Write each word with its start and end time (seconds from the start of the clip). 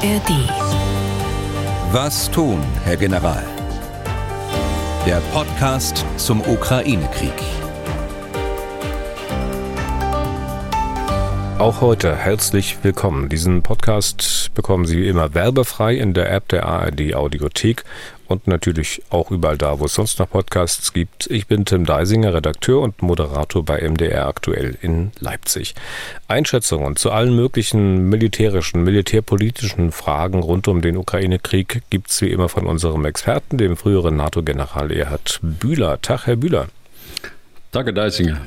ARD. 0.00 0.30
Was 1.90 2.30
tun, 2.30 2.62
Herr 2.84 2.96
General? 2.96 3.42
Der 5.04 5.20
Podcast 5.32 6.04
zum 6.16 6.40
Ukraine-Krieg. 6.40 7.32
Auch 11.58 11.80
heute 11.80 12.14
herzlich 12.14 12.78
willkommen. 12.82 13.28
Diesen 13.28 13.62
Podcast 13.62 14.52
bekommen 14.54 14.86
Sie 14.86 14.98
wie 14.98 15.08
immer 15.08 15.34
werbefrei 15.34 15.96
in 15.96 16.14
der 16.14 16.30
App 16.30 16.46
der 16.46 16.66
ARD 16.66 17.16
Audiothek 17.16 17.82
und 18.28 18.46
natürlich 18.46 19.02
auch 19.10 19.30
überall 19.30 19.58
da, 19.58 19.80
wo 19.80 19.86
es 19.86 19.94
sonst 19.94 20.18
noch 20.18 20.30
Podcasts 20.30 20.92
gibt. 20.92 21.26
Ich 21.30 21.46
bin 21.46 21.64
Tim 21.64 21.86
Deisinger, 21.86 22.34
Redakteur 22.34 22.82
und 22.82 23.02
Moderator 23.02 23.64
bei 23.64 23.80
MDR 23.80 24.26
aktuell 24.26 24.76
in 24.82 25.10
Leipzig. 25.18 25.74
Einschätzungen 26.28 26.96
zu 26.96 27.10
allen 27.10 27.34
möglichen 27.34 28.08
militärischen, 28.08 28.84
militärpolitischen 28.84 29.92
Fragen 29.92 30.40
rund 30.40 30.68
um 30.68 30.82
den 30.82 30.98
Ukraine-Krieg 30.98 31.82
gibt 31.88 32.10
es 32.10 32.20
wie 32.20 32.30
immer 32.30 32.50
von 32.50 32.66
unserem 32.66 33.04
Experten, 33.06 33.56
dem 33.56 33.76
früheren 33.76 34.16
NATO-General 34.16 34.92
Erhard 34.92 35.40
Bühler. 35.42 36.00
Tag, 36.02 36.26
Herr 36.26 36.36
Bühler. 36.36 36.68
Danke, 37.70 37.92
Deisinger. 37.92 38.40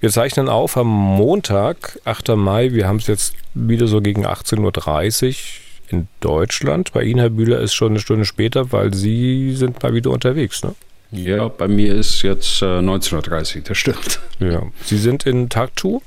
Wir 0.00 0.10
zeichnen 0.10 0.48
auf 0.48 0.76
am 0.76 0.88
Montag, 0.88 1.98
8. 2.04 2.30
Mai. 2.36 2.72
Wir 2.72 2.88
haben 2.88 2.96
es 2.96 3.06
jetzt 3.06 3.34
wieder 3.54 3.86
so 3.86 4.00
gegen 4.00 4.26
18.30 4.26 5.28
Uhr 5.28 5.63
in 5.88 6.08
Deutschland. 6.20 6.92
Bei 6.92 7.02
Ihnen, 7.02 7.20
Herr 7.20 7.30
Bühler, 7.30 7.60
ist 7.60 7.74
schon 7.74 7.92
eine 7.92 8.00
Stunde 8.00 8.24
später, 8.24 8.72
weil 8.72 8.94
Sie 8.94 9.54
sind 9.54 9.82
mal 9.82 9.94
wieder 9.94 10.10
unterwegs, 10.10 10.62
ne? 10.62 10.74
Ja, 11.10 11.48
bei 11.48 11.68
mir 11.68 11.94
ist 11.94 12.22
jetzt 12.22 12.60
äh, 12.62 12.64
19.30 12.64 13.56
Uhr, 13.56 13.62
das 13.62 13.78
stimmt. 13.78 14.20
Ja. 14.40 14.62
Sie 14.84 14.98
sind 14.98 15.26
in 15.26 15.48
Tartu? 15.48 16.00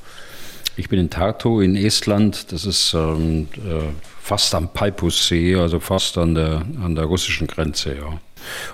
Ich 0.76 0.90
bin 0.90 1.00
in 1.00 1.10
Tartu 1.10 1.62
in 1.62 1.78
Estland. 1.78 2.52
Das 2.52 2.66
ist 2.66 2.94
ähm, 2.94 3.48
äh, 3.56 3.84
fast 4.22 4.54
am 4.54 4.74
Peipussee, 4.74 5.56
also 5.56 5.80
fast 5.80 6.18
an 6.18 6.36
der, 6.36 6.66
an 6.84 6.96
der 6.96 7.06
russischen 7.06 7.48
Grenze, 7.48 7.96
ja. 7.96 8.20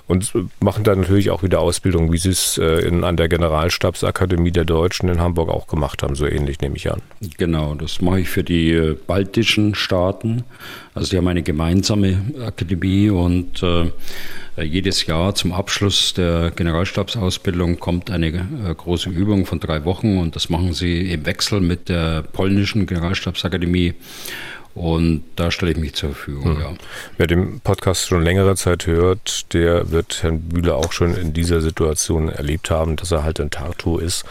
Und 0.06 0.32
machen 0.60 0.84
da 0.84 0.94
natürlich 0.94 1.30
auch 1.30 1.42
wieder 1.42 1.60
Ausbildung, 1.60 2.12
wie 2.12 2.18
Sie 2.18 2.30
es 2.30 2.58
äh, 2.58 2.86
in, 2.86 3.04
an 3.04 3.16
der 3.16 3.28
Generalstabsakademie 3.28 4.50
der 4.50 4.64
Deutschen 4.64 5.08
in 5.08 5.20
Hamburg 5.20 5.48
auch 5.48 5.66
gemacht 5.66 6.02
haben, 6.02 6.14
so 6.14 6.26
ähnlich 6.26 6.60
nehme 6.60 6.76
ich 6.76 6.90
an. 6.90 7.00
Genau, 7.38 7.74
das 7.74 8.00
mache 8.00 8.20
ich 8.20 8.28
für 8.28 8.44
die 8.44 8.72
äh, 8.72 8.96
baltischen 9.06 9.74
Staaten. 9.74 10.44
Also 10.94 11.10
die 11.10 11.16
haben 11.16 11.28
eine 11.28 11.42
gemeinsame 11.42 12.20
Akademie 12.40 13.10
und 13.10 13.62
äh, 13.62 13.90
jedes 14.62 15.06
Jahr 15.06 15.34
zum 15.34 15.52
Abschluss 15.52 16.14
der 16.14 16.52
Generalstabsausbildung 16.54 17.80
kommt 17.80 18.10
eine 18.10 18.28
äh, 18.28 18.74
große 18.76 19.10
Übung 19.10 19.46
von 19.46 19.58
drei 19.58 19.84
Wochen 19.84 20.18
und 20.18 20.36
das 20.36 20.48
machen 20.48 20.72
sie 20.72 21.10
im 21.10 21.26
Wechsel 21.26 21.60
mit 21.60 21.88
der 21.88 22.22
polnischen 22.22 22.86
Generalstabsakademie. 22.86 23.94
Und 24.74 25.22
da 25.36 25.50
stelle 25.50 25.72
ich 25.72 25.78
mich 25.78 25.94
zur 25.94 26.10
Verfügung. 26.10 26.56
Hm. 26.56 26.60
Ja. 26.60 26.74
Wer 27.16 27.26
den 27.26 27.60
Podcast 27.60 28.06
schon 28.08 28.22
längere 28.22 28.56
Zeit 28.56 28.86
hört, 28.86 29.52
der 29.52 29.90
wird 29.90 30.22
Herrn 30.22 30.40
Bühler 30.40 30.76
auch 30.76 30.92
schon 30.92 31.14
in 31.14 31.32
dieser 31.32 31.60
Situation 31.60 32.28
erlebt 32.28 32.70
haben, 32.70 32.96
dass 32.96 33.12
er 33.12 33.22
halt 33.22 33.38
in 33.38 33.50
Tartu 33.50 33.98
ist 33.98 34.24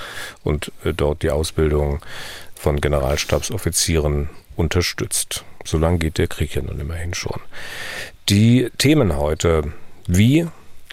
und 0.44 0.72
äh, 0.84 0.94
dort 0.94 1.24
die 1.24 1.32
Ausbildung 1.32 2.02
von 2.56 2.82
Generalstabsoffizieren 2.82 4.30
unterstützt. 4.56 5.44
So 5.66 5.78
lange 5.78 5.98
geht 5.98 6.18
der 6.18 6.28
Krieg 6.28 6.56
ja 6.56 6.62
nun 6.62 6.80
immerhin 6.80 7.14
schon. 7.14 7.40
Die 8.30 8.70
Themen 8.78 9.18
heute. 9.18 9.74
Wie 10.06 10.48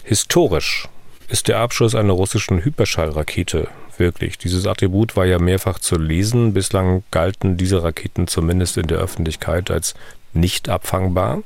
historisch 0.05 0.87
ist 1.27 1.49
der 1.49 1.59
Abschuss 1.59 1.95
einer 1.95 2.13
russischen 2.13 2.63
Hyperschallrakete 2.63 3.67
wirklich. 4.01 4.37
Dieses 4.37 4.67
Attribut 4.67 5.15
war 5.15 5.25
ja 5.25 5.39
mehrfach 5.39 5.79
zu 5.79 5.95
lesen. 5.95 6.53
Bislang 6.53 7.03
galten 7.11 7.55
diese 7.55 7.81
Raketen 7.81 8.27
zumindest 8.27 8.75
in 8.75 8.87
der 8.87 8.97
Öffentlichkeit 8.97 9.71
als 9.71 9.93
nicht 10.33 10.69
abfangbar. 10.69 11.43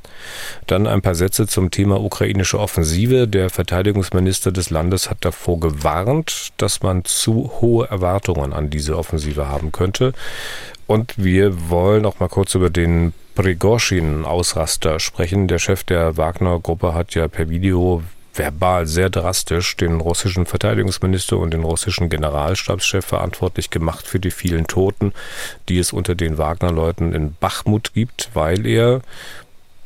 Dann 0.66 0.86
ein 0.86 1.02
paar 1.02 1.14
Sätze 1.14 1.46
zum 1.46 1.70
Thema 1.70 2.00
ukrainische 2.00 2.58
Offensive. 2.58 3.28
Der 3.28 3.50
Verteidigungsminister 3.50 4.52
des 4.52 4.70
Landes 4.70 5.10
hat 5.10 5.18
davor 5.20 5.60
gewarnt, 5.60 6.52
dass 6.56 6.82
man 6.82 7.04
zu 7.04 7.52
hohe 7.60 7.86
Erwartungen 7.88 8.52
an 8.52 8.70
diese 8.70 8.96
Offensive 8.96 9.48
haben 9.48 9.72
könnte. 9.72 10.12
Und 10.86 11.14
wir 11.16 11.70
wollen 11.70 12.06
auch 12.06 12.20
mal 12.20 12.28
kurz 12.28 12.54
über 12.54 12.70
den 12.70 13.12
Prigorschin-Ausraster 13.34 15.00
sprechen. 15.00 15.48
Der 15.48 15.58
Chef 15.58 15.84
der 15.84 16.16
Wagner-Gruppe 16.16 16.94
hat 16.94 17.14
ja 17.14 17.28
per 17.28 17.48
Video 17.48 18.02
verbal 18.36 18.86
sehr 18.86 19.10
drastisch 19.10 19.76
den 19.76 20.00
russischen 20.00 20.46
Verteidigungsminister 20.46 21.38
und 21.38 21.52
den 21.52 21.64
russischen 21.64 22.08
Generalstabschef 22.08 23.04
verantwortlich 23.04 23.70
gemacht 23.70 24.06
für 24.06 24.20
die 24.20 24.30
vielen 24.30 24.66
Toten, 24.66 25.12
die 25.68 25.78
es 25.78 25.92
unter 25.92 26.14
den 26.14 26.38
Wagner-Leuten 26.38 27.14
in 27.14 27.34
Bachmut 27.34 27.92
gibt, 27.94 28.30
weil 28.34 28.66
er 28.66 29.00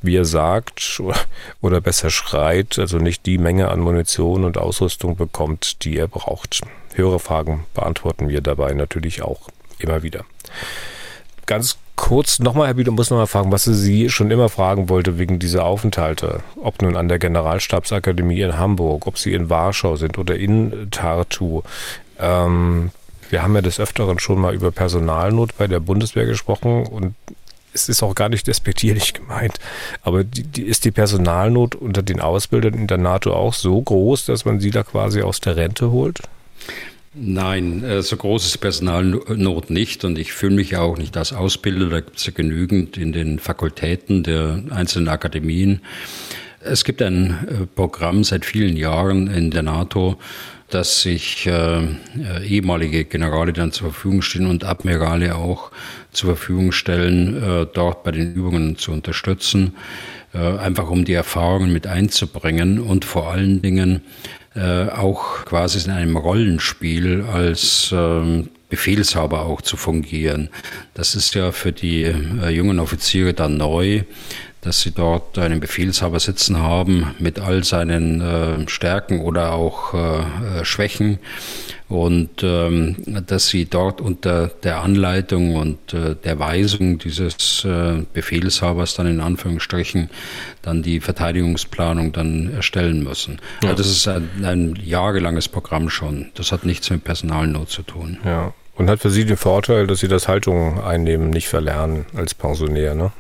wie 0.03 0.17
er 0.17 0.25
sagt 0.25 1.03
oder 1.61 1.81
besser 1.81 2.11
schreit, 2.11 2.79
also 2.79 2.99
nicht 2.99 3.27
die 3.27 3.39
Menge 3.39 3.69
an 3.69 3.81
Munition 3.81 4.45
und 4.45 4.59
Ausrüstung 4.59 5.17
bekommt, 5.17 5.85
die 5.85 5.97
er 5.97 6.09
braucht. 6.09 6.63
Höhere 6.95 7.19
Fragen 7.19 7.67
beantworten 7.75 8.29
wir 8.29 8.41
dabei 8.41 8.73
natürlich 8.73 9.23
auch 9.23 9.49
immer 9.79 10.03
wieder. 10.03 10.25
Ganz 11.47 11.79
kurz 12.01 12.39
nochmal, 12.39 12.67
Herr 12.67 12.75
Bieder, 12.75 12.93
muss 12.93 13.11
nochmal 13.11 13.27
fragen, 13.27 13.53
was 13.53 13.65
Sie 13.65 14.09
schon 14.09 14.31
immer 14.31 14.49
fragen 14.49 14.89
wollte 14.89 15.19
wegen 15.19 15.39
dieser 15.39 15.65
Aufenthalte. 15.65 16.41
Ob 16.61 16.81
nun 16.81 16.97
an 16.97 17.09
der 17.09 17.19
Generalstabsakademie 17.19 18.41
in 18.41 18.57
Hamburg, 18.59 19.07
ob 19.07 19.19
Sie 19.19 19.35
in 19.35 19.51
Warschau 19.51 19.97
sind 19.97 20.17
oder 20.17 20.35
in 20.35 20.89
Tartu. 20.91 21.63
Ähm, 22.19 22.91
wir 23.29 23.43
haben 23.43 23.55
ja 23.55 23.61
des 23.61 23.79
Öfteren 23.79 24.19
schon 24.19 24.41
mal 24.41 24.55
über 24.55 24.73
Personalnot 24.73 25.59
bei 25.59 25.67
der 25.67 25.79
Bundeswehr 25.81 26.25
gesprochen 26.25 26.87
und 26.87 27.15
es 27.75 27.89
ist 27.89 28.03
auch 28.03 28.15
gar 28.15 28.31
nicht 28.31 28.47
despektierlich 28.47 29.13
gemeint, 29.15 29.61
aber 30.03 30.25
die, 30.25 30.43
die, 30.43 30.63
ist 30.63 30.87
die 30.87 30.91
Personalnot 30.91 31.75
unter 31.75 32.03
den 32.03 32.21
Ausbildern 32.21 32.75
in 32.75 32.87
der 32.87 32.99
NATO 32.99 33.35
auch 33.35 33.55
so 33.55 33.81
groß, 33.81 34.25
dass 34.25 34.47
man 34.47 34.59
sie 34.59 34.71
da 34.71 34.83
quasi 34.83 35.21
aus 35.21 35.41
der 35.41 35.57
Rente 35.57 35.91
holt? 35.91 36.23
Nein, 37.13 37.83
äh, 37.83 38.03
so 38.03 38.17
groß 38.17 38.47
ist 38.47 38.59
Personalnot 38.59 39.71
nicht 39.71 40.05
und 40.05 40.17
ich 40.17 40.33
fühle 40.33 40.55
mich 40.55 40.77
auch 40.77 40.97
nicht 40.97 41.17
als 41.17 41.33
Ausbilder. 41.33 41.89
Da 41.89 42.01
gibt 42.01 42.19
es 42.19 42.27
ja 42.27 42.33
genügend 42.33 42.97
in 42.97 43.13
den 43.13 43.41
Fakultäten 43.41 44.23
der 44.23 44.63
einzelnen 44.71 45.09
Akademien. 45.09 45.81
Es 46.61 46.85
gibt 46.85 47.03
ein 47.03 47.31
äh, 47.49 47.67
Programm 47.67 48.23
seit 48.23 48.45
vielen 48.45 48.77
Jahren 48.77 49.27
in 49.27 49.51
der 49.51 49.65
NATO, 49.65 50.19
dass 50.69 51.03
sich 51.03 51.49
äh, 51.49 51.81
ehemalige 52.47 53.05
Generale 53.05 53.53
dann 53.53 53.73
zur 53.73 53.91
Verfügung 53.91 54.23
stehen 54.23 54.47
und 54.47 54.63
Admirale 54.63 55.35
auch 55.35 55.73
zur 56.13 56.37
Verfügung 56.37 56.71
stellen, 56.71 57.43
äh, 57.43 57.67
dort 57.75 58.05
bei 58.05 58.13
den 58.13 58.35
Übungen 58.35 58.77
zu 58.77 58.93
unterstützen, 58.93 59.75
äh, 60.33 60.39
einfach 60.39 60.89
um 60.89 61.05
die 61.05 61.15
Erfahrungen 61.15 61.73
mit 61.73 61.89
einzubringen 61.89 62.79
und 62.79 63.05
vor 63.05 63.33
allen 63.33 63.63
Dingen 63.63 64.03
äh, 64.55 64.89
auch 64.89 65.45
quasi 65.45 65.85
in 65.85 65.93
einem 65.93 66.17
Rollenspiel 66.17 67.25
als 67.33 67.91
ähm, 67.93 68.49
Befehlshaber 68.69 69.43
auch 69.43 69.63
zu 69.63 69.77
fungieren. 69.77 70.49
Das 70.95 71.15
ist 71.15 71.35
ja 71.35 71.53
für 71.53 71.73
die 71.73 72.03
äh, 72.05 72.49
jungen 72.49 72.79
Offiziere 72.79 73.35
dann 73.35 73.57
neu, 73.57 74.03
dass 74.63 74.81
sie 74.81 74.91
dort 74.91 75.39
einen 75.39 75.61
Befehlshaber 75.61 76.21
sitzen 76.21 76.59
haben 76.59 77.15
mit 77.19 77.39
all 77.39 77.65
seinen 77.65 78.21
äh, 78.21 78.69
Stärken 78.69 79.21
oder 79.21 79.53
auch 79.53 79.95
äh, 79.95 80.61
äh 80.61 80.65
Schwächen 80.65 81.19
und 81.91 82.45
ähm, 82.45 82.97
dass 83.27 83.49
sie 83.49 83.65
dort 83.65 84.01
unter 84.01 84.49
der 84.63 84.81
Anleitung 84.83 85.57
und 85.57 85.93
äh, 85.93 86.15
der 86.15 86.39
Weisung 86.39 86.99
dieses 86.99 87.65
äh, 87.65 88.03
Befehlshabers 88.13 88.95
dann 88.95 89.09
in 89.09 89.21
Anführungsstrichen 89.21 90.09
dann 90.63 90.83
die 90.83 91.01
Verteidigungsplanung 91.01 92.13
dann 92.13 92.55
erstellen 92.55 93.03
müssen. 93.03 93.41
Ja. 93.63 93.71
Also 93.71 93.83
das 93.83 93.91
ist 93.91 94.07
ein, 94.07 94.29
ein 94.45 94.79
jahrelanges 94.83 95.49
Programm 95.49 95.91
schon. 95.91 96.31
Das 96.35 96.53
hat 96.53 96.65
nichts 96.65 96.91
mit 96.91 97.03
Personalnot 97.03 97.71
zu 97.71 97.83
tun. 97.83 98.19
Ja. 98.25 98.55
Und 98.77 98.89
hat 98.89 99.01
für 99.01 99.11
Sie 99.11 99.25
den 99.25 99.37
Vorteil, 99.37 99.89
dass 99.89 99.99
Sie 99.99 100.09
das 100.09 100.29
Haltung 100.29 100.81
einnehmen 100.83 101.31
nicht 101.31 101.49
verlernen 101.49 102.07
als 102.15 102.35
Pensionär, 102.35 102.95
ne? 102.95 103.11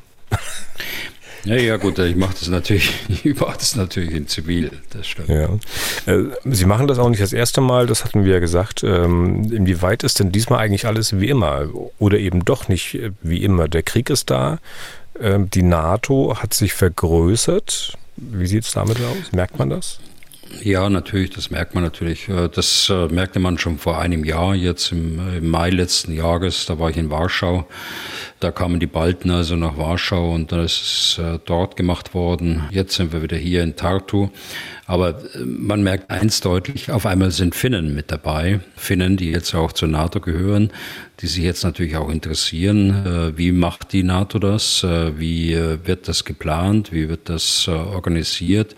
Ja, 1.44 1.56
ja, 1.56 1.76
gut, 1.76 1.98
ich 1.98 2.16
mache 2.16 2.34
das 2.38 2.48
natürlich, 2.48 2.92
ich 3.24 3.38
mache 3.38 3.56
das 3.58 3.76
natürlich 3.76 4.12
in 4.14 4.26
Zivil, 4.26 4.70
das 4.90 5.06
stimmt. 5.06 5.28
Ja. 5.28 5.48
Äh, 6.06 6.24
Sie 6.44 6.66
machen 6.66 6.86
das 6.86 6.98
auch 6.98 7.08
nicht 7.08 7.22
das 7.22 7.32
erste 7.32 7.60
Mal, 7.60 7.86
das 7.86 8.04
hatten 8.04 8.24
wir 8.24 8.34
ja 8.34 8.38
gesagt. 8.40 8.82
Ähm, 8.84 9.50
inwieweit 9.52 10.02
ist 10.02 10.20
denn 10.20 10.32
diesmal 10.32 10.60
eigentlich 10.60 10.86
alles 10.86 11.18
wie 11.18 11.28
immer 11.28 11.68
oder 11.98 12.18
eben 12.18 12.44
doch 12.44 12.68
nicht 12.68 12.98
wie 13.22 13.42
immer? 13.42 13.68
Der 13.68 13.82
Krieg 13.82 14.10
ist 14.10 14.30
da, 14.30 14.58
ähm, 15.18 15.50
die 15.50 15.62
NATO 15.62 16.36
hat 16.42 16.54
sich 16.54 16.74
vergrößert. 16.74 17.94
Wie 18.16 18.46
sieht 18.46 18.64
es 18.64 18.72
damit 18.72 18.98
aus? 18.98 19.32
Merkt 19.32 19.58
man 19.58 19.70
das? 19.70 19.98
Ja, 20.62 20.90
natürlich, 20.90 21.30
das 21.30 21.50
merkt 21.50 21.74
man 21.74 21.84
natürlich. 21.84 22.28
Äh, 22.28 22.48
das 22.48 22.88
äh, 22.90 23.06
merkte 23.06 23.38
man 23.38 23.58
schon 23.58 23.78
vor 23.78 23.98
einem 23.98 24.24
Jahr, 24.24 24.54
jetzt 24.54 24.92
im, 24.92 25.48
Mai 25.48 25.70
letzten 25.70 26.12
Jahres, 26.12 26.66
da 26.66 26.78
war 26.78 26.90
ich 26.90 26.96
in 26.96 27.10
Warschau. 27.10 27.66
Da 28.40 28.50
kamen 28.50 28.80
die 28.80 28.86
Balten 28.86 29.30
also 29.30 29.54
nach 29.54 29.76
Warschau 29.76 30.32
und 30.32 30.50
dann 30.50 30.64
ist 30.64 30.80
es 30.80 31.18
äh, 31.18 31.38
dort 31.44 31.76
gemacht 31.76 32.14
worden. 32.14 32.62
Jetzt 32.70 32.94
sind 32.94 33.12
wir 33.12 33.22
wieder 33.22 33.36
hier 33.36 33.62
in 33.62 33.76
Tartu. 33.76 34.30
Aber 34.86 35.20
man 35.44 35.82
merkt 35.82 36.10
eins 36.10 36.40
deutlich, 36.40 36.90
auf 36.90 37.04
einmal 37.04 37.30
sind 37.30 37.54
Finnen 37.54 37.94
mit 37.94 38.10
dabei. 38.10 38.60
Finnen, 38.76 39.18
die 39.18 39.30
jetzt 39.30 39.54
auch 39.54 39.72
zur 39.72 39.88
NATO 39.88 40.20
gehören, 40.20 40.72
die 41.20 41.26
sich 41.26 41.44
jetzt 41.44 41.62
natürlich 41.62 41.96
auch 41.96 42.08
interessieren. 42.08 43.32
Wie 43.36 43.52
macht 43.52 43.92
die 43.92 44.02
NATO 44.02 44.40
das? 44.40 44.82
Wie 44.82 45.54
wird 45.84 46.08
das 46.08 46.24
geplant? 46.24 46.90
Wie 46.92 47.08
wird 47.08 47.28
das 47.28 47.68
organisiert? 47.68 48.74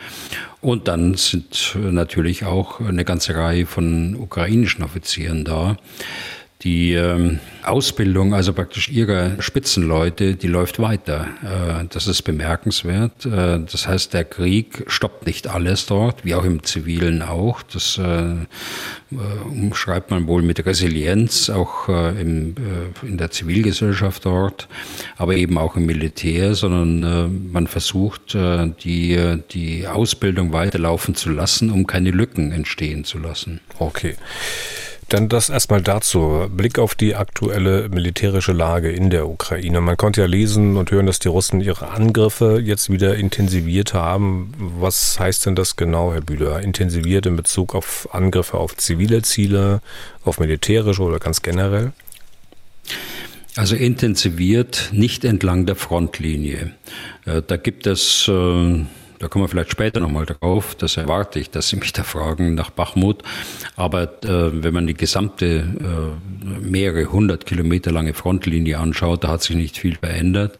Und 0.61 0.87
dann 0.87 1.15
sind 1.15 1.79
natürlich 1.81 2.45
auch 2.45 2.81
eine 2.81 3.07
ganze 3.07 3.35
Reihe 3.35 3.65
von 3.65 4.15
ukrainischen 4.15 4.85
Offizieren 4.85 5.47
da. 5.47 5.79
Die 6.65 6.93
ähm, 6.93 7.41
Ausbildung, 7.65 8.35
also 8.35 8.53
praktisch 8.53 8.89
ihrer 8.89 9.41
Spitzenleute, 9.43 10.37
die 10.37 10.47
läuft 10.47 10.79
weiter. 10.79 11.27
Äh, 11.43 11.87
das 11.91 12.07
ist 12.07 12.23
bemerkenswert. 12.23 13.27
Äh, 13.27 13.61
das 13.61 13.89
heißt, 13.89 14.15
der 14.15 14.25
Krieg 14.25 14.85
stoppt 14.87 15.27
nicht 15.27 15.49
alles 15.49 15.87
dort, 15.87 16.25
wie 16.25 16.37
auch 16.37 16.45
im 16.45 16.63
Zivilen 16.63 17.23
auch. 17.23 17.63
Das 17.63 17.99
äh, 17.99 18.35
umschreibt 19.45 20.13
man 20.13 20.29
wohl 20.29 20.43
mit 20.43 20.65
Resilienz, 20.65 21.51
auch 21.51 21.89
in 21.89 22.57
der 23.03 23.31
Zivilgesellschaft 23.31 24.25
dort, 24.25 24.69
aber 25.19 25.35
eben 25.35 25.59
auch 25.59 25.77
im 25.77 25.85
Militär, 25.85 26.55
sondern 26.55 27.53
man 27.53 27.67
versucht, 27.67 28.35
die, 28.35 29.19
die 29.51 29.87
Ausbildung 29.87 30.55
weiterlaufen 30.55 31.15
zu 31.15 31.29
lassen, 31.29 31.71
um 31.71 31.87
keine 31.87 32.11
Lücken 32.11 32.53
entstehen 32.53 33.05
zu 33.05 33.19
lassen. 33.19 33.61
Okay. 33.79 34.15
Dann 35.13 35.29
das 35.29 35.51
erstmal 35.51 35.83
dazu. 35.83 36.47
Blick 36.49 36.79
auf 36.79 36.95
die 36.95 37.15
aktuelle 37.15 37.91
militärische 37.91 38.53
Lage 38.53 38.91
in 38.91 39.11
der 39.11 39.29
Ukraine. 39.29 39.83
Man 39.83 39.99
konnte 39.99 40.23
ja 40.23 40.27
lesen 40.27 40.79
und 40.79 40.91
hören, 40.91 41.05
dass 41.05 41.19
die 41.19 41.29
Russen 41.29 41.61
ihre 41.61 41.91
Angriffe 41.91 42.63
jetzt 42.65 42.89
wieder 42.89 43.15
intensiviert 43.17 43.93
haben. 43.93 44.55
Was 44.57 45.21
heißt 45.21 45.45
denn 45.45 45.55
das 45.55 45.77
genau, 45.77 46.15
Herr 46.15 46.23
Bühler? 46.23 46.63
Intensiviert 46.63 47.27
in 47.27 47.37
Bezug 47.37 47.75
auf 47.75 48.09
Angriffe 48.13 48.57
auf 48.57 48.75
zivile 48.79 49.21
Ziele, 49.21 49.83
auf 50.25 50.41
militärische 50.41 51.03
oder 51.03 51.19
ganz 51.19 51.43
generell? 51.43 51.93
Also 53.55 53.77
intensiviert 53.77 54.89
nicht 54.93 55.27
entlang 55.27 55.67
der 55.67 55.77
Frontlinie. 55.77 56.73
Äh, 57.27 57.43
da 57.47 57.59
gibt 57.59 57.87
es 57.87 58.29
äh, 58.29 58.85
da 59.23 59.29
kommen 59.29 59.45
wir 59.45 59.49
vielleicht 59.49 59.71
später 59.71 60.01
nochmal 60.01 60.27
drauf. 60.27 60.75
Das 60.75 60.97
erwarte 60.97 61.39
ich, 61.39 61.49
dass 61.49 61.69
Sie 61.69 61.77
mich 61.77 61.93
da 61.93 62.03
fragen 62.03 62.57
nach 62.57 62.71
Bachmut. 62.71 63.23
Aber 63.77 64.03
äh, 64.25 64.65
wenn 64.65 64.75
man 64.75 64.89
die 64.89 64.95
gesamte 64.95 65.47
äh, 65.47 66.61
mehrere 66.61 67.13
hundert 67.13 67.47
Kilometer 67.47 67.93
lange 67.93 68.15
Frontlinie 68.15 68.79
anschaut, 68.79 69.23
da 69.23 69.29
hat 69.29 69.43
sich 69.45 69.55
nicht 69.55 69.79
viel 69.79 69.95
verändert. 69.95 70.59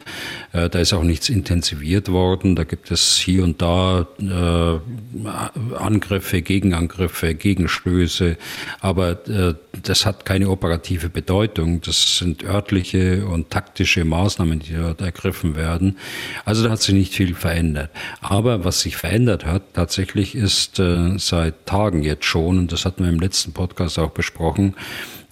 Äh, 0.53 0.71
da 0.71 0.79
ist 0.79 0.93
auch 0.93 1.03
nichts 1.03 1.29
intensiviert 1.29 2.09
worden. 2.09 2.55
Da 2.55 2.63
gibt 2.63 2.93
es 2.93 3.17
hier 3.17 3.43
und 3.43 3.61
da 3.61 4.07
äh, 4.21 5.75
Angriffe, 5.75 6.43
Gegenangriffe, 6.43 7.35
Gegenstöße. 7.35 8.37
Aber 8.79 9.29
äh, 9.29 9.55
das 9.83 10.07
hat 10.07 10.25
keine 10.25 10.49
operative 10.49 11.09
Bedeutung. 11.09 11.81
Das 11.81 12.19
sind 12.19 12.45
örtliche 12.45 13.27
und 13.27 13.51
taktische 13.51 14.05
Maßnahmen, 14.05 14.61
die 14.61 14.75
dort 14.75 15.01
ergriffen 15.01 15.57
werden. 15.57 15.99
Also 16.45 16.63
da 16.63 16.71
hat 16.71 16.81
sich 16.81 16.95
nicht 16.95 17.13
viel 17.13 17.35
verändert. 17.35 17.91
Aber 18.21 18.52
aber 18.53 18.67
was 18.67 18.81
sich 18.81 18.97
verändert 18.97 19.45
hat, 19.45 19.75
tatsächlich 19.75 20.35
ist 20.35 20.79
äh, 20.79 21.19
seit 21.19 21.67
Tagen 21.67 22.03
jetzt 22.03 22.25
schon, 22.25 22.59
und 22.59 22.73
das 22.73 22.85
hatten 22.85 23.05
wir 23.05 23.11
im 23.11 23.21
letzten 23.21 23.53
Podcast 23.53 23.99
auch 23.99 24.11
besprochen, 24.11 24.75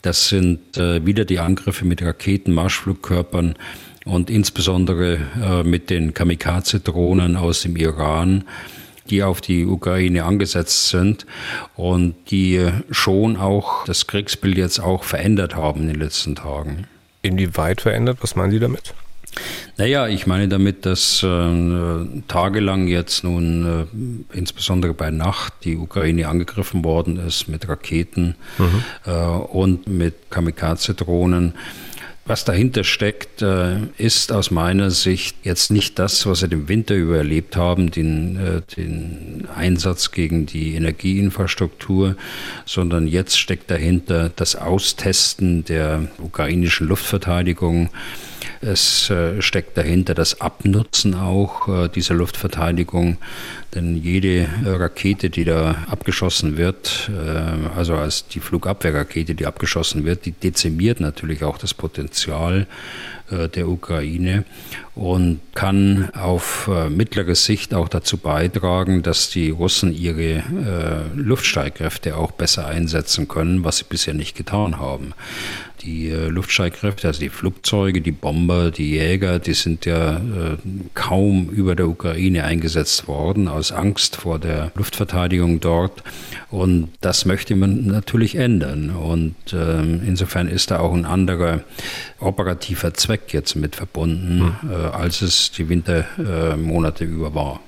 das 0.03 0.29
sind 0.29 0.77
äh, 0.79 1.05
wieder 1.05 1.25
die 1.25 1.39
Angriffe 1.39 1.85
mit 1.85 2.03
Raketen, 2.03 2.53
Marschflugkörpern 2.53 3.55
und 4.05 4.31
insbesondere 4.31 5.19
äh, 5.43 5.63
mit 5.63 5.91
den 5.91 6.15
Kamikaze-Drohnen 6.15 7.37
aus 7.37 7.63
dem 7.63 7.77
Iran 7.77 8.45
die 9.11 9.23
auf 9.23 9.41
die 9.41 9.67
Ukraine 9.67 10.25
angesetzt 10.25 10.89
sind 10.89 11.27
und 11.75 12.15
die 12.31 12.69
schon 12.91 13.37
auch 13.37 13.85
das 13.85 14.07
Kriegsbild 14.07 14.57
jetzt 14.57 14.79
auch 14.79 15.05
verändert 15.05 15.57
haben 15.57 15.83
in 15.83 15.89
den 15.89 16.01
letzten 16.01 16.37
Tagen. 16.37 16.87
Inwieweit 17.23 17.81
verändert? 17.81 18.19
Was 18.21 18.37
meinen 18.37 18.53
Sie 18.53 18.61
damit? 18.61 18.95
Naja, 19.77 20.09
ich 20.09 20.27
meine 20.27 20.49
damit, 20.49 20.85
dass 20.85 21.23
äh, 21.23 22.05
tagelang 22.29 22.89
jetzt 22.89 23.25
nun 23.25 23.87
äh, 24.33 24.37
insbesondere 24.37 24.93
bei 24.93 25.11
Nacht 25.11 25.55
die 25.65 25.77
Ukraine 25.77 26.29
angegriffen 26.29 26.85
worden 26.85 27.17
ist 27.17 27.49
mit 27.49 27.69
Raketen 27.69 28.35
mhm. 28.59 28.85
äh, 29.07 29.13
und 29.13 29.87
mit 29.87 30.31
Kamikaze-Drohnen. 30.31 31.55
Was 32.27 32.45
dahinter 32.45 32.85
steckt, 32.85 33.43
äh, 33.43 33.79
ist 33.97 34.31
aus 34.31 34.51
meiner 34.51 34.91
Sicht 34.91 35.37
jetzt 35.43 35.71
nicht 35.73 35.99
das, 35.99 36.27
was 36.27 36.43
wir 36.43 36.49
den 36.49 36.69
Winter 36.69 36.95
über 36.95 37.17
erlebt 37.17 37.57
haben, 37.57 37.91
den, 37.91 38.37
äh, 38.37 38.61
den 38.77 39.49
Einsatz 39.57 40.13
gegen 40.13 40.47
die 40.47 40.75
Energieinfrastruktur, 40.75 42.17
sondern 42.67 43.09
jetzt 43.09 43.37
steckt 43.37 43.71
dahinter 43.71 44.31
das 44.37 44.55
Austesten 44.55 45.65
der 45.65 46.09
ukrainischen 46.19 46.87
Luftverteidigung 46.87 47.89
es 48.61 49.11
äh, 49.11 49.41
steckt 49.41 49.77
dahinter 49.77 50.15
das 50.15 50.41
Abnutzen 50.41 51.15
auch 51.15 51.69
äh, 51.69 51.89
dieser 51.89 52.15
Luftverteidigung, 52.15 53.17
denn 53.75 53.97
jede 53.97 54.41
äh, 54.41 54.49
Rakete, 54.65 55.31
die 55.31 55.45
da 55.45 55.85
abgeschossen 55.89 56.57
wird, 56.57 57.11
also 57.77 57.95
als 57.95 58.27
die 58.27 58.41
Flugabwehrrakete, 58.41 59.35
die 59.35 59.47
abgeschossen 59.47 60.05
wird, 60.05 60.27
die 60.27 60.33
dezimiert 60.33 61.01
natürlich 61.01 61.45
auch 61.45 61.59
das 61.59 61.75
Potenzial 61.75 62.67
der 63.31 63.69
Ukraine 63.69 64.45
und 64.97 65.39
kann 65.55 66.11
auf 66.15 66.69
mittlere 66.89 67.37
Sicht 67.37 67.75
auch 67.75 67.89
dazu 67.89 68.17
beitragen, 68.17 69.05
dass 69.05 69.31
die 69.31 69.51
Russen 69.51 69.95
ihre 69.95 70.43
Luftstreitkräfte 71.15 72.17
auch 72.17 72.33
besser 72.33 72.67
einsetzen 72.67 73.29
können, 73.29 73.63
was 73.63 73.79
sie 73.79 73.85
bisher 73.89 74.15
nicht 74.15 74.37
getan 74.37 74.81
haben. 74.81 75.15
Die 75.83 76.11
äh, 76.11 76.29
Luftstreitkräfte, 76.29 77.09
also 77.09 77.21
die 77.21 77.29
Flugzeuge, 77.31 78.01
die 78.01 78.13
Bomber, 78.13 78.71
die 78.71 78.93
Jäger, 78.93 79.39
die 79.39 79.55
sind 79.55 79.87
ja 79.87 80.17
äh, 80.17 80.57
kaum 80.95 81.49
über 81.49 81.75
der 81.75 81.89
Ukraine 81.89 82.45
eingesetzt 82.45 83.09
worden, 83.09 83.49
aus 83.49 83.73
Angst 83.73 84.17
vor 84.17 84.39
der 84.39 84.73
Luftverteidigung 84.75 85.61
dort. 85.61 86.03
Und 86.51 86.91
das 87.01 87.25
möchte 87.25 87.57
man 87.57 87.87
natürlich 87.87 88.35
ändern. 88.35 88.91
Und 88.91 89.35
äh, 89.53 89.81
insofern 89.81 90.49
ist 90.49 90.71
da 90.71 90.81
auch 90.81 90.93
ein 90.93 91.07
anderer 91.07 91.61
operativer 92.19 92.93
Zweck 92.95 93.33
jetzt 93.33 93.57
mit 93.57 93.77
verbunden, 93.77 94.57
hm. 94.61 94.71
äh, 94.71 94.75
als 94.75 95.23
es 95.23 95.51
die 95.53 95.69
Wintermonate 95.69 97.05
über 97.05 97.35
war. 97.35 97.61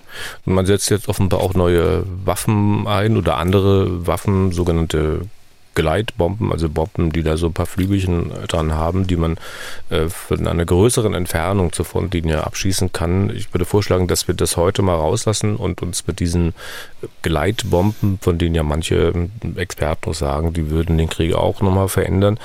Man 0.45 0.67
setzt 0.67 0.91
jetzt 0.91 1.09
offenbar 1.09 1.41
auch 1.41 1.55
neue 1.55 2.05
Waffen 2.25 2.87
ein 2.87 3.17
oder 3.17 3.39
andere 3.39 4.07
Waffen, 4.07 4.53
sogenannte 4.53 5.23
Gleitbomben, 5.75 6.53
also 6.53 6.69
Bomben, 6.69 7.13
die 7.13 7.23
da 7.23 7.37
so 7.37 7.47
ein 7.47 7.53
paar 7.53 7.67
Flügelchen 7.67 8.31
dran 8.49 8.73
haben, 8.73 9.07
die 9.07 9.17
man 9.17 9.39
äh, 9.91 10.09
von 10.09 10.47
einer 10.47 10.65
größeren 10.65 11.15
Entfernung 11.15 11.73
zur 11.73 11.85
Frontlinie 11.85 12.45
abschießen 12.45 12.93
kann. 12.93 13.31
Ich 13.31 13.53
würde 13.55 13.65
vorschlagen, 13.65 14.09
dass 14.09 14.29
wir 14.29 14.35
das 14.35 14.57
heute 14.57 14.83
mal 14.83 14.97
rauslassen 14.97 15.57
und 15.57 15.83
uns 15.83 16.07
mit 16.07 16.21
diesen 16.21 16.55
Gleitbomben, 17.23 18.19
von 18.21 18.39
denen 18.39 18.55
ja 18.55 18.63
manche 18.63 19.13
Experten 19.57 20.13
sagen, 20.13 20.53
die 20.53 20.71
würden 20.71 20.99
den 20.99 21.09
Krieg 21.09 21.35
auch 21.35 21.61
nochmal 21.61 21.89
verändern, 21.89 22.39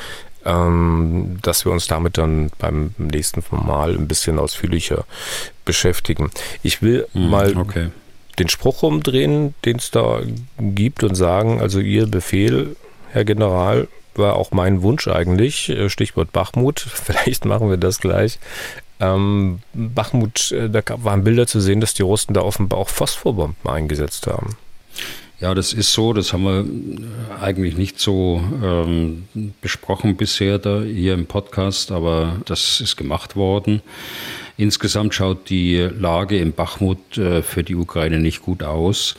ähm, 0.46 1.38
dass 1.42 1.66
wir 1.66 1.72
uns 1.72 1.88
damit 1.88 2.18
dann 2.18 2.52
beim 2.58 2.94
nächsten 2.98 3.44
Mal 3.52 3.96
ein 3.96 4.08
bisschen 4.08 4.40
ausführlicher 4.40 5.06
beschäftigen. 5.66 6.32
Ich 6.64 6.82
will 6.82 7.08
hm, 7.12 7.30
mal 7.30 7.58
okay. 7.58 7.90
den 8.40 8.48
Spruch 8.48 8.84
umdrehen, 8.84 9.54
den 9.66 9.78
es 9.78 9.92
da 9.92 10.22
gibt 10.58 11.04
und 11.04 11.16
sagen, 11.16 11.60
also 11.60 11.80
Ihr 11.80 12.08
Befehl 12.08 12.76
Herr 13.12 13.26
General, 13.26 13.88
war 14.16 14.36
auch 14.36 14.52
mein 14.52 14.82
Wunsch 14.82 15.08
eigentlich. 15.08 15.70
Äh, 15.70 15.90
Stichwort 15.90 16.32
Bachmut. 16.32 16.80
Vielleicht 16.94 17.46
machen 17.46 17.70
wir 17.70 17.78
das 17.78 18.00
gleich. 18.00 18.40
Ähm, 19.00 19.60
Bachmut, 19.74 20.52
äh, 20.52 20.70
da 20.70 20.82
waren 20.98 21.24
Bilder 21.24 21.48
zu 21.48 21.60
sehen, 21.60 21.82
dass 21.82 21.94
die 21.94 22.04
Russen 22.04 22.34
da 22.34 22.42
offenbar 22.42 22.80
auch 22.80 22.90
Phosphorbomben 22.90 23.70
eingesetzt 23.70 24.28
haben. 24.28 24.58
Ja, 25.40 25.54
das 25.54 25.72
ist 25.72 25.94
so. 25.94 26.14
Das 26.14 26.34
haben 26.34 26.44
wir 26.44 26.62
äh, 26.62 27.44
eigentlich 27.44 27.78
nicht 27.78 28.00
so 28.00 28.42
ähm, 28.64 29.28
besprochen 29.62 30.18
bisher 30.18 30.58
da 30.58 30.82
hier 30.82 31.14
im 31.14 31.28
Podcast, 31.28 31.92
aber 31.92 32.38
das 32.46 32.82
ist 32.82 32.96
gemacht 32.98 33.36
worden. 33.36 33.82
Insgesamt 34.58 35.14
schaut 35.14 35.50
die 35.52 35.78
Lage 35.78 36.40
im 36.40 36.54
Bachmut 36.54 37.20
äh, 37.20 37.44
für 37.44 37.64
die 37.64 37.76
Ukraine 37.76 38.20
nicht 38.20 38.42
gut 38.42 38.64
aus. 38.64 39.16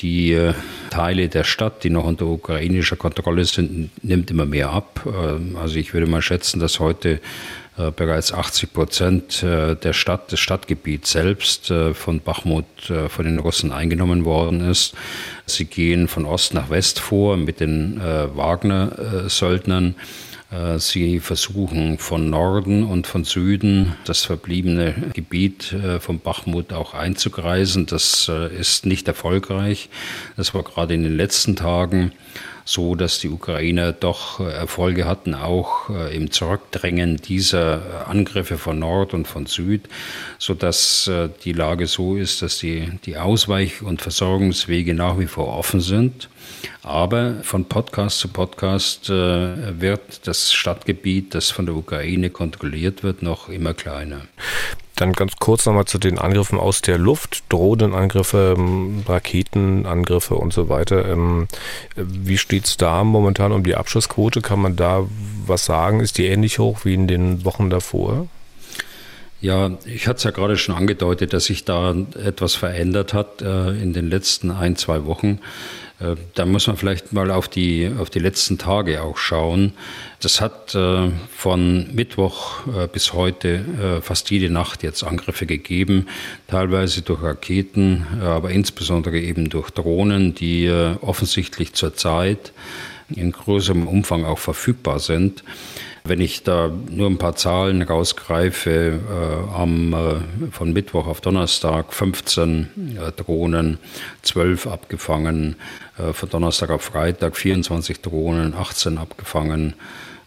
Die 0.00 0.32
äh, 0.32 0.54
Teile 0.90 1.28
der 1.28 1.44
Stadt, 1.44 1.84
die 1.84 1.90
noch 1.90 2.04
unter 2.04 2.26
ukrainischer 2.26 2.96
Kontrolle 2.96 3.44
sind, 3.44 3.90
nimmt 4.02 4.30
immer 4.30 4.46
mehr 4.46 4.70
ab. 4.70 5.06
Ähm, 5.06 5.56
also 5.60 5.76
ich 5.76 5.92
würde 5.92 6.06
mal 6.06 6.22
schätzen, 6.22 6.58
dass 6.58 6.80
heute 6.80 7.20
äh, 7.76 7.90
bereits 7.90 8.32
80 8.32 8.72
Prozent 8.72 9.42
äh, 9.42 9.76
der 9.76 9.92
Stadt, 9.92 10.32
des 10.32 10.40
Stadtgebiets 10.40 11.12
selbst 11.12 11.72
von 11.92 12.20
Bachmut 12.20 12.64
von 13.08 13.24
den 13.24 13.38
Russen 13.38 13.72
eingenommen 13.72 14.24
worden 14.24 14.68
ist. 14.68 14.94
Sie 15.46 15.66
gehen 15.66 16.08
von 16.08 16.24
Ost 16.24 16.54
nach 16.54 16.70
West 16.70 16.98
vor 17.00 17.36
mit 17.36 17.60
den 17.60 18.00
Wagner-Söldnern. 18.00 19.94
Äh, 20.50 20.78
sie 20.78 21.20
versuchen 21.20 21.98
von 21.98 22.28
Norden 22.28 22.84
und 22.84 23.06
von 23.06 23.24
Süden 23.24 23.94
das 24.04 24.24
verbliebene 24.24 25.10
Gebiet 25.14 25.72
äh, 25.72 26.00
von 26.00 26.20
Bachmut 26.20 26.72
auch 26.72 26.94
einzugreisen. 26.94 27.86
Das 27.86 28.28
äh, 28.28 28.54
ist 28.54 28.86
nicht 28.86 29.06
erfolgreich. 29.08 29.88
Das 30.36 30.54
war 30.54 30.62
gerade 30.62 30.94
in 30.94 31.02
den 31.02 31.16
letzten 31.16 31.56
Tagen 31.56 32.12
so 32.70 32.94
dass 32.94 33.18
die 33.18 33.28
Ukrainer 33.28 33.92
doch 33.92 34.38
Erfolge 34.38 35.04
hatten, 35.04 35.34
auch 35.34 35.90
im 35.90 36.30
Zurückdrängen 36.30 37.16
dieser 37.16 38.06
Angriffe 38.08 38.58
von 38.58 38.78
Nord 38.78 39.12
und 39.12 39.26
von 39.26 39.46
Süd, 39.46 39.88
so 40.38 40.54
dass 40.54 41.10
die 41.44 41.52
Lage 41.52 41.88
so 41.88 42.16
ist, 42.16 42.42
dass 42.42 42.58
die, 42.58 42.88
die 43.04 43.16
Ausweich- 43.16 43.82
und 43.82 44.00
Versorgungswege 44.02 44.94
nach 44.94 45.18
wie 45.18 45.26
vor 45.26 45.48
offen 45.58 45.80
sind. 45.80 46.28
Aber 46.82 47.34
von 47.42 47.66
Podcast 47.66 48.18
zu 48.18 48.28
Podcast 48.28 49.10
äh, 49.10 49.80
wird 49.80 50.26
das 50.26 50.52
Stadtgebiet, 50.52 51.34
das 51.34 51.50
von 51.50 51.66
der 51.66 51.74
Ukraine 51.74 52.30
kontrolliert 52.30 53.02
wird, 53.02 53.22
noch 53.22 53.48
immer 53.48 53.74
kleiner. 53.74 54.22
Dann 55.00 55.14
ganz 55.14 55.36
kurz 55.38 55.64
nochmal 55.64 55.86
zu 55.86 55.96
den 55.96 56.18
Angriffen 56.18 56.58
aus 56.58 56.82
der 56.82 56.98
Luft, 56.98 57.44
Drohnenangriffe, 57.48 58.54
ähm, 58.58 59.02
Raketenangriffe 59.08 60.34
und 60.34 60.52
so 60.52 60.68
weiter. 60.68 61.08
Ähm, 61.08 61.48
wie 61.96 62.36
steht 62.36 62.66
es 62.66 62.76
da 62.76 63.02
momentan 63.02 63.52
um 63.52 63.64
die 63.64 63.76
Abschussquote? 63.76 64.42
Kann 64.42 64.60
man 64.60 64.76
da 64.76 65.06
was 65.46 65.64
sagen? 65.64 66.00
Ist 66.00 66.18
die 66.18 66.26
ähnlich 66.26 66.58
hoch 66.58 66.84
wie 66.84 66.92
in 66.92 67.08
den 67.08 67.46
Wochen 67.46 67.70
davor? 67.70 68.26
Ja, 69.40 69.70
ich 69.86 70.06
hatte 70.06 70.18
es 70.18 70.24
ja 70.24 70.32
gerade 70.32 70.58
schon 70.58 70.74
angedeutet, 70.74 71.32
dass 71.32 71.46
sich 71.46 71.64
da 71.64 71.94
etwas 72.22 72.54
verändert 72.54 73.14
hat 73.14 73.40
äh, 73.40 73.70
in 73.70 73.94
den 73.94 74.10
letzten 74.10 74.50
ein, 74.50 74.76
zwei 74.76 75.06
Wochen. 75.06 75.38
Äh, 76.00 76.16
da 76.34 76.46
muss 76.46 76.66
man 76.66 76.76
vielleicht 76.76 77.12
mal 77.12 77.30
auf 77.30 77.48
die, 77.48 77.90
auf 77.98 78.10
die 78.10 78.18
letzten 78.18 78.58
Tage 78.58 79.02
auch 79.02 79.16
schauen. 79.16 79.72
Das 80.20 80.40
hat 80.40 80.74
äh, 80.74 81.10
von 81.36 81.94
Mittwoch 81.94 82.66
äh, 82.66 82.88
bis 82.88 83.12
heute 83.12 84.00
fast 84.02 84.30
jede 84.30 84.50
Nacht 84.50 84.82
jetzt 84.82 85.02
Angriffe 85.02 85.46
gegeben, 85.46 86.06
teilweise 86.48 87.02
durch 87.02 87.22
Raketen, 87.22 88.06
aber 88.22 88.50
insbesondere 88.50 89.18
eben 89.18 89.48
durch 89.48 89.70
Drohnen, 89.70 90.34
die 90.34 90.70
offensichtlich 91.00 91.72
zurzeit 91.74 92.52
in 93.08 93.32
größerem 93.32 93.86
Umfang 93.86 94.24
auch 94.24 94.38
verfügbar 94.38 94.98
sind. 94.98 95.42
Wenn 96.04 96.20
ich 96.20 96.42
da 96.42 96.70
nur 96.88 97.08
ein 97.08 97.18
paar 97.18 97.36
Zahlen 97.36 97.82
rausgreife, 97.82 98.70
äh, 99.00 99.54
am, 99.54 99.92
äh, 99.92 100.50
von 100.50 100.72
Mittwoch 100.72 101.06
auf 101.06 101.20
Donnerstag 101.20 101.92
15 101.92 102.96
äh, 102.96 103.12
Drohnen, 103.12 103.78
12 104.22 104.66
abgefangen, 104.66 105.56
äh, 105.98 106.12
von 106.12 106.30
Donnerstag 106.30 106.70
auf 106.70 106.82
Freitag 106.82 107.36
24 107.36 108.00
Drohnen, 108.00 108.54
18 108.54 108.98
abgefangen, 108.98 109.74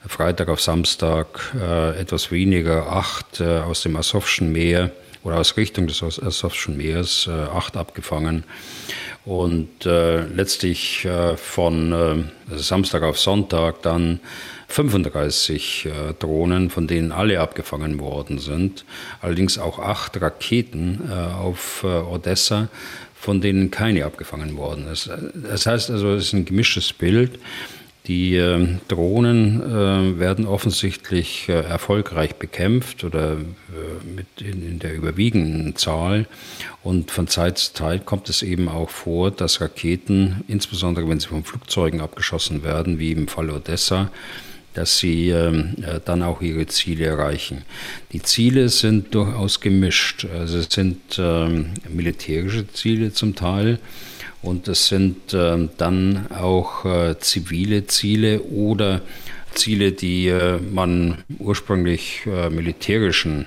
Freitag 0.08 0.50
auf 0.50 0.62
Samstag 0.62 1.54
äh, 1.60 1.98
etwas 2.00 2.30
weniger, 2.32 2.88
8 2.92 3.40
äh, 3.40 3.44
aus 3.60 3.82
dem 3.82 3.96
Asowschen 3.96 4.52
Meer 4.52 4.92
oder 5.24 5.40
aus 5.40 5.56
Richtung 5.58 5.88
des 5.88 6.04
Asowschen 6.04 6.76
Meeres, 6.76 7.30
8 7.30 7.78
abgefangen. 7.78 8.44
Und 9.24 9.86
letztlich 9.86 11.08
von 11.38 12.30
Samstag 12.54 13.04
auf 13.04 13.18
Sonntag 13.18 13.82
dann 13.84 14.20
35 14.74 15.86
äh, 15.86 16.14
Drohnen, 16.18 16.70
von 16.70 16.88
denen 16.88 17.12
alle 17.12 17.40
abgefangen 17.40 18.00
worden 18.00 18.40
sind. 18.40 18.86
Allerdings 19.22 19.60
auch 19.60 19.78
acht 19.78 20.20
Raketen 20.20 21.02
äh, 21.10 21.14
auf 21.14 21.84
äh, 21.84 21.88
Odessa, 21.88 22.70
von 23.16 23.40
denen 23.40 23.70
keine 23.70 24.04
abgefangen 24.06 24.58
worden 24.58 24.88
ist. 24.88 25.10
Das 25.34 25.68
heißt 25.68 25.92
also, 25.92 26.14
es 26.16 26.26
ist 26.26 26.34
ein 26.34 26.46
gemischtes 26.46 26.92
Bild. 26.92 27.40
Die 28.08 28.36
äh, 28.36 28.68
Drohnen 28.90 29.62
äh, 29.62 30.20
werden 30.20 30.46
offensichtlich 30.46 31.48
äh, 31.48 31.54
erfolgreich 31.54 32.36
bekämpft 32.36 33.04
oder 33.06 33.38
mit 34.16 34.28
in, 34.42 34.68
in, 34.68 34.80
der 34.80 34.94
überwiegenden 34.94 35.76
Zahl. 35.78 36.26
Und 36.82 37.12
von 37.12 37.28
Zeit 37.28 37.58
zu 37.60 37.74
Zeit 37.74 38.06
kommt 38.06 38.28
es 38.28 38.42
eben 38.42 38.68
auch 38.68 38.90
vor, 38.90 39.32
dass 39.32 39.62
Raketen, 39.62 40.44
insbesondere 40.48 41.08
wenn 41.08 41.20
sie 41.20 41.28
von 41.28 41.46
Flugzeugen 41.46 42.02
abgeschossen 42.02 42.64
werden, 42.64 43.00
wie 43.00 43.14
im 43.14 43.30
Fall 43.30 43.50
Odessa, 43.50 44.12
dass 44.74 44.98
sie 44.98 45.30
ähm, 45.30 45.76
äh, 45.82 46.00
dann 46.04 46.24
auch 46.24 46.42
ihre 46.42 46.66
Ziele 46.68 47.06
erreichen. 47.06 47.64
Die 48.12 48.22
Ziele 48.22 48.70
sind 48.70 49.14
durchaus 49.14 49.60
gemischt. 49.60 50.26
Also 50.26 50.58
es 50.60 50.68
sind 50.70 51.00
ähm, 51.18 51.72
militärische 51.90 52.68
Ziele 52.74 53.14
zum 53.14 53.36
Teil 53.36 53.80
und 54.42 54.68
es 54.68 54.88
sind 54.88 55.34
äh, 55.34 55.70
dann 55.78 56.28
auch 56.32 56.86
äh, 56.86 57.18
zivile 57.20 57.88
Ziele 57.88 58.42
oder 58.42 59.02
Ziele, 59.54 59.92
die 59.92 60.28
äh, 60.28 60.60
man 60.60 61.24
ursprünglich 61.40 62.22
äh, 62.26 62.50
militärischen 62.50 63.46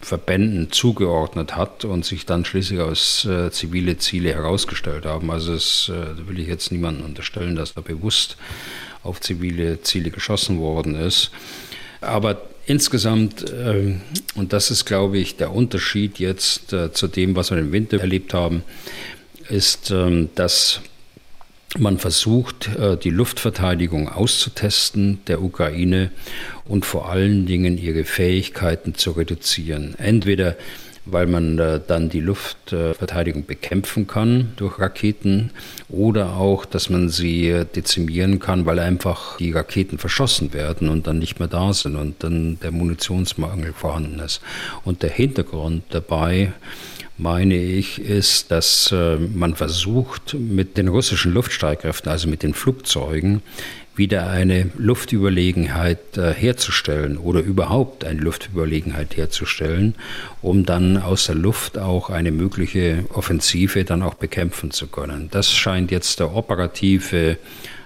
Verbänden 0.00 0.70
zugeordnet 0.70 1.56
hat 1.56 1.84
und 1.84 2.04
sich 2.04 2.24
dann 2.24 2.44
schließlich 2.44 2.80
als 2.80 3.24
äh, 3.24 3.50
zivile 3.50 3.98
Ziele 3.98 4.32
herausgestellt 4.32 5.06
haben. 5.06 5.30
Also 5.30 5.54
das 5.54 5.90
äh, 5.92 6.28
will 6.28 6.38
ich 6.38 6.46
jetzt 6.46 6.70
niemandem 6.70 7.04
unterstellen, 7.04 7.56
dass 7.56 7.74
da 7.74 7.80
bewusst 7.80 8.36
auf 9.02 9.20
zivile 9.20 9.82
Ziele 9.82 10.10
geschossen 10.10 10.58
worden 10.58 10.94
ist. 10.94 11.30
Aber 12.00 12.42
insgesamt, 12.66 13.50
äh, 13.50 13.96
und 14.34 14.52
das 14.52 14.70
ist, 14.70 14.84
glaube 14.84 15.18
ich, 15.18 15.36
der 15.36 15.52
Unterschied 15.52 16.18
jetzt 16.18 16.72
äh, 16.72 16.92
zu 16.92 17.08
dem, 17.08 17.34
was 17.34 17.50
wir 17.50 17.58
im 17.58 17.72
Winter 17.72 17.98
erlebt 17.98 18.34
haben, 18.34 18.62
ist, 19.48 19.90
äh, 19.90 20.28
dass 20.34 20.80
man 21.76 21.98
versucht, 21.98 22.68
äh, 22.76 22.96
die 22.96 23.10
Luftverteidigung 23.10 24.08
auszutesten 24.08 25.20
der 25.26 25.42
Ukraine 25.42 26.10
und 26.64 26.86
vor 26.86 27.10
allen 27.10 27.46
Dingen 27.46 27.76
ihre 27.76 28.04
Fähigkeiten 28.04 28.94
zu 28.94 29.12
reduzieren. 29.12 29.94
Entweder 29.98 30.56
weil 31.10 31.26
man 31.26 31.58
äh, 31.58 31.80
dann 31.86 32.08
die 32.08 32.20
Luftverteidigung 32.20 33.46
bekämpfen 33.46 34.06
kann 34.06 34.52
durch 34.56 34.78
Raketen 34.78 35.50
oder 35.88 36.36
auch, 36.36 36.64
dass 36.64 36.90
man 36.90 37.08
sie 37.08 37.64
dezimieren 37.74 38.38
kann, 38.38 38.66
weil 38.66 38.78
einfach 38.78 39.36
die 39.38 39.52
Raketen 39.52 39.98
verschossen 39.98 40.52
werden 40.52 40.88
und 40.88 41.06
dann 41.06 41.18
nicht 41.18 41.38
mehr 41.38 41.48
da 41.48 41.72
sind 41.72 41.96
und 41.96 42.22
dann 42.22 42.58
der 42.60 42.72
Munitionsmangel 42.72 43.72
vorhanden 43.72 44.18
ist. 44.20 44.40
Und 44.84 45.02
der 45.02 45.10
Hintergrund 45.10 45.84
dabei 45.90 46.52
meine 47.18 47.56
ich, 47.56 48.00
ist, 48.00 48.50
dass 48.50 48.92
äh, 48.92 49.16
man 49.16 49.56
versucht, 49.56 50.34
mit 50.34 50.76
den 50.76 50.88
russischen 50.88 51.32
Luftstreitkräften, 51.32 52.10
also 52.10 52.28
mit 52.28 52.42
den 52.42 52.54
Flugzeugen, 52.54 53.42
wieder 53.98 54.30
eine 54.30 54.70
Luftüberlegenheit 54.78 56.16
äh, 56.16 56.32
herzustellen 56.32 57.18
oder 57.18 57.40
überhaupt 57.40 58.04
eine 58.04 58.20
Luftüberlegenheit 58.20 59.16
herzustellen, 59.16 59.94
um 60.40 60.64
dann 60.64 60.96
aus 60.96 61.26
der 61.26 61.34
Luft 61.34 61.78
auch 61.78 62.10
eine 62.10 62.30
mögliche 62.30 63.04
Offensive 63.12 63.84
dann 63.84 64.02
auch 64.02 64.14
bekämpfen 64.14 64.70
zu 64.70 64.86
können. 64.86 65.28
Das 65.30 65.52
scheint 65.52 65.90
jetzt 65.90 66.20
der 66.20 66.34
operative 66.34 67.38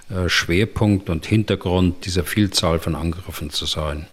äh, 0.09 0.29
Schwerpunkt 0.29 1.09
und 1.09 1.25
Hintergrund 1.25 2.05
dieser 2.05 2.23
Vielzahl 2.23 2.79
von 2.79 2.95
Angriffen 2.95 3.49
zu 3.49 3.65
sein. 3.65 4.07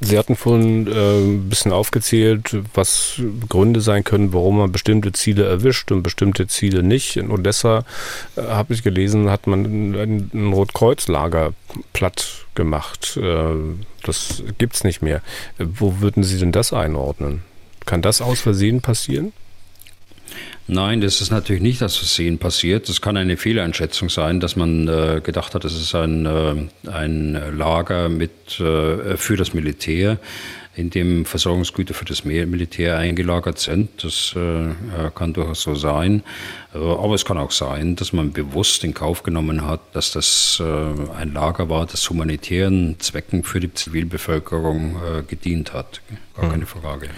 Sie 0.00 0.16
hatten 0.16 0.36
vorhin 0.36 0.86
äh, 0.86 1.18
ein 1.18 1.48
bisschen 1.48 1.72
aufgezählt, 1.72 2.56
was 2.74 3.20
Gründe 3.48 3.80
sein 3.80 4.04
können, 4.04 4.32
warum 4.32 4.58
man 4.58 4.70
bestimmte 4.70 5.12
Ziele 5.12 5.44
erwischt 5.44 5.90
und 5.90 6.02
bestimmte 6.02 6.46
Ziele 6.46 6.82
nicht. 6.84 7.16
In 7.16 7.30
Odessa 7.30 7.84
äh, 8.36 8.42
habe 8.42 8.74
ich 8.74 8.84
gelesen, 8.84 9.28
hat 9.30 9.48
man 9.48 9.64
ein, 9.94 10.30
ein 10.34 10.52
Rotkreuzlager 10.52 11.52
platt 11.92 12.46
gemacht. 12.54 13.16
Äh, 13.20 13.54
das 14.04 14.42
es 14.58 14.84
nicht 14.84 15.02
mehr. 15.02 15.20
Wo 15.58 16.00
würden 16.00 16.22
Sie 16.22 16.38
denn 16.38 16.52
das 16.52 16.72
einordnen? 16.72 17.42
Kann 17.84 18.02
das 18.02 18.20
aus 18.20 18.40
Versehen 18.40 18.80
passieren? 18.80 19.32
Nein, 20.70 21.00
das 21.00 21.22
ist 21.22 21.30
natürlich 21.30 21.62
nicht 21.62 21.82
aus 21.82 21.96
Versehen 21.96 22.36
passiert. 22.36 22.90
Das 22.90 23.00
kann 23.00 23.16
eine 23.16 23.38
Fehleinschätzung 23.38 24.10
sein, 24.10 24.38
dass 24.38 24.54
man 24.54 24.86
äh, 24.86 25.22
gedacht 25.24 25.54
hat, 25.54 25.64
es 25.64 25.74
ist 25.74 25.94
ein, 25.94 26.26
äh, 26.26 26.90
ein 26.90 27.56
Lager 27.56 28.10
mit, 28.10 28.60
äh, 28.60 29.16
für 29.16 29.36
das 29.36 29.54
Militär, 29.54 30.18
in 30.74 30.90
dem 30.90 31.24
Versorgungsgüter 31.24 31.94
für 31.94 32.04
das 32.04 32.26
Militär 32.26 32.98
eingelagert 32.98 33.58
sind. 33.58 34.04
Das 34.04 34.34
äh, 34.36 35.10
kann 35.14 35.32
durchaus 35.32 35.62
so 35.62 35.74
sein. 35.74 36.22
Äh, 36.74 36.78
aber 36.78 37.14
es 37.14 37.24
kann 37.24 37.38
auch 37.38 37.50
sein, 37.50 37.96
dass 37.96 38.12
man 38.12 38.32
bewusst 38.32 38.84
in 38.84 38.92
Kauf 38.92 39.22
genommen 39.22 39.66
hat, 39.66 39.80
dass 39.94 40.12
das 40.12 40.62
äh, 40.62 41.18
ein 41.18 41.32
Lager 41.32 41.70
war, 41.70 41.86
das 41.86 42.10
humanitären 42.10 42.96
Zwecken 43.00 43.42
für 43.42 43.58
die 43.58 43.72
Zivilbevölkerung 43.72 44.96
gedient 45.26 45.72
hat. 45.72 46.02
Gar 46.34 46.44
hm. 46.44 46.50
keine 46.52 46.66
Frage. 46.66 47.08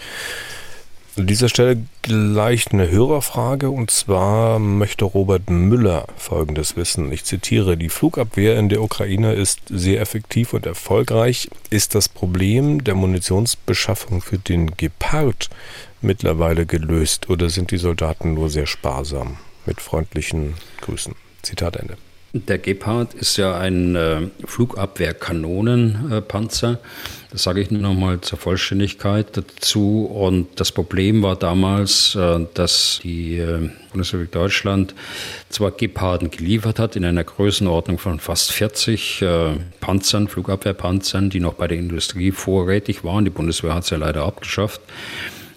An 1.17 1.27
dieser 1.27 1.49
Stelle 1.49 1.85
gleich 2.03 2.73
eine 2.73 2.89
Hörerfrage 2.89 3.69
und 3.69 3.91
zwar 3.91 4.61
möchte 4.61 5.05
Robert 5.05 5.51
Müller 5.51 6.07
Folgendes 6.17 6.77
wissen. 6.77 7.11
Ich 7.11 7.25
zitiere, 7.25 7.77
die 7.77 7.89
Flugabwehr 7.89 8.57
in 8.57 8.69
der 8.69 8.81
Ukraine 8.81 9.35
ist 9.35 9.61
sehr 9.69 10.01
effektiv 10.01 10.53
und 10.53 10.67
erfolgreich. 10.67 11.51
Ist 11.69 11.97
das 11.97 12.09
Problem 12.09 12.85
der 12.85 12.95
Munitionsbeschaffung 12.95 14.23
für 14.23 14.39
den 14.39 14.77
Gepard 14.77 15.51
mittlerweile 16.01 16.65
gelöst 16.65 17.29
oder 17.29 17.51
sind 17.51 17.73
die 17.73 17.79
Soldaten 17.79 18.35
nur 18.35 18.49
sehr 18.49 18.67
sparsam? 18.67 19.39
Mit 19.67 19.81
freundlichen 19.81 20.55
Grüßen. 20.81 21.15
Zitat 21.43 21.77
Ende. 21.77 21.97
Der 22.33 22.59
Gepard 22.59 23.15
ist 23.15 23.39
ja 23.39 23.59
ein 23.59 23.97
äh, 23.97 24.29
Flugabwehrkanonenpanzer. 24.45 26.79
Das 27.33 27.43
sage 27.43 27.61
ich 27.61 27.73
nur 27.73 27.83
noch 27.83 27.95
mal 27.95 28.21
zur 28.21 28.39
Vollständigkeit 28.39 29.37
dazu. 29.37 30.05
Und 30.05 30.61
das 30.61 30.71
Problem 30.71 31.25
war 31.25 31.35
damals, 31.35 32.15
äh, 32.15 32.47
dass 32.55 33.01
die 33.03 33.39
äh, 33.39 33.69
Bundesrepublik 33.91 34.31
Deutschland 34.31 34.95
zwar 35.49 35.73
Geparden 35.73 36.31
geliefert 36.31 36.79
hat 36.79 36.95
in 36.95 37.05
einer 37.05 37.25
Größenordnung 37.25 37.99
von 37.99 38.21
fast 38.21 38.53
40 38.53 39.23
äh, 39.23 39.57
Panzern, 39.81 40.29
Flugabwehrpanzern, 40.29 41.31
die 41.31 41.41
noch 41.41 41.55
bei 41.55 41.67
der 41.67 41.79
Industrie 41.79 42.31
vorrätig 42.31 43.03
waren. 43.03 43.25
Die 43.25 43.33
Bundeswehr 43.33 43.75
hat 43.75 43.83
es 43.83 43.91
ja 43.91 43.97
leider 43.97 44.25
abgeschafft. 44.25 44.81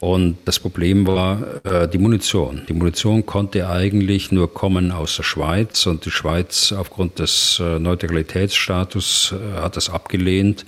Und 0.04 0.40
das 0.44 0.60
Problem 0.60 1.08
war 1.08 1.64
äh, 1.64 1.88
die 1.88 1.98
Munition. 1.98 2.64
Die 2.68 2.74
Munition 2.74 3.26
konnte 3.26 3.70
eigentlich 3.70 4.34
nur 4.34 4.54
kommen 4.54 4.92
aus 4.92 5.16
der 5.16 5.24
Schweiz 5.24 5.86
und 5.86 6.04
die 6.04 6.12
Schweiz 6.12 6.74
aufgrund 6.74 7.20
des 7.20 7.58
äh, 7.64 7.80
Neutralitätsstatus 7.80 9.34
äh, 9.34 9.62
hat 9.62 9.78
das 9.78 9.90
abgelehnt. 9.90 10.66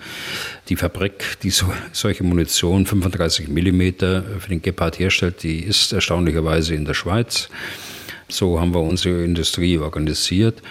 Die 0.69 0.77
Fabrik, 0.77 1.37
die 1.43 1.49
so, 1.49 1.65
solche 1.91 2.23
Munition 2.23 2.85
35 2.85 3.49
Millimeter 3.49 4.23
für 4.39 4.47
den 4.47 4.61
Gepard 4.61 4.99
herstellt, 4.99 5.43
die 5.43 5.59
ist 5.59 5.91
erstaunlicherweise 5.91 6.73
in 6.73 6.85
der 6.85 6.93
Schweiz. 6.93 7.49
So 8.29 8.61
haben 8.61 8.73
wir 8.73 8.79
unsere 8.79 9.21
Industrie 9.21 9.77
organisiert. 9.77 10.61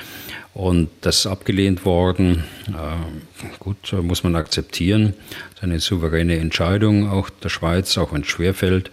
Und 0.54 0.88
das 1.00 1.18
ist 1.18 1.26
abgelehnt 1.26 1.84
worden. 1.84 2.44
Äh, 2.68 3.52
gut, 3.58 3.92
muss 3.92 4.22
man 4.22 4.36
akzeptieren. 4.36 5.14
Das 5.50 5.56
ist 5.56 5.62
eine 5.64 5.80
souveräne 5.80 6.38
Entscheidung 6.38 7.10
auch 7.10 7.28
der 7.28 7.48
Schweiz, 7.48 7.98
auch 7.98 8.12
wenn 8.12 8.22
es 8.22 8.28
schwerfällt. 8.28 8.92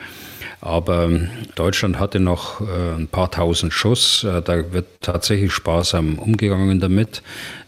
Aber 0.59 1.09
Deutschland 1.53 1.99
hatte 1.99 2.19
noch 2.19 2.61
äh, 2.61 2.95
ein 2.95 3.07
paar 3.07 3.29
tausend 3.29 3.73
Schuss. 3.73 4.23
Äh, 4.23 4.41
da 4.41 4.73
wird 4.73 4.87
tatsächlich 5.01 5.51
sparsam 5.53 6.17
umgegangen 6.17 6.79
damit. 6.79 7.21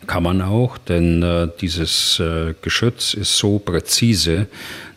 Kann 0.08 0.24
man 0.24 0.42
auch, 0.42 0.78
denn 0.78 1.50
dieses 1.62 2.22
Geschütz 2.62 3.14
ist 3.14 3.38
so 3.38 3.58
präzise, 3.58 4.48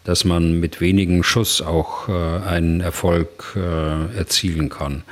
dass 0.02 0.24
man 0.24 0.58
mit 0.58 0.80
wenigen 0.80 1.22
Schuss 1.22 1.62
auch 1.62 2.08
einen 2.08 2.80
Erfolg 2.80 3.56
erzielen 4.18 4.68
kann. 4.68 5.04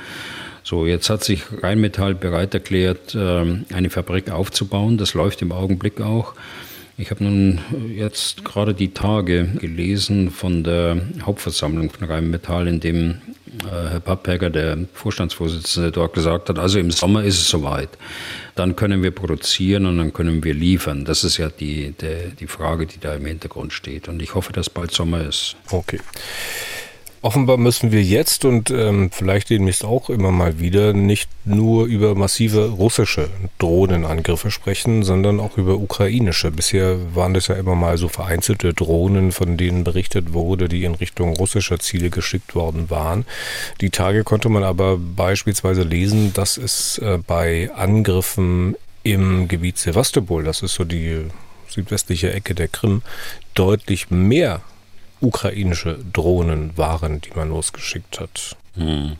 So, 0.65 0.87
jetzt 0.87 1.11
hat 1.11 1.23
sich 1.23 1.43
Rheinmetall 1.61 2.15
bereit 2.15 2.55
erklärt, 2.55 3.15
ähm, 3.15 3.65
eine 3.71 3.91
Fabrik 3.91 4.31
aufzubauen. 4.31 4.97
Das 4.97 5.13
läuft 5.13 5.43
im 5.43 5.51
Augenblick 5.51 6.01
auch. 6.01 6.33
Ich 6.97 7.11
habe 7.11 7.23
nun 7.23 7.59
jetzt 7.95 8.43
gerade 8.43 8.73
die 8.73 8.91
Tage 8.91 9.45
gelesen 9.59 10.31
von 10.31 10.63
der 10.63 10.99
Hauptversammlung 11.21 11.91
von 11.91 12.07
Rheinmetall, 12.07 12.67
in 12.67 12.79
dem 12.79 13.21
äh, 13.63 13.89
Herr 13.91 13.99
Pappberger, 13.99 14.49
der 14.49 14.79
Vorstandsvorsitzende, 14.91 15.91
dort 15.91 16.13
gesagt 16.13 16.49
hat, 16.49 16.57
also 16.57 16.79
im 16.79 16.89
Sommer 16.89 17.23
ist 17.23 17.39
es 17.39 17.47
soweit. 17.47 17.89
Dann 18.55 18.75
können 18.75 19.03
wir 19.03 19.11
produzieren 19.11 19.85
und 19.85 19.99
dann 19.99 20.13
können 20.13 20.43
wir 20.43 20.55
liefern. 20.55 21.05
Das 21.05 21.23
ist 21.23 21.37
ja 21.37 21.49
die, 21.49 21.93
die, 22.01 22.35
die 22.39 22.47
Frage, 22.47 22.87
die 22.87 22.99
da 22.99 23.13
im 23.13 23.27
Hintergrund 23.27 23.71
steht. 23.71 24.07
Und 24.07 24.19
ich 24.19 24.33
hoffe, 24.33 24.51
dass 24.51 24.71
bald 24.71 24.91
Sommer 24.91 25.27
ist. 25.27 25.57
Okay. 25.69 25.99
Offenbar 27.25 27.57
müssen 27.57 27.91
wir 27.91 28.03
jetzt 28.03 28.45
und 28.45 28.69
ähm, 28.69 29.09
vielleicht 29.11 29.49
demnächst 29.49 29.83
auch 29.83 30.11
immer 30.11 30.29
mal 30.29 30.59
wieder 30.59 30.93
nicht 30.93 31.27
nur 31.43 31.87
über 31.87 32.13
massive 32.13 32.69
russische 32.69 33.31
Drohnenangriffe 33.57 34.51
sprechen, 34.51 35.01
sondern 35.01 35.39
auch 35.39 35.57
über 35.57 35.73
ukrainische. 35.77 36.51
Bisher 36.51 37.15
waren 37.15 37.33
das 37.33 37.47
ja 37.47 37.55
immer 37.55 37.73
mal 37.73 37.97
so 37.97 38.09
vereinzelte 38.09 38.75
Drohnen, 38.75 39.31
von 39.31 39.57
denen 39.57 39.83
berichtet 39.83 40.33
wurde, 40.33 40.69
die 40.69 40.83
in 40.83 40.93
Richtung 40.93 41.35
russischer 41.35 41.79
Ziele 41.79 42.11
geschickt 42.11 42.53
worden 42.53 42.91
waren. 42.91 43.25
Die 43.81 43.89
Tage 43.89 44.23
konnte 44.23 44.49
man 44.49 44.63
aber 44.63 44.99
beispielsweise 44.99 45.81
lesen, 45.81 46.31
dass 46.35 46.57
es 46.57 46.99
äh, 46.99 47.17
bei 47.25 47.71
Angriffen 47.73 48.75
im 49.01 49.47
Gebiet 49.47 49.79
Sevastopol, 49.79 50.43
das 50.43 50.61
ist 50.61 50.75
so 50.75 50.83
die 50.83 51.25
südwestliche 51.69 52.31
Ecke 52.31 52.53
der 52.53 52.67
Krim, 52.67 53.01
deutlich 53.55 54.11
mehr 54.11 54.61
ukrainische 55.25 55.97
Drohnen 56.13 56.77
waren, 56.77 57.19
die 57.21 57.31
man 57.35 57.49
losgeschickt 57.49 58.19
hat. 58.19 58.55
Hm. 58.75 59.13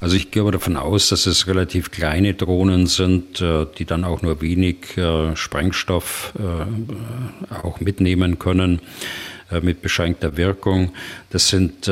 Also 0.00 0.16
ich 0.16 0.30
gehe 0.30 0.42
aber 0.42 0.52
davon 0.52 0.76
aus, 0.76 1.08
dass 1.08 1.26
es 1.26 1.46
relativ 1.46 1.90
kleine 1.90 2.34
Drohnen 2.34 2.86
sind, 2.86 3.40
äh, 3.40 3.66
die 3.78 3.84
dann 3.84 4.04
auch 4.04 4.22
nur 4.22 4.40
wenig 4.40 4.96
äh, 4.96 5.36
Sprengstoff 5.36 6.32
äh, 6.38 7.54
auch 7.54 7.80
mitnehmen 7.80 8.38
können 8.38 8.80
mit 9.62 9.80
beschränkter 9.80 10.36
Wirkung. 10.36 10.90
Das 11.30 11.50
sind 11.50 11.88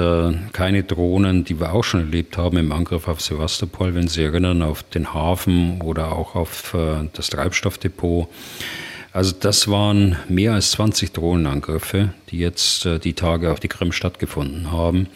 keine 0.53 0.83
Drohnen, 0.83 1.45
die 1.45 1.61
wir 1.61 1.73
auch 1.73 1.85
schon 1.85 2.01
erlebt 2.01 2.37
haben 2.37 2.57
im 2.57 2.73
Angriff 2.73 3.07
auf 3.07 3.21
Sevastopol, 3.21 3.95
wenn 3.95 4.09
Sie 4.09 4.25
erinnern, 4.25 4.61
auf 4.61 4.83
den 4.83 5.15
Hafen 5.15 5.81
oder 5.81 6.11
auch 6.11 6.35
auf 6.35 6.75
das 7.13 7.31
Treibstoffdepot. 7.31 8.27
Also 9.15 9.33
das 9.39 9.69
waren 9.69 10.17
mehr 10.29 10.55
als 10.55 10.73
20 10.73 11.13
Drohnenangriffe, 11.13 12.13
die 12.31 12.39
jetzt 12.39 12.85
äh, 12.85 12.99
die 12.99 13.13
Tage 13.13 13.53
auf 13.53 13.61
die 13.61 13.69
Krim 13.69 13.93
stattgefunden 13.93 14.73
haben. 14.73 15.07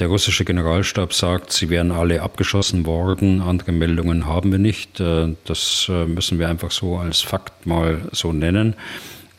Der 0.00 0.08
russische 0.08 0.44
Generalstab 0.44 1.14
sagt, 1.14 1.52
sie 1.52 1.70
wären 1.70 1.92
alle 1.92 2.22
abgeschossen 2.22 2.86
worden. 2.86 3.40
Andere 3.40 3.70
Meldungen 3.70 4.26
haben 4.26 4.50
wir 4.50 4.58
nicht. 4.58 4.98
Äh, 4.98 5.36
das 5.44 5.86
äh, 5.88 6.06
müssen 6.06 6.40
wir 6.40 6.48
einfach 6.48 6.72
so 6.72 6.96
als 6.96 7.20
Fakt 7.20 7.66
mal 7.66 8.00
so 8.10 8.32
nennen, 8.32 8.74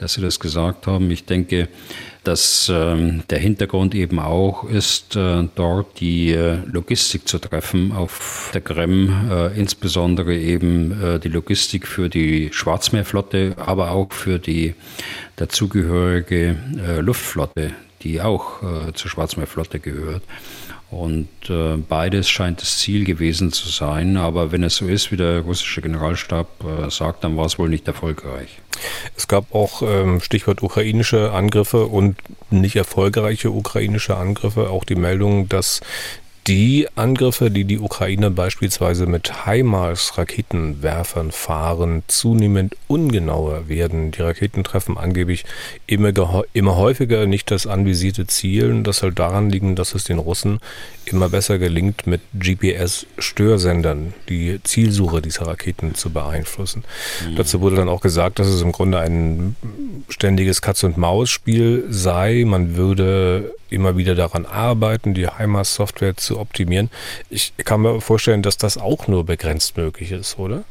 dass 0.02 0.16
sie 0.16 0.22
das 0.22 0.40
gesagt 0.40 0.88
haben. 0.88 1.12
Ich 1.12 1.26
denke, 1.26 1.70
dass 2.24 2.72
ähm, 2.74 3.24
der 3.30 3.38
Hintergrund 3.38 3.94
eben 3.94 4.20
auch 4.20 4.64
ist, 4.64 5.16
äh, 5.16 5.44
dort 5.56 6.00
die 6.00 6.32
äh, 6.32 6.58
Logistik 6.66 7.28
zu 7.28 7.38
treffen 7.38 7.92
auf 7.92 8.50
der 8.54 8.62
Krim, 8.62 9.30
äh, 9.30 9.58
insbesondere 9.58 10.36
eben 10.36 11.20
die 11.24 11.30
Logistik 11.30 11.88
für 11.88 12.10
die 12.10 12.50
Schwarzmeerflotte, 12.52 13.56
aber 13.58 13.92
auch 13.92 14.12
für 14.12 14.40
die 14.40 14.74
dazugehörige 15.36 16.56
Luftflotte, 17.00 17.72
die 18.02 18.22
auch 18.22 18.60
zur 18.94 19.10
Schwarzmeerflotte 19.10 19.80
gehört. 19.80 20.24
Und 20.92 21.30
äh, 21.50 21.78
beides 21.78 22.30
scheint 22.30 22.62
das 22.62 22.80
Ziel 22.80 23.06
gewesen 23.06 23.54
zu 23.54 23.70
sein. 23.70 24.18
Aber 24.18 24.52
wenn 24.52 24.62
es 24.62 24.76
so 24.76 24.88
ist, 24.88 25.12
wie 25.12 25.18
der 25.18 25.40
russische 25.40 25.82
Generalstab 25.82 26.48
äh, 26.66 26.90
sagt, 26.92 27.24
dann 27.24 27.38
war 27.38 27.46
es 27.46 27.58
wohl 27.58 27.70
nicht 27.70 27.88
erfolgreich. 27.88 28.60
Es 29.16 29.30
gab 29.30 29.56
auch 29.56 29.82
ähm, 29.84 30.20
Stichwort 30.20 30.62
ukrainische 30.62 31.32
Angriffe 31.32 31.86
und 31.86 32.18
nicht 32.50 32.76
erfolgreiche 32.76 33.52
ukrainische 33.52 34.18
Angriffe. 34.18 34.70
Auch 34.70 34.84
die 34.84 34.96
Meldung, 34.96 35.48
dass 35.48 35.80
die 36.48 36.88
Angriffe, 36.96 37.52
die 37.52 37.66
die 37.66 37.78
Ukrainer 37.78 38.32
beispielsweise 38.32 39.06
mit 39.06 39.46
HIMARS-Raketenwerfern 39.46 41.32
fahren, 41.32 42.02
zunehmend 42.08 42.76
ungenauer 42.88 43.70
werden. 43.70 44.12
Die 44.12 44.22
Raketen 44.22 44.64
treffen 44.64 44.98
angeblich 44.98 45.46
immer, 45.86 46.12
immer 46.54 46.76
häufiger 46.78 47.28
nicht 47.28 47.52
das 47.52 47.68
anvisierte 47.68 48.26
Ziel. 48.26 48.72
Und 48.72 48.86
das 48.86 48.98
soll 48.98 49.14
daran 49.14 49.52
liegen, 49.52 49.76
dass 49.76 49.94
es 49.94 50.04
den 50.04 50.18
Russen 50.18 50.60
immer 51.06 51.30
besser 51.30 51.60
gelingt, 51.60 52.08
mit 52.08 52.22
GPS-Störsendern 52.34 54.14
die 54.28 54.60
Zielsuche 54.64 55.22
dieser 55.22 55.46
Raketen 55.46 55.94
zu 55.94 56.10
beeinflussen. 56.10 56.84
Mhm. 57.24 57.36
Dazu 57.36 57.62
wurde 57.62 57.76
dann 57.76 57.90
auch 57.90 58.02
gesagt, 58.02 58.40
dass 58.40 58.48
es 58.48 58.62
im 58.62 58.72
Grunde 58.72 59.00
ein 59.00 59.56
ständiges 60.10 60.64
Katz-und-Maus-Spiel 60.64 61.86
sei. 61.90 62.44
Man 62.48 62.76
würde 62.76 63.54
immer 63.72 63.98
wieder 63.98 64.16
daran 64.16 64.46
arbeiten, 64.46 65.14
die 65.14 65.28
HIMARS-Software 65.28 66.18
zu 66.18 66.40
optimieren. 66.40 66.90
Ich 67.30 67.54
kann 67.58 67.82
mir 67.82 68.02
vorstellen, 68.02 68.44
dass 68.44 68.58
das 68.58 68.78
auch 68.78 69.08
nur 69.08 69.26
begrenzt 69.26 69.78
möglich 69.78 70.12
ist, 70.12 70.38
oder? 70.38 70.64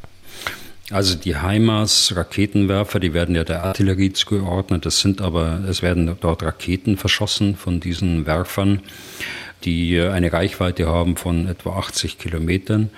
Also 0.90 1.14
die 1.14 1.36
HIMARS-Raketenwerfer, 1.36 2.98
die 2.98 3.14
werden 3.14 3.36
ja 3.36 3.44
der 3.44 3.62
Artillerie 3.62 4.12
zugeordnet. 4.12 4.84
Das 4.84 5.00
sind 5.00 5.20
aber, 5.20 5.60
es 5.68 5.82
werden 5.82 6.16
dort 6.20 6.42
Raketen 6.42 6.96
verschossen 6.96 7.56
von 7.56 7.78
diesen 7.78 8.26
Werfern, 8.26 8.82
die 9.64 10.00
eine 10.00 10.32
Reichweite 10.32 10.86
haben 10.86 11.16
von 11.16 11.46
etwa 11.46 11.78
80 11.78 12.18
Kilometern. 12.18 12.90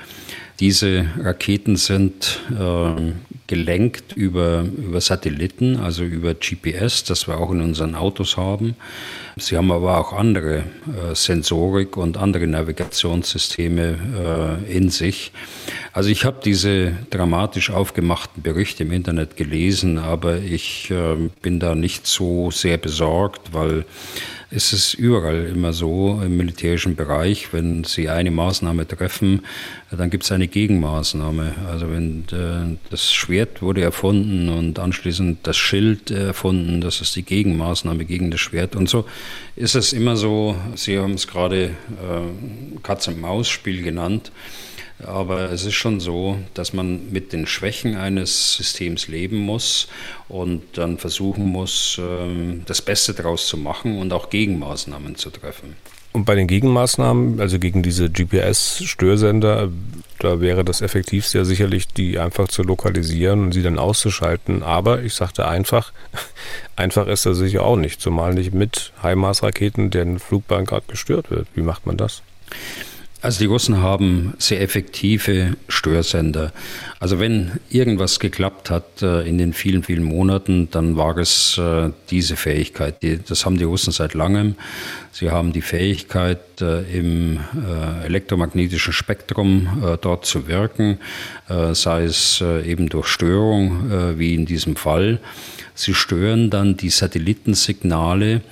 Diese 0.60 1.06
Raketen 1.18 1.76
sind 1.76 2.40
äh, 2.50 3.12
gelenkt 3.48 4.12
über, 4.12 4.64
über 4.76 5.00
Satelliten, 5.00 5.78
also 5.78 6.04
über 6.04 6.34
GPS, 6.34 7.04
das 7.04 7.26
wir 7.26 7.38
auch 7.38 7.50
in 7.50 7.60
unseren 7.60 7.94
Autos 7.94 8.36
haben. 8.36 8.76
Sie 9.36 9.56
haben 9.56 9.72
aber 9.72 9.98
auch 9.98 10.12
andere 10.12 10.58
äh, 10.58 11.14
Sensorik 11.14 11.96
und 11.96 12.16
andere 12.16 12.46
Navigationssysteme 12.46 14.60
äh, 14.68 14.76
in 14.76 14.90
sich. 14.90 15.32
Also 15.92 16.10
ich 16.10 16.24
habe 16.24 16.40
diese 16.44 16.92
dramatisch 17.10 17.70
aufgemachten 17.70 18.42
Berichte 18.42 18.84
im 18.84 18.92
Internet 18.92 19.36
gelesen, 19.36 19.98
aber 19.98 20.38
ich 20.38 20.90
äh, 20.90 21.16
bin 21.40 21.60
da 21.60 21.74
nicht 21.74 22.06
so 22.06 22.50
sehr 22.50 22.76
besorgt, 22.76 23.52
weil 23.52 23.84
es 24.54 24.72
ist 24.72 24.94
überall 24.94 25.46
immer 25.46 25.72
so 25.72 26.20
im 26.24 26.36
militärischen 26.36 26.94
Bereich, 26.94 27.52
wenn 27.52 27.84
Sie 27.84 28.08
eine 28.08 28.30
Maßnahme 28.30 28.86
treffen, 28.86 29.42
dann 29.90 30.10
gibt 30.10 30.24
es 30.24 30.32
eine 30.32 30.46
Gegenmaßnahme. 30.46 31.54
Also 31.68 31.90
wenn 31.90 32.24
äh, 32.32 32.76
das 32.90 33.12
Schwert 33.12 33.62
wurde 33.62 33.82
erfunden 33.82 34.48
und 34.50 34.78
anschließend 34.78 35.38
das 35.44 35.56
Schild 35.56 36.10
erfunden, 36.10 36.80
das 36.80 37.00
ist 37.00 37.16
die 37.16 37.22
Gegenmaßnahme 37.22 38.04
gegen 38.04 38.30
das 38.30 38.40
Schwert 38.40 38.76
und 38.76 38.88
so 38.88 39.06
ist 39.56 39.74
es 39.74 39.92
immer 39.92 40.16
so, 40.16 40.56
Sie 40.74 40.98
haben 40.98 41.14
es 41.14 41.26
gerade 41.26 41.64
äh, 41.64 42.80
Katz-und-Maus-Spiel 42.82 43.82
genannt, 43.82 44.32
Aber 45.06 45.50
es 45.50 45.64
ist 45.64 45.74
schon 45.74 46.00
so, 46.00 46.38
dass 46.54 46.72
man 46.72 47.10
mit 47.12 47.32
den 47.32 47.46
Schwächen 47.46 47.96
eines 47.96 48.54
Systems 48.54 49.08
leben 49.08 49.38
muss 49.38 49.88
und 50.28 50.62
dann 50.74 50.98
versuchen 50.98 51.46
muss, 51.46 52.00
ähm, 52.00 52.62
das 52.66 52.82
Beste 52.82 53.14
daraus 53.14 53.46
zu 53.46 53.56
machen 53.56 53.98
und 53.98 54.12
auch 54.12 54.30
Gegenmaßnahmen 54.30 55.16
zu 55.16 55.30
treffen. 55.30 55.76
Und 56.12 56.26
bei 56.26 56.34
den 56.34 56.46
Gegenmaßnahmen, 56.46 57.40
also 57.40 57.58
gegen 57.58 57.82
diese 57.82 58.10
GPS-Störsender, 58.10 59.70
da 60.18 60.40
wäre 60.40 60.62
das 60.62 60.82
effektivste 60.82 61.38
ja 61.38 61.44
sicherlich, 61.44 61.88
die 61.88 62.18
einfach 62.18 62.48
zu 62.48 62.62
lokalisieren 62.62 63.44
und 63.44 63.52
sie 63.52 63.62
dann 63.62 63.78
auszuschalten. 63.78 64.62
Aber 64.62 65.02
ich 65.02 65.14
sagte 65.14 65.48
einfach, 65.48 65.92
einfach 66.76 67.06
ist 67.06 67.24
das 67.24 67.38
sicher 67.38 67.64
auch 67.64 67.76
nicht, 67.76 68.02
zumal 68.02 68.34
nicht 68.34 68.52
mit 68.52 68.92
HIMARS-Raketen, 69.02 69.90
deren 69.90 70.18
Flugbahn 70.18 70.66
gerade 70.66 70.84
gestört 70.86 71.30
wird. 71.30 71.48
Wie 71.54 71.62
macht 71.62 71.86
man 71.86 71.96
das? 71.96 72.22
Also 73.22 73.38
die 73.38 73.46
Russen 73.46 73.80
haben 73.80 74.34
sehr 74.38 74.60
effektive 74.60 75.56
Störsender. 75.68 76.52
Also 76.98 77.20
wenn 77.20 77.52
irgendwas 77.70 78.18
geklappt 78.18 78.68
hat 78.68 79.00
äh, 79.00 79.22
in 79.28 79.38
den 79.38 79.52
vielen, 79.52 79.84
vielen 79.84 80.02
Monaten, 80.02 80.68
dann 80.72 80.96
war 80.96 81.16
es 81.18 81.56
äh, 81.56 81.90
diese 82.10 82.34
Fähigkeit. 82.34 82.96
das 83.28 83.46
haben 83.46 83.58
die 83.58 83.64
Russen 83.64 83.92
seit 83.92 84.14
langem. 84.14 84.56
Sie 85.12 85.30
haben 85.30 85.52
die 85.52 85.62
Fähigkeit, 85.62 86.40
äh, 86.60 86.82
im 86.98 87.38
elektromagnetischen 88.04 88.92
Spektrum 88.92 89.98
dort 90.00 90.26
zu 90.26 90.48
wirken, 90.48 90.98
sei 91.72 92.04
es 92.04 92.42
eben 92.64 92.88
durch 92.88 93.06
Störung, 93.06 94.18
wie 94.18 94.34
in 94.34 94.46
diesem 94.46 94.76
Fall. 94.76 95.20
Sie 95.74 95.94
stören 95.94 96.50
dann 96.50 96.76
die 96.76 96.90
Satellitensignale, 96.90 98.42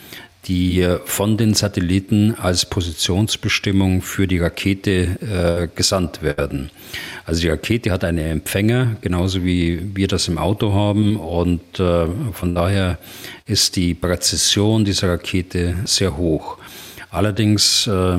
die 0.46 0.86
von 1.04 1.36
den 1.36 1.54
Satelliten 1.54 2.34
als 2.34 2.64
Positionsbestimmung 2.64 4.00
für 4.00 4.26
die 4.26 4.38
Rakete 4.38 5.18
äh, 5.20 5.68
gesandt 5.74 6.22
werden. 6.22 6.70
Also 7.26 7.42
die 7.42 7.48
Rakete 7.48 7.90
hat 7.90 8.04
einen 8.04 8.18
Empfänger, 8.18 8.96
genauso 9.02 9.44
wie 9.44 9.94
wir 9.94 10.08
das 10.08 10.28
im 10.28 10.38
Auto 10.38 10.72
haben. 10.72 11.16
Und 11.16 11.78
äh, 11.78 12.06
von 12.32 12.54
daher 12.54 12.98
ist 13.46 13.76
die 13.76 13.94
Präzision 13.94 14.84
dieser 14.84 15.10
Rakete 15.10 15.76
sehr 15.84 16.16
hoch. 16.16 16.56
Allerdings 17.12 17.88
äh, 17.88 18.18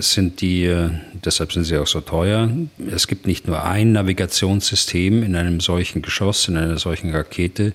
sind 0.00 0.42
die, 0.42 0.64
äh, 0.64 0.90
deshalb 1.24 1.52
sind 1.52 1.64
sie 1.64 1.78
auch 1.78 1.86
so 1.86 2.02
teuer. 2.02 2.50
Es 2.94 3.06
gibt 3.08 3.26
nicht 3.26 3.46
nur 3.46 3.64
ein 3.64 3.92
Navigationssystem 3.92 5.22
in 5.22 5.34
einem 5.36 5.60
solchen 5.60 6.02
Geschoss, 6.02 6.46
in 6.46 6.58
einer 6.58 6.76
solchen 6.76 7.14
Rakete, 7.14 7.72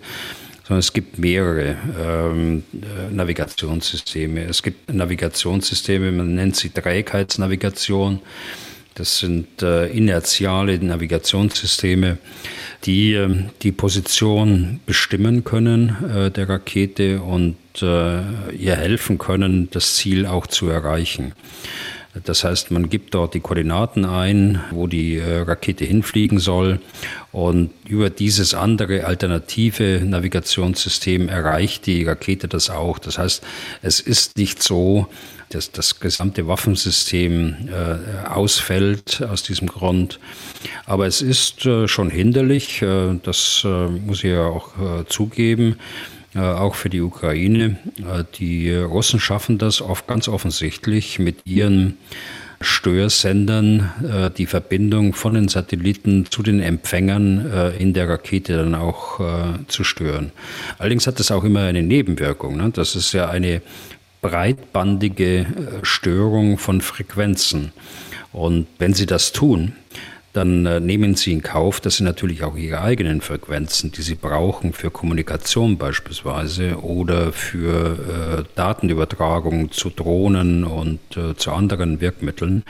sondern 0.67 0.79
es 0.79 0.93
gibt 0.93 1.19
mehrere 1.19 1.75
ähm, 1.99 2.63
äh, 2.73 3.13
Navigationssysteme. 3.13 4.45
Es 4.45 4.63
gibt 4.63 4.91
Navigationssysteme, 4.91 6.11
man 6.11 6.33
nennt 6.33 6.55
sie 6.55 6.69
Trägheitsnavigation. 6.69 8.19
Das 8.95 9.19
sind 9.19 9.61
äh, 9.61 9.87
inertiale 9.87 10.79
Navigationssysteme, 10.79 12.17
die 12.85 13.13
äh, 13.13 13.43
die 13.61 13.73
Position 13.73 14.79
bestimmen 14.87 15.43
können 15.43 15.95
äh, 16.09 16.31
der 16.31 16.49
Rakete 16.49 17.21
und 17.21 17.57
äh, 17.81 18.55
ihr 18.55 18.75
helfen 18.75 19.19
können, 19.19 19.69
das 19.69 19.97
Ziel 19.97 20.25
auch 20.25 20.47
zu 20.47 20.69
erreichen. 20.69 21.33
Das 22.23 22.43
heißt, 22.43 22.71
man 22.71 22.89
gibt 22.89 23.13
dort 23.13 23.33
die 23.33 23.41
Koordinaten 23.41 24.05
ein, 24.05 24.63
wo 24.71 24.87
die 24.87 25.17
äh, 25.17 25.41
Rakete 25.41 25.83
hinfliegen 25.83 26.39
soll. 26.39 26.79
Und 27.31 27.71
über 27.87 28.09
dieses 28.09 28.53
andere 28.53 29.05
alternative 29.05 30.01
Navigationssystem 30.03 31.27
erreicht 31.27 31.85
die 31.85 32.05
Rakete 32.05 32.47
das 32.47 32.69
auch. 32.69 32.99
Das 32.99 33.17
heißt, 33.17 33.43
es 33.81 33.99
ist 33.99 34.37
nicht 34.37 34.63
so, 34.63 35.07
dass 35.49 35.71
das 35.71 35.99
gesamte 35.99 36.47
Waffensystem 36.47 37.55
äh, 37.67 38.27
ausfällt 38.27 39.21
aus 39.29 39.43
diesem 39.43 39.67
Grund. 39.67 40.19
Aber 40.85 41.07
es 41.07 41.21
ist 41.21 41.65
äh, 41.65 41.87
schon 41.87 42.09
hinderlich, 42.09 42.81
äh, 42.81 43.19
das 43.21 43.63
äh, 43.65 43.87
muss 43.87 44.23
ich 44.23 44.31
ja 44.31 44.45
auch 44.45 44.69
äh, 44.77 45.05
zugeben. 45.07 45.75
Äh, 46.35 46.39
auch 46.39 46.75
für 46.75 46.89
die 46.89 47.01
Ukraine. 47.01 47.77
Äh, 47.99 48.25
die 48.37 48.73
Russen 48.75 49.21
schaffen 49.21 49.57
das 49.57 49.81
oft 49.81 50.05
ganz 50.05 50.27
offensichtlich 50.27 51.17
mit 51.17 51.37
ihren 51.45 51.97
Störsendern 52.59 53.91
äh, 54.03 54.29
die 54.31 54.45
Verbindung 54.45 55.13
von 55.13 55.35
den 55.35 55.47
Satelliten 55.47 56.25
zu 56.29 56.43
den 56.43 56.59
Empfängern 56.59 57.73
in 57.79 57.93
der 57.93 58.09
Rakete 58.09 58.57
dann 58.57 58.75
auch 58.75 59.19
zu 59.67 59.83
stören. 59.83 60.31
Allerdings 60.77 61.07
hat 61.07 61.19
das 61.19 61.31
auch 61.31 61.43
immer 61.43 61.61
eine 61.61 61.83
Nebenwirkung. 61.83 62.57
Ne? 62.57 62.71
Das 62.73 62.95
ist 62.95 63.13
ja 63.13 63.29
eine 63.29 63.61
breitbandige 64.21 65.45
Störung 65.83 66.57
von 66.57 66.81
Frequenzen. 66.81 67.71
Und 68.31 68.67
wenn 68.79 68.93
sie 68.93 69.05
das 69.05 69.31
tun, 69.31 69.73
dann 70.35 70.65
äh, 70.65 70.79
nehmen 70.81 71.15
Sie 71.15 71.31
in 71.31 71.41
Kauf, 71.41 71.79
dass 71.79 71.97
Sie 71.97 72.03
natürlich 72.03 72.43
auch 72.43 72.57
Ihre 72.57 72.81
eigenen 72.81 73.21
Frequenzen, 73.21 73.91
die 73.93 74.01
Sie 74.01 74.15
brauchen 74.15 74.73
für 74.73 74.91
Kommunikation 74.91 75.77
beispielsweise 75.77 76.81
oder 76.81 77.31
für 77.31 78.39
äh, 78.39 78.43
Datenübertragung 78.55 79.71
zu 79.71 79.89
Drohnen 79.89 80.65
und 80.65 80.99
äh, 81.15 81.35
zu 81.35 81.51
anderen 81.51 82.01
Wirkmitteln, 82.01 82.63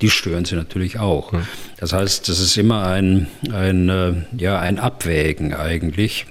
die 0.00 0.08
stören 0.08 0.46
Sie 0.46 0.54
natürlich 0.54 0.98
auch. 0.98 1.32
Hm. 1.32 1.46
Das 1.78 1.92
heißt, 1.92 2.28
das 2.30 2.40
ist 2.40 2.56
immer 2.56 2.86
ein, 2.86 3.26
ein, 3.52 3.88
äh, 3.90 4.14
ja, 4.38 4.58
ein 4.58 4.78
Abwägen 4.78 5.52
eigentlich. 5.52 6.26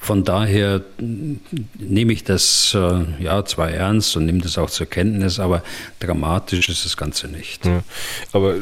Von 0.00 0.24
daher 0.24 0.82
nehme 0.98 2.12
ich 2.12 2.24
das 2.24 2.74
äh, 2.74 3.04
ja 3.22 3.44
zwar 3.44 3.70
ernst 3.70 4.16
und 4.16 4.26
nehme 4.26 4.40
das 4.40 4.58
auch 4.58 4.70
zur 4.70 4.86
Kenntnis, 4.86 5.38
aber 5.38 5.62
dramatisch 6.00 6.68
ist 6.68 6.84
das 6.84 6.96
Ganze 6.96 7.28
nicht. 7.28 7.64
Ja, 7.64 7.82
aber 8.32 8.56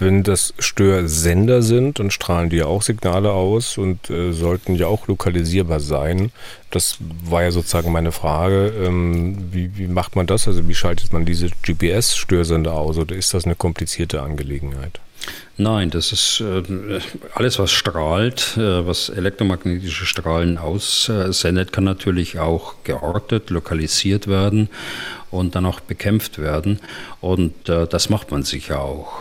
wenn 0.00 0.22
das 0.22 0.54
Störsender 0.58 1.62
sind, 1.62 1.98
dann 1.98 2.10
strahlen 2.10 2.50
die 2.50 2.56
ja 2.56 2.66
auch 2.66 2.82
Signale 2.82 3.32
aus 3.32 3.78
und 3.78 4.10
äh, 4.10 4.32
sollten 4.32 4.74
ja 4.74 4.86
auch 4.86 5.06
lokalisierbar 5.08 5.80
sein. 5.80 6.32
Das 6.70 6.98
war 7.24 7.42
ja 7.42 7.50
sozusagen 7.50 7.92
meine 7.92 8.12
Frage. 8.12 8.72
Ähm, 8.84 9.48
wie, 9.52 9.76
wie, 9.76 9.86
macht 9.86 10.16
man 10.16 10.26
das? 10.26 10.48
Also 10.48 10.68
wie 10.68 10.74
schaltet 10.74 11.12
man 11.12 11.24
diese 11.24 11.48
GPS-Störsender 11.62 12.74
aus 12.74 12.98
oder 12.98 13.14
ist 13.14 13.34
das 13.34 13.44
eine 13.44 13.54
komplizierte 13.54 14.22
Angelegenheit? 14.22 15.00
Nein, 15.56 15.90
das 15.90 16.12
ist 16.12 16.40
äh, 16.40 16.62
alles, 17.34 17.58
was 17.58 17.70
strahlt, 17.70 18.56
äh, 18.56 18.86
was 18.86 19.10
elektromagnetische 19.10 20.06
Strahlen 20.06 20.56
aussendet, 20.56 21.72
kann 21.72 21.84
natürlich 21.84 22.38
auch 22.38 22.76
geortet, 22.84 23.50
lokalisiert 23.50 24.26
werden 24.26 24.70
und 25.30 25.54
dann 25.54 25.66
auch 25.66 25.80
bekämpft 25.80 26.38
werden. 26.38 26.80
Und 27.20 27.68
äh, 27.68 27.86
das 27.86 28.08
macht 28.08 28.30
man 28.30 28.42
sicher 28.42 28.80
auch. 28.80 29.20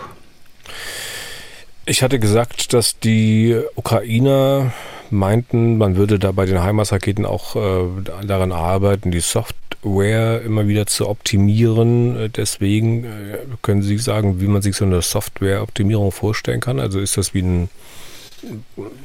Ich 1.86 2.04
hatte 2.04 2.20
gesagt, 2.20 2.74
dass 2.74 3.00
die 3.00 3.60
Ukrainer 3.76 4.72
meinten, 5.10 5.78
man 5.78 5.96
würde 5.96 6.20
da 6.20 6.32
bei 6.32 6.46
den 6.46 6.64
HIMARS-Raketen 6.64 7.26
auch 7.26 7.56
äh, 7.56 7.88
daran 8.26 8.52
arbeiten, 8.52 9.10
die 9.10 9.22
Software 9.22 10.42
immer 10.44 10.68
wieder 10.68 10.86
zu 10.86 11.10
optimieren. 11.10 12.32
Deswegen 12.36 13.06
äh, 13.06 13.38
können 13.62 13.82
Sie 13.82 13.98
sagen, 13.98 14.40
wie 14.40 14.48
man 14.48 14.62
sich 14.62 14.76
so 14.76 14.86
eine 14.86 15.02
Software-Optimierung 15.02 16.12
vorstellen 16.12 16.60
kann. 16.60 16.80
Also 16.80 17.00
ist 17.00 17.18
das 17.18 17.34
wie 17.34 17.42
ein 17.42 17.70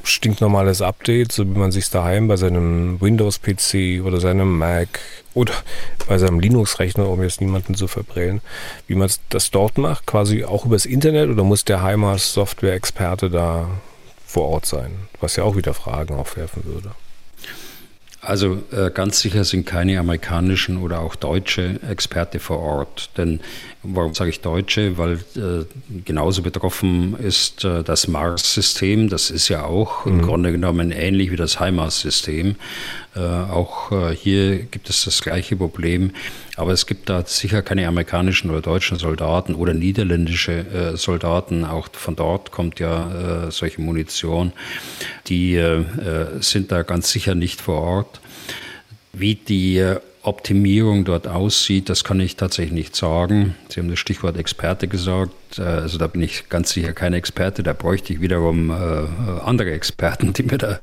stinknormales 0.02 0.82
Update, 0.82 1.32
so 1.32 1.44
wie 1.44 1.58
man 1.58 1.72
sich 1.72 1.88
daheim 1.90 2.28
bei 2.28 2.36
seinem 2.36 3.00
Windows-PC 3.00 4.04
oder 4.04 4.20
seinem 4.20 4.58
Mac 4.58 5.00
oder 5.34 5.52
bei 6.06 6.18
seinem 6.18 6.40
Linux-Rechner, 6.40 7.08
um 7.08 7.22
jetzt 7.22 7.40
niemanden 7.40 7.74
zu 7.74 7.88
verbrellen, 7.88 8.40
wie 8.86 8.94
man 8.94 9.10
das 9.30 9.50
dort 9.50 9.78
macht, 9.78 10.06
quasi 10.06 10.44
auch 10.44 10.64
übers 10.64 10.86
Internet 10.86 11.30
oder 11.30 11.44
muss 11.44 11.64
der 11.64 11.82
HIMARS-Software-Experte 11.82 13.30
da 13.30 13.68
vor 14.26 14.48
Ort 14.48 14.66
sein, 14.66 14.92
was 15.20 15.36
ja 15.36 15.44
auch 15.44 15.56
wieder 15.56 15.74
Fragen 15.74 16.14
aufwerfen 16.14 16.64
würde. 16.64 16.92
Also 18.20 18.62
äh, 18.72 18.90
ganz 18.90 19.20
sicher 19.20 19.44
sind 19.44 19.66
keine 19.66 19.98
amerikanischen 19.98 20.78
oder 20.78 21.00
auch 21.00 21.14
deutsche 21.14 21.78
Experte 21.88 22.40
vor 22.40 22.58
Ort. 22.58 23.10
Denn 23.18 23.40
warum 23.84 24.14
sage 24.14 24.30
ich 24.30 24.40
Deutsche? 24.40 24.98
Weil 24.98 25.20
äh, 25.36 25.64
genauso 26.04 26.42
betroffen 26.42 27.16
ist 27.18 27.64
äh, 27.64 27.82
das 27.82 28.08
Mars-System. 28.08 29.08
Das 29.08 29.30
ist 29.30 29.48
ja 29.48 29.64
auch 29.64 30.04
mhm. 30.04 30.12
im 30.12 30.22
Grunde 30.22 30.52
genommen 30.52 30.90
ähnlich 30.90 31.30
wie 31.30 31.36
das 31.36 31.60
HIMARS-System. 31.60 32.56
Äh, 33.14 33.20
auch 33.20 33.92
äh, 33.92 34.16
hier 34.16 34.58
gibt 34.58 34.90
es 34.90 35.04
das 35.04 35.22
gleiche 35.22 35.56
Problem. 35.56 36.12
Aber 36.56 36.72
es 36.72 36.86
gibt 36.86 37.08
da 37.08 37.24
sicher 37.24 37.62
keine 37.62 37.86
amerikanischen 37.86 38.50
oder 38.50 38.62
deutschen 38.62 38.98
Soldaten 38.98 39.54
oder 39.54 39.74
niederländische 39.74 40.52
äh, 40.52 40.96
Soldaten. 40.96 41.64
Auch 41.64 41.88
von 41.92 42.16
dort 42.16 42.50
kommt 42.50 42.80
ja 42.80 43.50
solche 43.50 43.80
Munition. 43.80 44.52
Die 45.28 45.60
sind 46.40 46.72
da 46.72 46.82
ganz 46.82 47.10
sicher 47.10 47.34
nicht 47.34 47.60
vor 47.60 47.80
Ort. 47.80 48.20
Wie 49.12 49.34
die 49.34 49.96
Optimierung 50.24 51.04
dort 51.04 51.28
aussieht, 51.28 51.88
das 51.90 52.02
kann 52.02 52.18
ich 52.18 52.36
tatsächlich 52.36 52.72
nicht 52.72 52.96
sagen. 52.96 53.54
Sie 53.68 53.80
haben 53.80 53.90
das 53.90 53.98
Stichwort 53.98 54.38
Experte 54.38 54.88
gesagt. 54.88 55.58
Äh, 55.58 55.62
also 55.62 55.98
da 55.98 56.06
bin 56.06 56.22
ich 56.22 56.48
ganz 56.48 56.70
sicher 56.70 56.92
kein 56.92 57.12
Experte. 57.12 57.62
Da 57.62 57.74
bräuchte 57.74 58.14
ich 58.14 58.20
wiederum 58.20 58.70
äh, 58.70 58.74
andere 59.44 59.72
Experten, 59.72 60.32
die 60.32 60.44
mir 60.44 60.58
da 60.58 60.78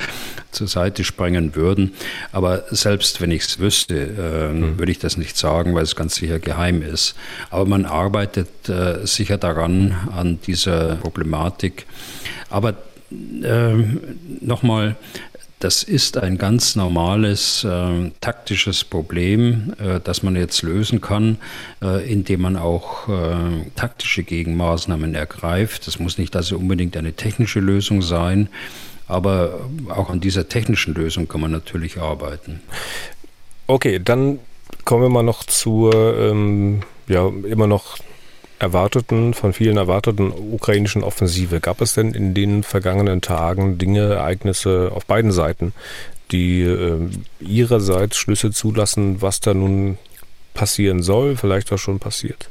zur 0.51 0.67
Seite 0.67 1.03
springen 1.03 1.55
würden. 1.55 1.93
Aber 2.31 2.65
selbst 2.69 3.19
wenn 3.19 3.31
ich 3.31 3.43
es 3.43 3.59
wüsste, 3.59 3.95
äh, 3.95 4.53
mhm. 4.53 4.77
würde 4.77 4.91
ich 4.91 4.99
das 4.99 5.17
nicht 5.17 5.35
sagen, 5.37 5.73
weil 5.73 5.83
es 5.83 5.95
ganz 5.95 6.15
sicher 6.15 6.39
geheim 6.39 6.83
ist. 6.83 7.15
Aber 7.49 7.65
man 7.65 7.85
arbeitet 7.85 8.69
äh, 8.69 9.05
sicher 9.07 9.37
daran, 9.37 9.95
an 10.15 10.39
dieser 10.45 10.95
Problematik. 10.97 11.87
Aber 12.49 12.75
äh, 13.11 13.73
nochmal, 14.39 14.95
das 15.63 15.83
ist 15.83 16.17
ein 16.17 16.37
ganz 16.37 16.75
normales 16.75 17.63
äh, 17.63 18.11
taktisches 18.19 18.83
Problem, 18.83 19.73
äh, 19.79 19.99
das 20.03 20.23
man 20.23 20.35
jetzt 20.35 20.63
lösen 20.63 21.01
kann, 21.01 21.37
äh, 21.81 22.11
indem 22.11 22.41
man 22.41 22.57
auch 22.57 23.07
äh, 23.07 23.69
taktische 23.75 24.23
Gegenmaßnahmen 24.23 25.13
ergreift. 25.13 25.85
Das 25.87 25.99
muss 25.99 26.17
nicht 26.17 26.35
also 26.35 26.57
unbedingt 26.57 26.97
eine 26.97 27.13
technische 27.13 27.59
Lösung 27.59 28.01
sein, 28.01 28.49
aber 29.07 29.59
auch 29.89 30.09
an 30.09 30.19
dieser 30.19 30.49
technischen 30.49 30.95
Lösung 30.95 31.27
kann 31.27 31.41
man 31.41 31.51
natürlich 31.51 31.99
arbeiten. 31.99 32.61
Okay, 33.67 33.99
dann 34.03 34.39
kommen 34.83 35.03
wir 35.03 35.09
mal 35.09 35.23
noch 35.23 35.43
zur 35.43 35.93
ähm, 36.17 36.81
ja 37.07 37.31
immer 37.47 37.67
noch 37.67 37.97
erwarteten, 38.61 39.33
von 39.33 39.53
vielen 39.53 39.77
erwarteten 39.77 40.31
ukrainischen 40.31 41.03
Offensive. 41.03 41.59
Gab 41.59 41.81
es 41.81 41.93
denn 41.93 42.13
in 42.13 42.33
den 42.33 42.63
vergangenen 42.63 43.21
Tagen 43.21 43.77
Dinge, 43.77 44.13
Ereignisse 44.13 44.91
auf 44.93 45.05
beiden 45.05 45.31
Seiten, 45.31 45.73
die 46.31 46.61
äh, 46.61 47.09
ihrerseits 47.39 48.17
Schlüsse 48.17 48.51
zulassen, 48.51 49.21
was 49.21 49.39
da 49.39 49.53
nun 49.53 49.97
passieren 50.53 51.01
soll, 51.01 51.35
vielleicht 51.35 51.71
was 51.71 51.81
schon 51.81 51.99
passiert? 51.99 52.49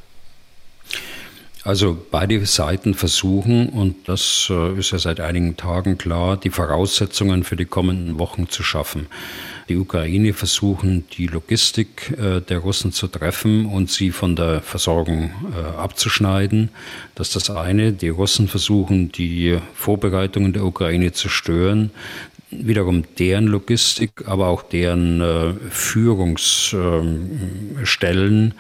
Also 1.62 1.99
beide 2.11 2.46
Seiten 2.46 2.94
versuchen, 2.94 3.68
und 3.68 4.09
das 4.09 4.51
äh, 4.51 4.79
ist 4.79 4.92
ja 4.92 4.99
seit 4.99 5.20
einigen 5.20 5.59
Tagen 5.59 5.99
klar, 5.99 6.38
die 6.38 6.49
Voraussetzungen 6.49 7.44
für 7.44 7.57
die 7.57 7.66
kommenden 7.66 8.18
Wochen 8.18 8.49
zu 8.49 8.62
schaffen. 8.62 9.09
Die 9.68 9.77
Ukraine 9.77 10.33
versuchen, 10.33 11.05
die 11.18 11.27
Logistik 11.27 12.16
äh, 12.18 12.40
der 12.40 12.61
Russen 12.61 12.92
zu 12.92 13.09
treffen 13.09 13.66
und 13.66 13.90
sie 13.90 14.11
von 14.11 14.37
der 14.37 14.62
Versorgung 14.62 15.33
äh, 15.55 15.59
abzuschneiden. 15.77 16.70
Das 17.14 17.29
ist 17.29 17.37
das 17.37 17.51
eine. 17.55 17.92
Die 17.92 18.09
Russen 18.09 18.49
versuchen, 18.49 19.12
die 19.12 19.59
Vorbereitungen 19.75 20.55
der 20.55 20.64
Ukraine 20.64 21.12
zu 21.12 21.29
stören 21.29 21.90
wiederum 22.53 23.05
deren 23.16 23.46
Logistik, 23.46 24.27
aber 24.27 24.49
auch 24.49 24.64
deren 24.64 25.61
Führungsstellen 25.70 28.55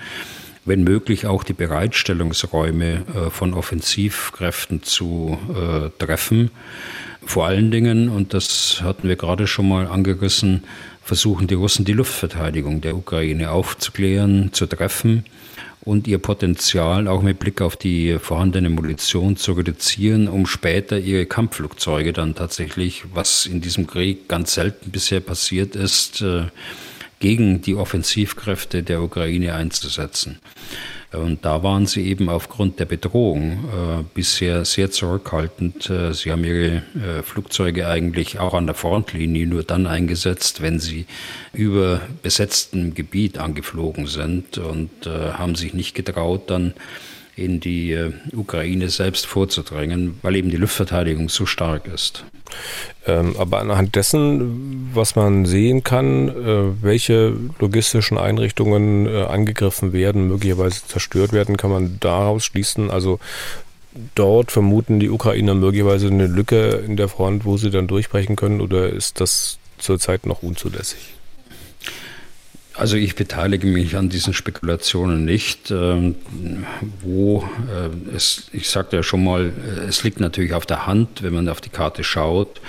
wenn 0.64 0.84
möglich 0.84 1.26
auch 1.26 1.44
die 1.44 1.52
Bereitstellungsräume 1.52 3.04
äh, 3.14 3.30
von 3.30 3.54
Offensivkräften 3.54 4.82
zu 4.82 5.38
äh, 5.48 5.90
treffen. 6.04 6.50
Vor 7.24 7.46
allen 7.46 7.70
Dingen, 7.70 8.08
und 8.08 8.34
das 8.34 8.80
hatten 8.82 9.08
wir 9.08 9.16
gerade 9.16 9.46
schon 9.46 9.68
mal 9.68 9.86
angerissen, 9.86 10.64
versuchen 11.02 11.46
die 11.46 11.54
Russen 11.54 11.84
die 11.84 11.92
Luftverteidigung 11.92 12.80
der 12.80 12.96
Ukraine 12.96 13.50
aufzuklären, 13.50 14.52
zu 14.52 14.66
treffen 14.66 15.24
und 15.82 16.06
ihr 16.06 16.18
Potenzial 16.18 17.08
auch 17.08 17.22
mit 17.22 17.38
Blick 17.38 17.62
auf 17.62 17.76
die 17.76 18.18
vorhandene 18.18 18.68
Munition 18.68 19.36
zu 19.36 19.52
reduzieren, 19.52 20.28
um 20.28 20.46
später 20.46 20.98
ihre 20.98 21.26
Kampfflugzeuge 21.26 22.12
dann 22.12 22.34
tatsächlich, 22.34 23.04
was 23.14 23.46
in 23.46 23.60
diesem 23.60 23.86
Krieg 23.86 24.28
ganz 24.28 24.54
selten 24.54 24.90
bisher 24.90 25.20
passiert 25.20 25.76
ist, 25.76 26.20
äh, 26.20 26.44
gegen 27.20 27.60
die 27.60 27.76
Offensivkräfte 27.76 28.82
der 28.82 29.02
Ukraine 29.02 29.54
einzusetzen. 29.54 30.40
Und 31.12 31.44
da 31.44 31.62
waren 31.64 31.86
sie 31.86 32.06
eben 32.06 32.28
aufgrund 32.28 32.78
der 32.78 32.84
Bedrohung 32.84 33.64
äh, 33.64 34.04
bisher 34.14 34.64
sehr 34.64 34.92
zurückhaltend. 34.92 35.90
Äh, 35.90 36.14
sie 36.14 36.30
haben 36.30 36.44
ihre 36.44 36.76
äh, 36.76 37.22
Flugzeuge 37.24 37.88
eigentlich 37.88 38.38
auch 38.38 38.54
an 38.54 38.66
der 38.66 38.76
Frontlinie 38.76 39.46
nur 39.46 39.64
dann 39.64 39.88
eingesetzt, 39.88 40.62
wenn 40.62 40.78
sie 40.78 41.06
über 41.52 42.00
besetztem 42.22 42.94
Gebiet 42.94 43.38
angeflogen 43.38 44.06
sind 44.06 44.58
und 44.58 44.90
äh, 45.06 45.32
haben 45.32 45.56
sich 45.56 45.74
nicht 45.74 45.96
getraut, 45.96 46.48
dann 46.48 46.74
in 47.40 47.60
die 47.60 47.92
äh, 47.92 48.12
Ukraine 48.32 48.88
selbst 48.88 49.26
vorzudrängen, 49.26 50.18
weil 50.22 50.36
eben 50.36 50.50
die 50.50 50.56
Luftverteidigung 50.56 51.28
so 51.28 51.46
stark 51.46 51.86
ist. 51.86 52.24
Ähm, 53.06 53.34
aber 53.38 53.60
anhand 53.60 53.96
dessen, 53.96 54.90
was 54.92 55.16
man 55.16 55.46
sehen 55.46 55.84
kann, 55.84 56.28
äh, 56.28 56.82
welche 56.82 57.34
logistischen 57.58 58.18
Einrichtungen 58.18 59.06
äh, 59.06 59.22
angegriffen 59.22 59.92
werden, 59.92 60.28
möglicherweise 60.28 60.86
zerstört 60.86 61.32
werden, 61.32 61.56
kann 61.56 61.70
man 61.70 61.96
daraus 62.00 62.44
schließen. 62.44 62.90
Also 62.90 63.18
dort 64.14 64.52
vermuten 64.52 65.00
die 65.00 65.10
Ukrainer 65.10 65.54
möglicherweise 65.54 66.08
eine 66.08 66.26
Lücke 66.26 66.82
in 66.86 66.96
der 66.96 67.08
Front, 67.08 67.44
wo 67.44 67.56
sie 67.56 67.70
dann 67.70 67.86
durchbrechen 67.86 68.36
können, 68.36 68.60
oder 68.60 68.88
ist 68.90 69.20
das 69.20 69.58
zurzeit 69.78 70.26
noch 70.26 70.42
unzulässig? 70.42 71.14
Also 72.80 72.96
ich 72.96 73.14
beteilige 73.14 73.66
mich 73.66 73.94
an 73.94 74.08
diesen 74.08 74.32
Spekulationen 74.32 75.26
nicht. 75.26 75.70
Ähm, 75.70 76.14
wo 77.02 77.46
äh, 77.68 78.16
es, 78.16 78.48
ich 78.54 78.70
sagte 78.70 78.96
ja 78.96 79.02
schon 79.02 79.22
mal, 79.22 79.48
äh, 79.50 79.80
es 79.86 80.02
liegt 80.02 80.18
natürlich 80.18 80.54
auf 80.54 80.64
der 80.64 80.86
Hand, 80.86 81.22
wenn 81.22 81.34
man 81.34 81.50
auf 81.50 81.60
die 81.60 81.68
Karte 81.68 82.04
schaut, 82.04 82.62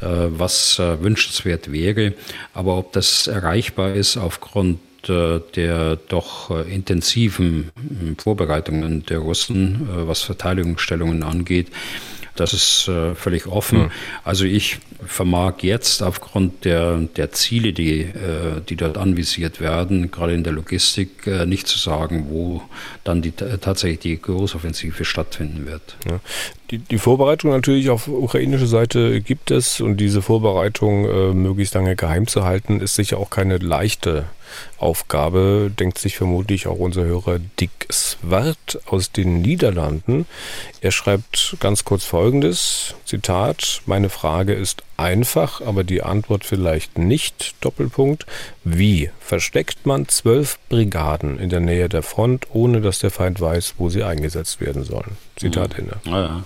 äh, 0.00 0.06
was 0.06 0.78
wünschenswert 0.78 1.70
wäre. 1.70 2.14
Aber 2.54 2.78
ob 2.78 2.94
das 2.94 3.26
erreichbar 3.26 3.92
ist 3.92 4.16
aufgrund 4.16 4.78
der 5.06 5.96
doch 6.08 6.50
intensiven 6.66 7.70
Vorbereitungen 8.18 9.06
der 9.06 9.18
Russen, 9.18 9.88
was 10.06 10.22
Verteidigungsstellungen 10.22 11.22
angeht, 11.22 11.68
das 12.40 12.52
ist 12.52 12.88
äh, 12.88 13.14
völlig 13.14 13.46
offen. 13.46 13.84
Mhm. 13.84 13.90
Also 14.24 14.44
ich 14.44 14.78
vermag 15.06 15.54
jetzt 15.62 16.02
aufgrund 16.02 16.64
der, 16.64 16.96
der 17.16 17.32
Ziele, 17.32 17.72
die, 17.72 18.00
äh, 18.00 18.60
die 18.68 18.76
dort 18.76 18.96
anvisiert 18.96 19.60
werden, 19.60 20.10
gerade 20.10 20.34
in 20.34 20.44
der 20.44 20.52
Logistik, 20.52 21.26
äh, 21.26 21.46
nicht 21.46 21.66
zu 21.66 21.78
sagen, 21.78 22.26
wo 22.30 22.62
dann 23.04 23.22
die, 23.22 23.32
tatsächlich 23.32 24.00
die 24.00 24.20
Großoffensive 24.20 25.04
stattfinden 25.04 25.66
wird. 25.66 25.96
Ja. 26.08 26.20
Die, 26.70 26.78
die 26.78 26.98
Vorbereitung 26.98 27.50
natürlich 27.50 27.90
auf 27.90 28.08
ukrainischer 28.08 28.66
Seite 28.66 29.20
gibt 29.20 29.50
es 29.50 29.80
und 29.80 29.96
diese 29.98 30.22
Vorbereitung 30.22 31.04
äh, 31.06 31.32
möglichst 31.32 31.74
lange 31.74 31.96
geheim 31.96 32.26
zu 32.26 32.44
halten, 32.44 32.80
ist 32.80 32.94
sicher 32.94 33.18
auch 33.18 33.30
keine 33.30 33.58
leichte 33.58 34.24
Aufgabe, 34.78 35.70
denkt 35.76 35.98
sich 35.98 36.16
vermutlich 36.16 36.66
auch 36.66 36.78
unser 36.78 37.04
Hörer 37.04 37.38
Dick 37.60 37.70
Swart 37.90 38.80
aus 38.86 39.12
den 39.12 39.40
Niederlanden. 39.40 40.26
Er 40.80 40.92
schreibt 40.92 41.56
ganz 41.60 41.84
kurz 41.84 42.04
folgendes, 42.04 42.94
Zitat, 43.04 43.82
meine 43.86 44.08
Frage 44.08 44.54
ist 44.54 44.82
einfach, 44.96 45.60
aber 45.60 45.84
die 45.84 46.02
Antwort 46.02 46.44
vielleicht 46.44 46.98
nicht, 46.98 47.54
Doppelpunkt. 47.60 48.26
Wie 48.64 49.10
versteckt 49.20 49.86
man 49.86 50.08
zwölf 50.08 50.58
Brigaden 50.68 51.38
in 51.38 51.48
der 51.48 51.60
Nähe 51.60 51.88
der 51.88 52.02
Front, 52.02 52.46
ohne 52.52 52.80
dass 52.80 52.98
der 52.98 53.10
Feind 53.10 53.40
weiß, 53.40 53.74
wo 53.78 53.88
sie 53.88 54.02
eingesetzt 54.02 54.60
werden 54.60 54.84
sollen? 54.84 55.16
Zitat 55.36 55.74
mhm. 55.74 55.78
Ende. 55.78 55.96
Ja, 56.04 56.44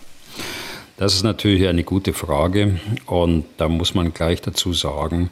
Das 0.96 1.14
ist 1.14 1.22
natürlich 1.22 1.66
eine 1.66 1.84
gute 1.84 2.12
Frage 2.12 2.78
und 3.06 3.44
da 3.56 3.68
muss 3.68 3.94
man 3.94 4.12
gleich 4.14 4.40
dazu 4.40 4.72
sagen, 4.72 5.30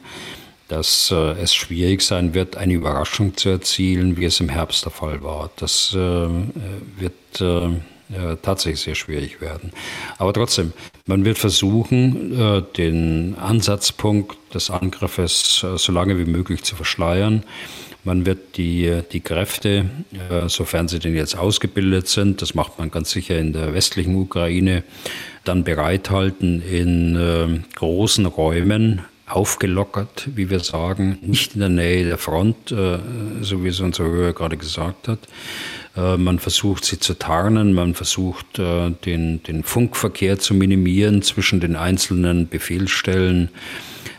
dass 0.71 1.11
äh, 1.11 1.33
es 1.33 1.53
schwierig 1.53 2.01
sein 2.01 2.33
wird, 2.33 2.55
eine 2.55 2.73
Überraschung 2.73 3.35
zu 3.35 3.49
erzielen, 3.49 4.15
wie 4.15 4.23
es 4.23 4.39
im 4.39 4.47
Herbst 4.47 4.85
der 4.85 4.91
Fall 4.91 5.21
war. 5.21 5.51
Das 5.57 5.93
äh, 5.93 5.97
wird 5.97 7.41
äh, 7.41 8.37
tatsächlich 8.41 8.79
sehr 8.79 8.95
schwierig 8.95 9.41
werden. 9.41 9.71
Aber 10.17 10.31
trotzdem, 10.31 10.71
man 11.05 11.25
wird 11.25 11.37
versuchen, 11.37 12.39
äh, 12.39 12.61
den 12.77 13.35
Ansatzpunkt 13.37 14.37
des 14.53 14.69
Angriffes 14.69 15.61
äh, 15.63 15.77
so 15.77 15.91
lange 15.91 16.17
wie 16.17 16.25
möglich 16.25 16.63
zu 16.63 16.77
verschleiern. 16.77 17.43
Man 18.05 18.25
wird 18.25 18.55
die, 18.55 19.01
die 19.11 19.19
Kräfte, 19.19 19.89
äh, 20.29 20.47
sofern 20.47 20.87
sie 20.87 20.99
denn 20.99 21.15
jetzt 21.15 21.37
ausgebildet 21.37 22.07
sind, 22.07 22.41
das 22.41 22.55
macht 22.55 22.79
man 22.79 22.91
ganz 22.91 23.11
sicher 23.11 23.37
in 23.37 23.51
der 23.51 23.73
westlichen 23.73 24.15
Ukraine, 24.15 24.83
dann 25.43 25.65
bereithalten 25.65 26.61
in 26.61 27.65
großen 27.75 28.27
Räumen, 28.27 29.01
aufgelockert, 29.31 30.29
wie 30.35 30.49
wir 30.49 30.59
sagen, 30.59 31.17
nicht 31.21 31.53
in 31.53 31.61
der 31.61 31.69
Nähe 31.69 32.05
der 32.05 32.17
Front, 32.17 32.71
äh, 32.71 32.99
so 33.41 33.63
wie 33.63 33.69
es 33.69 33.79
unser 33.79 34.05
Hörer 34.05 34.33
gerade 34.33 34.57
gesagt 34.57 35.07
hat. 35.07 35.19
Äh, 35.95 36.17
man 36.17 36.39
versucht 36.39 36.85
sie 36.85 36.99
zu 36.99 37.15
tarnen, 37.15 37.73
man 37.73 37.93
versucht 37.93 38.59
äh, 38.59 38.91
den, 39.05 39.43
den 39.43 39.63
Funkverkehr 39.63 40.39
zu 40.39 40.53
minimieren 40.53 41.21
zwischen 41.21 41.59
den 41.59 41.75
einzelnen 41.75 42.47
Befehlsstellen. 42.47 43.49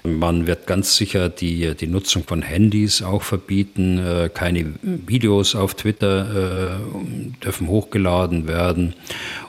Man 0.04 0.48
wird 0.48 0.66
ganz 0.66 0.96
sicher 0.96 1.28
die, 1.28 1.76
die 1.76 1.86
Nutzung 1.86 2.24
von 2.24 2.42
Handys 2.42 3.02
auch 3.02 3.22
verbieten. 3.22 3.98
Äh, 3.98 4.30
keine 4.34 4.74
Videos 4.82 5.54
auf 5.54 5.74
Twitter 5.74 6.80
äh, 6.80 7.44
dürfen 7.44 7.68
hochgeladen 7.68 8.48
werden. 8.48 8.94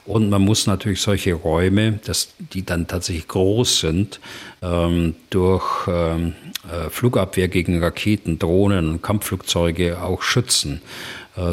Und 0.06 0.30
man 0.30 0.44
muss 0.44 0.68
natürlich 0.68 1.02
solche 1.02 1.34
Räume, 1.34 2.00
dass 2.06 2.30
die 2.38 2.64
dann 2.64 2.88
tatsächlich 2.88 3.28
groß 3.28 3.80
sind, 3.80 4.20
ähm, 4.62 5.16
durch 5.32 5.88
ähm, 5.88 6.34
äh, 6.70 6.90
Flugabwehr 6.92 7.48
gegen 7.48 7.82
Raketen, 7.82 8.38
Drohnen 8.38 8.90
und 8.90 9.02
Kampfflugzeuge 9.02 10.02
auch 10.02 10.22
schützen. 10.22 10.82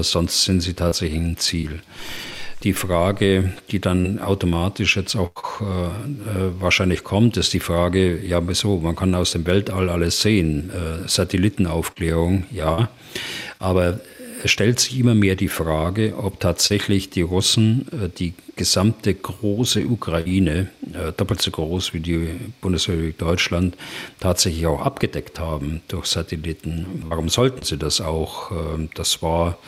Sonst 0.02 0.44
sind 0.44 0.60
sie 0.60 0.74
tatsächlich 0.74 1.18
ein 1.18 1.38
Ziel 1.38 1.80
die 2.62 2.74
Frage, 2.74 3.52
die 3.70 3.80
dann 3.80 4.18
automatisch 4.18 4.96
jetzt 4.96 5.16
auch 5.16 5.60
äh, 5.60 5.64
äh, 5.64 6.52
wahrscheinlich 6.60 7.04
kommt, 7.04 7.36
ist 7.36 7.52
die 7.52 7.60
Frage, 7.60 8.18
ja, 8.20 8.46
wieso? 8.46 8.78
Man 8.78 8.96
kann 8.96 9.14
aus 9.14 9.32
dem 9.32 9.46
Weltall 9.46 9.88
alles 9.88 10.20
sehen. 10.20 10.70
Äh, 10.70 11.08
Satellitenaufklärung, 11.08 12.44
ja. 12.50 12.88
Aber 13.58 14.00
es 14.42 14.50
stellt 14.50 14.80
sich 14.80 14.98
immer 14.98 15.14
mehr 15.14 15.36
die 15.36 15.48
Frage, 15.48 16.14
ob 16.16 16.40
tatsächlich 16.40 17.10
die 17.10 17.22
Russen 17.22 17.86
äh, 17.92 18.08
die 18.08 18.34
gesamte 18.56 19.14
große 19.14 19.86
Ukraine, 19.86 20.68
äh, 20.92 21.12
doppelt 21.16 21.40
so 21.40 21.50
groß 21.50 21.94
wie 21.94 22.00
die 22.00 22.28
Bundesrepublik 22.60 23.18
Deutschland, 23.18 23.76
tatsächlich 24.18 24.66
auch 24.66 24.80
abgedeckt 24.80 25.38
haben 25.38 25.80
durch 25.88 26.06
Satelliten. 26.06 27.04
Warum 27.08 27.28
sollten 27.28 27.64
sie 27.64 27.78
das 27.78 28.00
auch? 28.00 28.50
Ähm, 28.50 28.90
das 28.94 29.22
war 29.22 29.58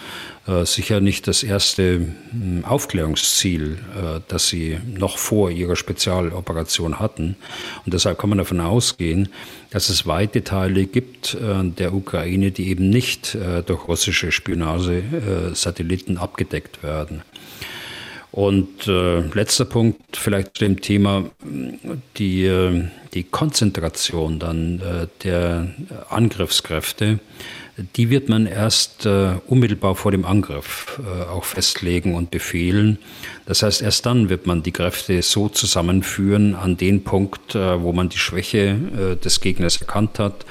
sicher 0.64 1.00
nicht 1.00 1.28
das 1.28 1.44
erste 1.44 2.00
hm, 2.31 2.64
Aufklärungsziel, 2.64 3.78
das 4.26 4.48
sie 4.48 4.78
noch 4.87 5.18
vor 5.18 5.50
ihrer 5.50 5.76
Spezialoperation 5.76 6.98
hatten. 6.98 7.37
Und 7.85 7.94
deshalb 7.94 8.18
kann 8.18 8.31
man 8.31 8.38
davon 8.38 8.61
ausgehen, 8.61 9.28
dass 9.72 9.88
es 9.88 10.07
weite 10.07 10.44
Teile 10.44 10.85
gibt 10.87 11.35
äh, 11.35 11.64
der 11.64 11.94
Ukraine, 11.94 12.50
die 12.50 12.68
eben 12.68 12.90
nicht 12.90 13.35
äh, 13.35 13.62
durch 13.62 13.88
russische 13.88 14.31
Spionage-Satelliten 14.31 16.16
äh, 16.16 16.18
abgedeckt 16.18 16.83
werden. 16.83 17.22
Und 18.31 18.87
äh, 18.88 19.20
letzter 19.20 19.64
Punkt 19.64 20.16
vielleicht 20.16 20.57
zu 20.57 20.64
dem 20.64 20.81
Thema, 20.81 21.24
die, 22.16 22.44
äh, 22.44 22.88
die 23.14 23.24
Konzentration 23.24 24.38
dann 24.38 24.81
äh, 24.81 25.07
der 25.22 25.68
Angriffskräfte 26.09 27.18
die 27.96 28.11
wird 28.11 28.28
man 28.28 28.46
erst 28.46 29.06
äh, 29.06 29.37
unmittelbar 29.46 29.94
vor 29.94 30.11
dem 30.11 30.24
Angriff 30.24 31.00
äh, 31.04 31.22
auch 31.30 31.44
festlegen 31.44 32.14
und 32.14 32.30
befehlen. 32.30 32.98
Das 33.46 33.62
heißt, 33.62 33.80
erst 33.80 34.04
dann 34.04 34.28
wird 34.28 34.46
man 34.46 34.62
die 34.62 34.72
Kräfte 34.72 35.22
so 35.22 35.48
zusammenführen 35.48 36.54
an 36.54 36.76
den 36.76 37.02
Punkt, 37.02 37.54
äh, 37.54 37.82
wo 37.82 37.92
man 37.92 38.11
die 38.11 38.18
Schwäche 38.18 38.78
äh, 39.12 39.16
des 39.16 39.40
Gegners 39.40 39.80
erkannt 39.80 40.18
hat 40.18 40.44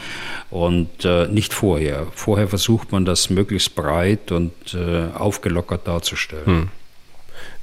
und 0.49 1.05
äh, 1.05 1.27
nicht 1.27 1.53
vorher. 1.53 2.07
Vorher 2.15 2.47
versucht 2.47 2.91
man 2.91 3.05
das 3.05 3.29
möglichst 3.29 3.75
breit 3.75 4.31
und 4.31 4.51
äh, 4.73 5.13
aufgelockert 5.13 5.87
darzustellen. 5.87 6.45
Hm 6.45 6.69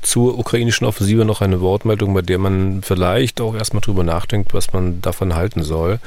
zur 0.03 0.39
ukrainischen 0.39 0.87
Offensive 0.87 1.25
noch 1.25 1.41
eine 1.41 1.61
Wortmeldung, 1.61 2.15
bei 2.15 2.23
der 2.23 2.39
man 2.39 2.83
vielleicht 2.83 3.41
auch 3.41 3.55
erstmal 3.55 3.81
drüber 3.81 4.05
nachdenkt, 4.05 4.55
was 4.55 4.73
man 4.73 5.01
davon 5.03 5.35
halten 5.35 5.63
soll. 5.63 5.99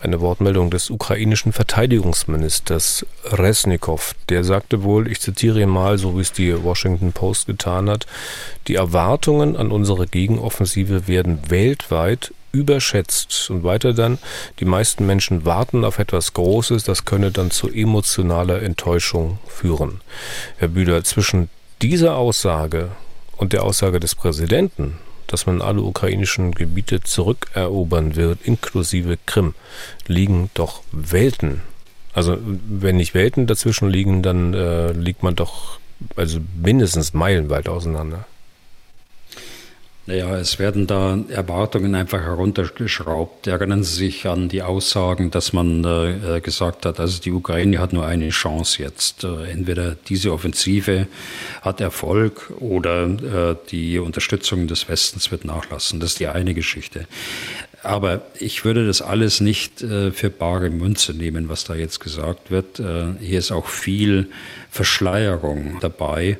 Eine 0.00 0.20
Wortmeldung 0.20 0.70
des 0.70 0.90
ukrainischen 0.90 1.52
Verteidigungsministers 1.52 3.06
Resnikow. 3.24 4.14
Der 4.28 4.44
sagte 4.44 4.82
wohl, 4.82 5.10
ich 5.10 5.20
zitiere 5.20 5.60
ihn 5.60 5.68
mal, 5.68 5.98
so 5.98 6.16
wie 6.16 6.22
es 6.22 6.32
die 6.32 6.62
Washington 6.62 7.12
Post 7.12 7.46
getan 7.46 7.90
hat, 7.90 8.06
die 8.68 8.76
Erwartungen 8.76 9.56
an 9.56 9.70
unsere 9.70 10.06
Gegenoffensive 10.06 11.08
werden 11.08 11.50
weltweit 11.50 12.32
überschätzt. 12.52 13.50
Und 13.50 13.64
weiter 13.64 13.92
dann, 13.92 14.18
die 14.58 14.64
meisten 14.64 15.06
Menschen 15.06 15.44
warten 15.44 15.84
auf 15.84 15.98
etwas 15.98 16.32
Großes, 16.34 16.84
das 16.84 17.04
könne 17.04 17.30
dann 17.30 17.50
zu 17.50 17.68
emotionaler 17.68 18.62
Enttäuschung 18.62 19.38
führen. 19.46 20.00
Herr 20.58 20.68
Bühler, 20.68 21.04
zwischen 21.04 21.48
dieser 21.82 22.16
Aussage 22.16 22.90
und 23.40 23.54
der 23.54 23.64
Aussage 23.64 24.00
des 24.00 24.14
Präsidenten, 24.14 24.98
dass 25.26 25.46
man 25.46 25.62
alle 25.62 25.80
ukrainischen 25.80 26.52
Gebiete 26.52 27.00
zurückerobern 27.00 28.14
wird, 28.14 28.40
inklusive 28.44 29.16
Krim, 29.24 29.54
liegen 30.06 30.50
doch 30.52 30.82
Welten. 30.92 31.62
Also 32.12 32.36
wenn 32.42 32.96
nicht 32.96 33.14
Welten 33.14 33.46
dazwischen 33.46 33.88
liegen, 33.88 34.22
dann 34.22 34.52
äh, 34.52 34.92
liegt 34.92 35.22
man 35.22 35.36
doch 35.36 35.78
also 36.16 36.40
mindestens 36.62 37.14
meilenweit 37.14 37.68
auseinander. 37.68 38.26
Naja, 40.10 40.36
es 40.38 40.58
werden 40.58 40.88
da 40.88 41.20
Erwartungen 41.28 41.94
einfach 41.94 42.20
heruntergeschraubt. 42.20 43.46
Erinnern 43.46 43.84
Sie 43.84 43.94
sich 43.94 44.26
an 44.26 44.48
die 44.48 44.60
Aussagen, 44.60 45.30
dass 45.30 45.52
man 45.52 45.84
äh, 45.84 46.40
gesagt 46.40 46.84
hat, 46.84 46.98
also 46.98 47.22
die 47.22 47.30
Ukraine 47.30 47.78
hat 47.78 47.92
nur 47.92 48.06
eine 48.06 48.30
Chance 48.30 48.82
jetzt. 48.82 49.22
Äh, 49.22 49.52
entweder 49.52 49.94
diese 50.08 50.32
Offensive 50.32 51.06
hat 51.62 51.80
Erfolg 51.80 52.50
oder 52.58 53.04
äh, 53.52 53.56
die 53.70 54.00
Unterstützung 54.00 54.66
des 54.66 54.88
Westens 54.88 55.30
wird 55.30 55.44
nachlassen. 55.44 56.00
Das 56.00 56.10
ist 56.10 56.18
die 56.18 56.26
eine 56.26 56.54
Geschichte. 56.54 57.06
Aber 57.84 58.22
ich 58.40 58.64
würde 58.64 58.88
das 58.88 59.02
alles 59.02 59.40
nicht 59.40 59.80
äh, 59.80 60.10
für 60.10 60.28
bare 60.28 60.70
Münze 60.70 61.14
nehmen, 61.14 61.48
was 61.48 61.62
da 61.62 61.76
jetzt 61.76 62.00
gesagt 62.00 62.50
wird. 62.50 62.80
Äh, 62.80 63.14
hier 63.20 63.38
ist 63.38 63.52
auch 63.52 63.68
viel 63.68 64.28
Verschleierung 64.72 65.78
dabei. 65.80 66.36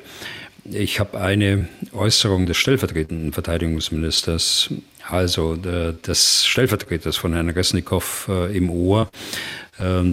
Ich 0.63 0.99
habe 0.99 1.19
eine 1.19 1.67
Äußerung 1.91 2.45
des 2.45 2.57
stellvertretenden 2.57 3.33
Verteidigungsministers, 3.33 4.69
also 5.07 5.55
des 5.55 6.45
Stellvertreters 6.45 7.17
von 7.17 7.33
Herrn 7.33 7.49
Resnikow 7.49 8.27
äh, 8.29 8.55
im 8.55 8.69
Ohr, 8.69 9.09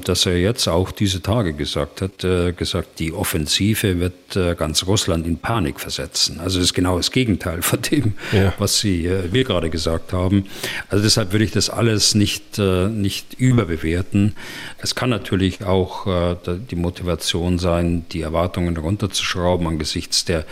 dass 0.05 0.27
er 0.27 0.39
jetzt 0.39 0.67
auch 0.67 0.91
diese 0.91 1.21
Tage 1.21 1.53
gesagt 1.53 2.01
hat, 2.01 2.25
äh, 2.25 2.53
gesagt, 2.53 2.99
die 2.99 3.13
Offensive 3.13 4.01
wird 4.01 4.35
äh, 4.37 4.55
ganz 4.55 4.87
Russland 4.87 5.27
in 5.27 5.39
Panik 5.39 5.79
versetzen. 5.79 6.41
Also 6.41 6.59
das 6.59 6.69
ist 6.69 6.75
genau 6.75 6.97
das 6.97 7.11
Gegenteil 7.11 7.63
von 7.63 7.83
dem, 7.83 8.15
ja. 8.33 8.55
was 8.59 8.81
Sie 8.81 9.07
äh, 9.07 9.33
wir 9.33 9.45
gerade 9.45 9.69
gesagt 9.71 10.13
haben. 10.13 10.47
Also 10.89 11.05
deshalb 11.05 11.33
würde 11.33 11.45
ich 11.45 11.53
das 11.53 11.71
alles 11.71 12.15
nicht, 12.15 12.59
nicht 12.59 13.35
überbewerten. 13.35 14.35
Es 14.79 14.95
kann 14.95 15.11
natürlich 15.11 15.65
auch 15.65 16.07
die 16.47 16.77
Motivation 16.77 17.59
sein, 17.59 18.07
die 18.13 18.23
Erwartungen 18.23 18.77
runterzuschrauben 18.77 19.67
angesichts 19.67 20.25
der 20.25 20.45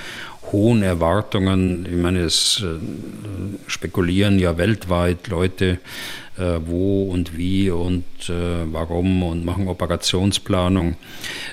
hohen 0.53 0.83
Erwartungen. 0.83 1.87
Ich 1.91 1.97
meine, 1.97 2.21
es 2.21 2.65
spekulieren 3.67 4.39
ja 4.39 4.57
weltweit 4.57 5.29
Leute, 5.29 5.79
äh, 6.39 6.61
wo 6.67 7.05
und 7.05 7.39
wie 7.39 7.71
und 7.71 8.05
äh, 8.29 8.71
warum 8.71 9.23
und 9.23 9.47
machen 9.47 9.69
Operationsplanung. 9.69 10.97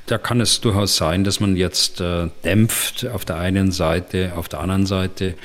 Da 0.07 0.17
kann 0.17 0.41
es 0.41 0.59
durchaus 0.59 0.97
sein, 0.97 1.23
dass 1.23 1.39
man 1.39 1.55
jetzt 1.55 2.01
äh, 2.01 2.27
dämpft 2.43 3.07
auf 3.07 3.23
der 3.23 3.37
einen 3.37 3.71
Seite, 3.71 4.33
auf 4.35 4.49
der 4.49 4.59
anderen 4.59 4.85
Seite 4.85 5.35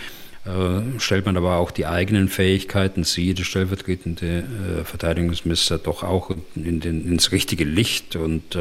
stellt 0.97 1.27
man 1.27 1.37
aber 1.37 1.57
auch 1.57 1.71
die 1.71 1.85
eigenen 1.85 2.31
Fähigkeiten, 2.31 3.05
Sie, 3.05 3.35
der 3.35 3.45
stellvertretende 3.45 4.45
Verteidigungsminister, 4.85 5.77
doch 5.77 6.03
auch 6.03 6.31
in 6.55 6.81
den, 6.81 7.07
ins 7.07 7.33
richtige 7.33 7.65
Licht 7.65 8.17
und 8.17 8.57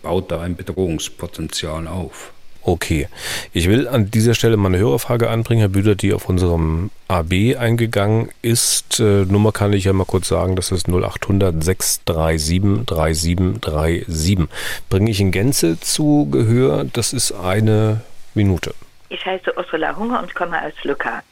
baut 0.00 0.30
da 0.30 0.40
ein 0.40 0.56
Bedrohungspotenzial 0.56 1.88
auf. 1.88 2.32
Okay. 2.62 3.08
Ich 3.52 3.68
will 3.68 3.88
an 3.88 4.10
dieser 4.10 4.34
Stelle 4.34 4.56
mal 4.56 4.68
eine 4.68 4.78
Hörerfrage 4.78 5.30
anbringen, 5.30 5.60
Herr 5.60 5.68
Büder, 5.68 5.94
die 5.94 6.12
auf 6.12 6.28
unserem 6.28 6.90
AB 7.08 7.56
eingegangen 7.58 8.30
ist. 8.42 9.00
Äh, 9.00 9.24
Nummer 9.24 9.52
kann 9.52 9.72
ich 9.72 9.84
ja 9.84 9.92
mal 9.92 10.04
kurz 10.04 10.28
sagen, 10.28 10.56
das 10.56 10.70
ist 10.70 10.88
0800 10.88 11.62
637 11.62 12.86
3737. 12.86 14.48
Bringe 14.88 15.10
ich 15.10 15.20
in 15.20 15.30
Gänze 15.30 15.80
zu 15.80 16.28
Gehör, 16.30 16.84
das 16.84 17.12
ist 17.12 17.32
eine 17.32 18.02
Minute. 18.34 18.74
Ich 19.08 19.24
heiße 19.24 19.52
Ursula 19.56 19.96
Hunger 19.96 20.20
und 20.20 20.34
komme 20.34 20.62
aus 20.62 20.74
Luka. 20.84 21.22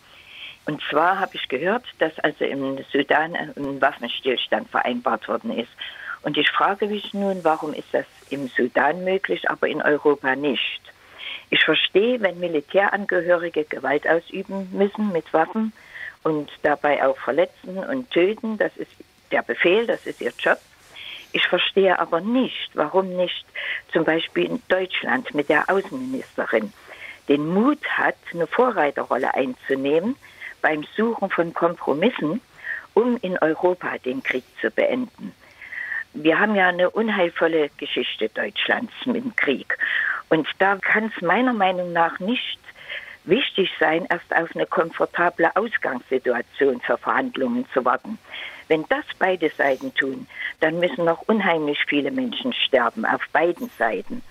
Und 0.64 0.82
zwar 0.90 1.18
habe 1.20 1.30
ich 1.34 1.48
gehört, 1.48 1.84
dass 1.98 2.18
also 2.18 2.44
im 2.44 2.78
Sudan 2.92 3.34
ein 3.34 3.80
Waffenstillstand 3.80 4.68
vereinbart 4.68 5.28
worden 5.28 5.56
ist. 5.56 5.70
Und 6.22 6.36
ich 6.36 6.50
frage 6.50 6.86
mich 6.86 7.14
nun, 7.14 7.42
warum 7.42 7.72
ist 7.72 7.88
das 7.92 8.04
im 8.30 8.48
Sudan 8.48 9.04
möglich, 9.04 9.48
aber 9.48 9.68
in 9.68 9.80
Europa 9.80 10.34
nicht? 10.36 10.80
Ich 11.50 11.64
verstehe, 11.64 12.20
wenn 12.20 12.40
Militärangehörige 12.40 13.64
Gewalt 13.64 14.06
ausüben 14.06 14.68
müssen 14.72 15.12
mit 15.12 15.32
Waffen 15.32 15.72
und 16.22 16.50
dabei 16.62 17.06
auch 17.06 17.16
verletzen 17.18 17.78
und 17.78 18.11
töten. 18.11 18.58
Das 18.58 18.76
ist 18.76 18.90
der 19.30 19.42
Befehl, 19.42 19.87
das 19.87 20.06
ist 20.06 20.20
ihr 20.20 20.32
Job. 20.38 20.58
Ich 21.32 21.46
verstehe 21.46 21.98
aber 21.98 22.20
nicht, 22.20 22.70
warum 22.74 23.16
nicht 23.16 23.44
zum 23.92 24.04
Beispiel 24.04 24.46
in 24.46 24.62
Deutschland 24.68 25.34
mit 25.34 25.48
der 25.48 25.68
Außenministerin 25.68 26.72
den 27.28 27.46
Mut 27.46 27.84
hat, 27.87 28.16
eine 28.32 28.46
Vorreiterrolle 28.46 29.34
einzunehmen 29.34 30.16
beim 30.62 30.84
Suchen 30.96 31.30
von 31.30 31.52
Kompromissen, 31.52 32.40
um 32.94 33.18
in 33.18 33.38
Europa 33.38 33.98
den 33.98 34.22
Krieg 34.22 34.44
zu 34.61 34.70
beenden. 34.70 35.34
Wir 36.14 36.40
haben 36.40 36.56
ja 36.56 36.68
eine 36.68 36.90
unheilvolle 36.90 37.70
Geschichte 37.76 38.30
Deutschlands 38.30 38.92
mit 39.04 39.16
dem 39.16 39.37
Krieg. 39.37 39.76
Und 40.28 40.46
da 40.58 40.76
kann 40.76 41.12
es 41.14 41.22
meiner 41.22 41.52
Meinung 41.52 41.92
nach 41.92 42.18
nicht 42.20 42.58
wichtig 43.24 43.70
sein, 43.78 44.06
erst 44.10 44.34
auf 44.34 44.54
eine 44.54 44.66
komfortable 44.66 45.54
Ausgangssituation 45.54 46.80
für 46.80 46.98
Verhandlungen 46.98 47.66
zu 47.72 47.84
warten. 47.84 48.18
Wenn 48.68 48.84
das 48.88 49.04
beide 49.18 49.50
Seiten 49.50 49.94
tun, 49.94 50.26
dann 50.60 50.78
müssen 50.78 51.04
noch 51.04 51.22
unheimlich 51.22 51.78
viele 51.86 52.10
Menschen 52.10 52.52
sterben, 52.52 53.04
auf 53.06 53.22
beiden 53.32 53.70
Seiten. 53.78 54.22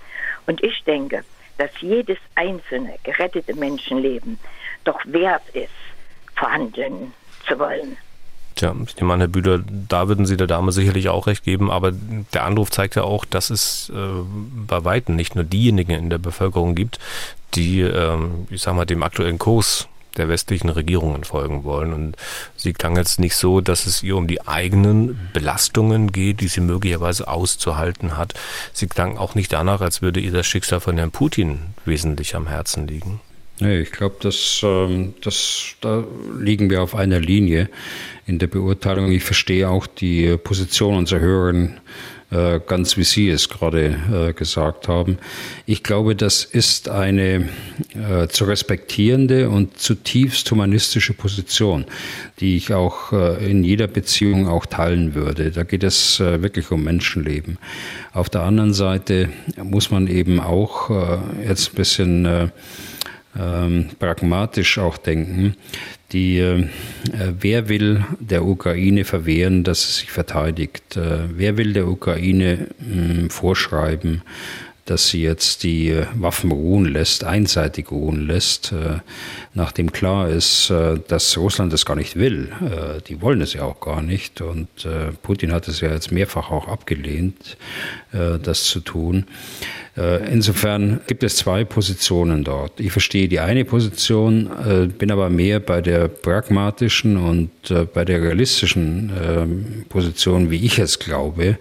Und 0.46 0.64
ich 0.64 0.84
denke, 0.84 1.24
dass 1.58 1.72
jedes 1.80 2.20
einzelne 2.36 2.96
gerettete 3.04 3.56
Menschenleben 3.56 4.40
doch 4.84 5.00
wert 5.06 5.48
ist, 5.54 5.72
verhandeln 6.36 7.14
zu 7.48 7.58
wollen. 7.58 7.98
Tja, 8.58 8.76
ich 8.88 8.96
nehme 8.96 9.14
an, 9.14 9.20
Herr 9.20 9.28
Bühler, 9.28 9.60
da 9.88 10.08
würden 10.08 10.26
Sie 10.26 10.36
der 10.36 10.48
Dame 10.48 10.72
sicherlich 10.72 11.10
auch 11.10 11.28
recht 11.28 11.44
geben, 11.44 11.70
aber 11.70 11.92
der 12.34 12.44
Anruf 12.44 12.72
zeigt 12.72 12.96
ja 12.96 13.04
auch, 13.04 13.24
dass 13.24 13.52
es 13.52 13.92
äh, 13.96 14.24
bei 14.68 14.84
Weitem 14.84 15.16
nicht 15.16 15.36
nur 15.36 15.44
diejenigen 15.44 15.92
in 15.92 16.10
der 16.10 16.18
Bevölkerung 16.18 16.74
gibt, 16.74 16.98
die, 17.54 17.82
ähm, 17.82 18.48
ich 18.50 18.64
sag 18.64 18.76
mal, 18.76 18.86
dem 18.86 19.04
aktuellen 19.04 19.38
Kurs 19.38 19.88
der 20.18 20.28
westlichen 20.28 20.70
Regierungen 20.70 21.24
folgen 21.24 21.66
wollen. 21.66 21.94
Und 21.94 22.18
sie 22.56 22.74
klang 22.74 22.98
jetzt 22.98 23.20
nicht 23.20 23.36
so, 23.36 23.62
dass 23.62 23.86
es 23.86 24.02
ihr 24.02 24.18
um 24.18 24.26
die 24.26 24.48
eigenen 24.48 25.30
Belastungen 25.34 26.12
geht, 26.12 26.42
die 26.42 26.48
sie 26.48 26.62
möglicherweise 26.62 27.28
auszuhalten 27.28 28.18
hat. 28.18 28.34
Sie 28.74 28.88
klang 28.88 29.18
auch 29.18 29.36
nicht 29.36 29.54
danach, 29.54 29.82
als 29.82 30.02
würde 30.02 30.20
ihr 30.20 30.32
das 30.32 30.48
Schicksal 30.48 30.80
von 30.80 30.98
Herrn 30.98 31.12
Putin 31.12 31.60
wesentlich 31.86 32.36
am 32.36 32.48
Herzen 32.48 32.88
liegen. 32.88 33.22
Nee, 33.60 33.80
ich 33.80 33.92
glaube, 33.92 34.18
das, 34.22 34.62
ähm, 34.64 35.16
das, 35.22 35.76
da 35.82 36.04
liegen 36.40 36.70
wir 36.70 36.84
auf 36.84 36.94
einer 36.94 37.20
Linie 37.20 37.70
in 38.28 38.38
der 38.40 38.48
Beurteilung. 38.48 39.12
Ich 39.12 39.24
verstehe 39.24 39.70
auch 39.70 39.88
die 39.88 40.38
Position 40.38 40.96
unserer 40.96 41.22
Hörerinnen 41.22 41.80
äh, 42.30 42.60
ganz 42.68 42.98
wie 42.98 43.06
Sie 43.06 43.30
es 43.30 43.48
gerade 43.48 43.96
äh, 44.12 44.34
gesagt 44.34 44.90
haben. 44.90 45.18
Ich 45.66 45.82
glaube, 45.82 46.14
das 46.14 46.44
ist 46.44 46.90
eine 46.90 47.48
äh, 47.96 48.28
zu 48.28 48.44
respektierende 48.44 49.50
und 49.50 49.80
zutiefst 49.80 50.52
humanistische 50.52 51.14
Position, 51.14 51.86
die 52.42 52.58
ich 52.58 52.74
auch 52.74 53.14
in 53.40 53.64
jeder 53.64 53.88
Beziehung 53.88 54.48
auch 54.48 54.66
teilen 54.66 55.16
würde. 55.16 55.52
Da 55.52 55.64
geht 55.64 55.84
es 55.84 56.20
wirklich 56.20 56.70
um 56.72 56.84
Menschenleben. 56.84 57.58
Auf 58.12 58.30
der 58.30 58.42
anderen 58.42 58.74
Seite 58.74 59.30
muss 59.64 59.90
man 59.90 60.08
eben 60.08 60.40
auch 60.40 60.90
jetzt 61.48 61.72
ein 61.72 61.76
bisschen 61.76 62.52
ähm, 63.40 63.90
pragmatisch 64.00 64.78
auch 64.78 64.98
denken. 64.98 65.56
Die, 66.12 66.40
äh, 66.40 66.68
wer 67.40 67.70
will 67.70 68.06
der 68.20 68.46
Ukraine 68.46 69.04
verwehren, 69.04 69.64
dass 69.64 69.84
sie 69.84 70.00
sich 70.02 70.12
verteidigt? 70.12 70.96
Äh, 70.96 71.30
wer 71.36 71.58
will 71.58 71.74
der 71.74 71.88
Ukraine 71.88 72.68
mh, 72.80 73.14
hm, 73.14 73.30
vorschreiben, 73.30 74.22
dass 74.88 75.10
sie 75.10 75.22
jetzt 75.22 75.64
die 75.64 75.90
äh, 75.90 76.06
Waffen 76.16 76.52
ruhen 76.52 76.86
lässt, 76.86 77.24
einseitig 77.24 77.92
ruhen 77.92 78.26
lässt, 78.26 78.72
äh, 78.72 79.00
nachdem 79.54 79.92
klar 79.92 80.30
ist, 80.30 80.70
äh, 80.70 80.98
dass 81.08 81.38
Russland 81.38 81.74
das 81.74 81.86
gar 81.86 81.96
nicht 81.96 82.16
will. 82.16 82.50
Die 83.08 83.22
wollen 83.22 83.42
es 83.42 83.54
ja 83.54 83.64
auch 83.64 83.82
gar 83.82 84.02
nicht 84.02 84.42
und 84.42 84.68
Putin 85.22 85.52
hat 85.52 85.68
es 85.68 85.82
ja 85.82 85.92
jetzt 85.92 86.12
mehrfach 86.12 86.50
auch 86.50 86.68
abgelehnt, 86.68 87.58
das 88.12 88.64
zu 88.64 88.80
tun. 88.80 89.26
Insofern 90.32 91.00
gibt 91.08 91.24
es 91.24 91.38
zwei 91.38 91.64
Positionen 91.64 92.44
dort. 92.44 92.80
Ich 92.80 92.92
verstehe 92.92 93.28
die 93.28 93.40
eine 93.40 93.66
Position, 93.66 94.48
bin 94.98 95.10
aber 95.10 95.30
mehr 95.32 95.60
bei 95.60 95.82
der 95.82 96.08
pragmatischen 96.08 97.18
und 97.18 97.50
bei 97.94 98.06
der 98.06 98.22
realistischen 98.22 99.86
Position, 99.90 100.52
wie 100.52 100.64
ich 100.64 100.78
es 100.78 101.00
glaube, 101.00 101.58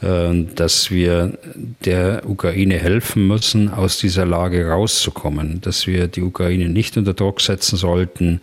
dass 0.00 0.90
wir 0.90 1.38
der 1.84 2.22
Ukraine 2.28 2.76
helfen 2.76 3.26
müssen, 3.26 3.72
aus 3.72 3.98
dieser 3.98 4.26
Lage 4.26 4.68
rauszukommen, 4.68 5.60
dass 5.60 5.86
wir 5.86 6.08
die 6.08 6.22
Ukraine 6.22 6.68
nicht 6.68 6.96
unter 6.96 7.14
Druck 7.14 7.40
setzen 7.40 7.76
sollten, 7.76 8.40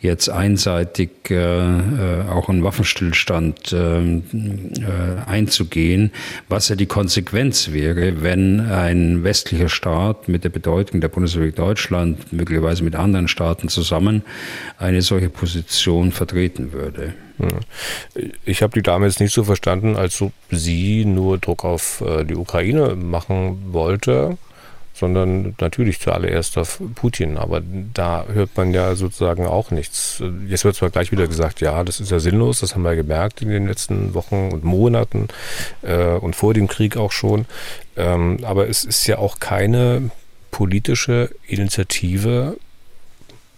jetzt 0.00 0.28
einseitig 0.28 1.10
äh, 1.30 1.34
äh 1.34 2.22
auch 2.30 2.48
einen 2.48 2.64
Waffenstillstand 2.64 3.72
äh, 3.72 3.76
äh, 3.76 4.20
einzugehen, 5.26 6.10
was 6.48 6.68
ja 6.68 6.76
die 6.76 6.86
Konsequenz 6.86 7.72
wäre, 7.72 8.22
wenn 8.22 8.60
ein 8.60 8.85
westlicher 9.24 9.68
Staat 9.68 10.28
mit 10.28 10.44
der 10.44 10.50
Bedeutung 10.50 11.00
der 11.00 11.08
Bundesrepublik 11.08 11.56
Deutschland, 11.56 12.32
möglicherweise 12.32 12.84
mit 12.84 12.94
anderen 12.94 13.28
Staaten 13.28 13.68
zusammen, 13.68 14.22
eine 14.78 15.02
solche 15.02 15.30
Position 15.30 16.12
vertreten 16.12 16.72
würde. 16.72 17.14
Ich 18.44 18.62
habe 18.62 18.72
die 18.72 18.82
Dame 18.82 19.06
jetzt 19.06 19.20
nicht 19.20 19.32
so 19.32 19.44
verstanden, 19.44 19.96
als 19.96 20.22
ob 20.22 20.32
sie 20.50 21.04
nur 21.04 21.38
Druck 21.38 21.64
auf 21.64 22.00
äh, 22.00 22.24
die 22.24 22.34
Ukraine 22.34 22.94
machen 22.94 23.72
wollte, 23.72 24.38
sondern 24.96 25.54
natürlich 25.60 26.00
zuallererst 26.00 26.58
auf 26.58 26.80
Putin. 26.94 27.36
Aber 27.38 27.62
da 27.94 28.24
hört 28.32 28.56
man 28.56 28.72
ja 28.72 28.94
sozusagen 28.94 29.46
auch 29.46 29.70
nichts. 29.70 30.22
Jetzt 30.46 30.64
wird 30.64 30.76
zwar 30.76 30.90
gleich 30.90 31.12
wieder 31.12 31.26
gesagt, 31.26 31.60
ja, 31.60 31.84
das 31.84 32.00
ist 32.00 32.10
ja 32.10 32.18
sinnlos, 32.18 32.60
das 32.60 32.74
haben 32.74 32.82
wir 32.82 32.96
gemerkt 32.96 33.42
in 33.42 33.48
den 33.48 33.66
letzten 33.66 34.14
Wochen 34.14 34.50
und 34.52 34.64
Monaten 34.64 35.28
äh, 35.82 36.14
und 36.14 36.34
vor 36.36 36.54
dem 36.54 36.68
Krieg 36.68 36.96
auch 36.96 37.12
schon. 37.12 37.46
Ähm, 37.96 38.38
aber 38.42 38.68
es 38.68 38.84
ist 38.84 39.06
ja 39.06 39.18
auch 39.18 39.38
keine 39.38 40.10
politische 40.50 41.30
Initiative 41.46 42.56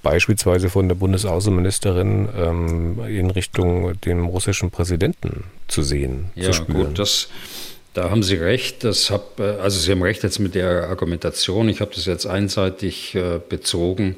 beispielsweise 0.03 0.71
von 0.71 0.89
der 0.89 0.95
Bundesaußenministerin 0.95 2.29
ähm, 2.37 3.01
in 3.09 3.31
Richtung 3.31 4.01
dem 4.01 4.27
russischen 4.27 4.71
Präsidenten 4.71 5.45
zu 5.67 5.83
sehen, 5.83 6.31
ja, 6.35 6.47
zu 6.47 6.53
spüren. 6.55 6.89
Gut, 6.89 6.99
das, 6.99 7.29
da 7.99 8.11
haben 8.11 8.23
Sie 8.23 8.37
recht. 8.37 8.85
Das 8.85 9.11
hab, 9.11 9.41
äh, 9.41 9.43
also 9.43 9.81
Sie 9.81 9.91
haben 9.91 10.03
recht 10.03 10.23
jetzt 10.23 10.39
mit 10.39 10.55
der 10.55 10.89
Argumentation. 10.89 11.69
Ich 11.69 11.81
habe 11.81 11.91
das 11.93 12.07
jetzt 12.07 12.27
einseitig 12.27 13.15
äh, 13.17 13.41
bezogen 13.47 14.17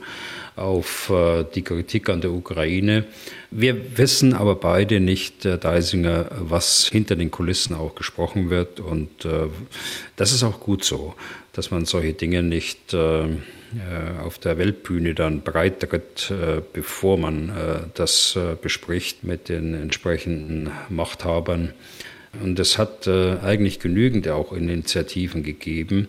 auf 0.55 1.09
äh, 1.09 1.45
die 1.55 1.62
Kritik 1.62 2.11
an 2.11 2.20
der 2.20 2.31
Ukraine. 2.31 3.07
Wir 3.51 3.97
wissen 3.97 4.35
aber 4.35 4.57
beide 4.57 5.01
nicht, 5.01 5.45
Herr 5.45 5.57
Deisinger, 5.57 6.26
was 6.39 6.89
hinter 6.89 7.16
den 7.16 7.31
Kulissen 7.31 7.74
auch 7.74 7.95
gesprochen 7.95 8.51
wird. 8.51 8.78
Und 8.78 9.26
das 10.14 10.31
ist 10.31 10.45
auch 10.45 10.61
gut 10.61 10.85
so, 10.85 11.14
dass 11.53 11.72
man 11.72 11.85
solche 11.85 12.12
Dinge 12.12 12.45
nicht 12.45 12.95
auf 12.95 14.39
der 14.39 14.57
Weltbühne 14.57 15.14
dann 15.14 15.41
breitritt, 15.41 16.33
bevor 16.72 17.18
man 17.18 17.91
das 17.95 18.39
bespricht 18.62 19.24
mit 19.24 19.49
den 19.49 19.74
entsprechenden 19.74 20.70
Machthabern. 20.89 21.72
Und 22.43 22.59
es 22.61 22.78
hat 22.78 23.09
eigentlich 23.09 23.81
genügend 23.81 24.28
auch 24.28 24.53
Initiativen 24.53 25.43
gegeben, 25.43 26.09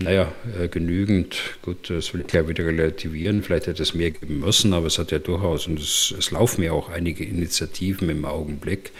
naja, 0.00 0.30
äh, 0.60 0.68
genügend. 0.68 1.36
Gut, 1.62 1.90
das 1.90 2.12
will 2.12 2.24
ich 2.26 2.32
ja 2.32 2.46
wieder 2.48 2.66
relativieren. 2.66 3.42
Vielleicht 3.42 3.66
hätte 3.66 3.82
es 3.82 3.94
mehr 3.94 4.10
geben 4.10 4.40
müssen, 4.40 4.72
aber 4.72 4.86
es 4.86 4.98
hat 4.98 5.10
ja 5.10 5.18
durchaus, 5.18 5.66
und 5.66 5.78
es, 5.78 6.14
es 6.18 6.30
laufen 6.30 6.62
ja 6.62 6.72
auch 6.72 6.90
einige 6.90 7.24
Initiativen 7.24 8.10
im 8.10 8.24
Augenblick. 8.24 8.92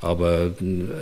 Aber 0.00 0.52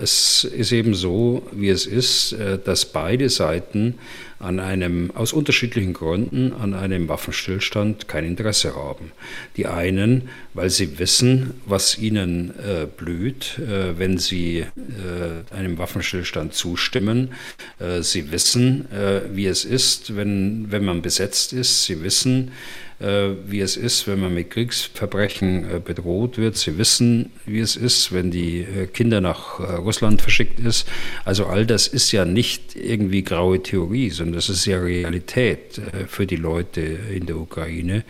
es 0.03 0.45
ist 0.45 0.73
eben 0.73 0.95
so, 0.95 1.43
wie 1.53 1.69
es 1.69 1.87
ist, 1.87 2.33
äh, 2.33 2.59
dass 2.59 2.87
beide 2.87 3.29
Seiten 3.29 3.99
an 4.39 4.61
einem, 4.61 5.11
aus 5.14 5.32
unterschiedlichen 5.32 5.93
Gründen 5.93 6.53
an 6.53 6.74
einem 6.74 7.09
Waffenstillstand 7.09 8.09
kein 8.09 8.24
Interesse 8.24 8.74
haben. 8.74 9.12
Die 9.57 9.66
einen, 9.66 10.28
weil 10.53 10.70
sie 10.70 10.99
wissen, 10.99 11.55
was 11.66 11.99
ihnen 11.99 12.51
äh, 12.59 12.87
blüht, 12.87 13.59
äh, 13.59 13.99
wenn 13.99 14.18
sie 14.18 14.61
äh, 14.61 15.55
einem 15.55 15.78
Waffenstillstand 15.78 16.55
zustimmen. 16.55 17.32
Äh, 17.78 18.03
sie 18.03 18.30
wissen, 18.32 18.91
äh, 18.93 19.22
wie 19.32 19.47
es 19.47 19.64
ist, 19.64 20.16
wenn, 20.16 20.70
wenn 20.70 20.85
man 20.85 21.03
besetzt 21.03 21.53
ist. 21.53 21.85
Sie 21.85 22.03
wissen, 22.03 22.53
wie 22.99 23.61
es 23.61 23.77
ist, 23.77 24.07
wenn 24.07 24.21
man 24.21 24.33
mit 24.33 24.51
Kriegsverbrechen 24.51 25.65
äh, 25.65 25.81
bedroht 25.85 26.39
wird. 26.39 26.57
Sie 26.57 26.79
wissen, 26.79 27.33
wie 27.45 27.59
es 27.59 27.77
ist, 27.77 28.13
wenn 28.13 28.31
die 28.31 28.61
äh, 28.61 28.87
Kinder 28.87 29.21
nach 29.21 29.59
Russland 29.61 30.23
verschickt 30.23 30.61
ist. 30.61 30.89
Also 31.25 31.47
all 31.47 31.67
das 31.67 31.89
ist 31.89 32.13
ja 32.13 32.25
nicht 32.25 32.77
irgendwie 32.77 33.23
graue 33.25 33.63
Theorie, 33.63 34.11
sondern 34.11 34.37
das 34.37 34.49
ist 34.49 34.65
ja 34.65 34.79
Realität 34.79 35.81
für 36.07 36.27
die 36.27 36.37
Leute 36.37 36.81
in 36.81 37.27
der 37.27 37.37
Ukraine. 37.37 38.05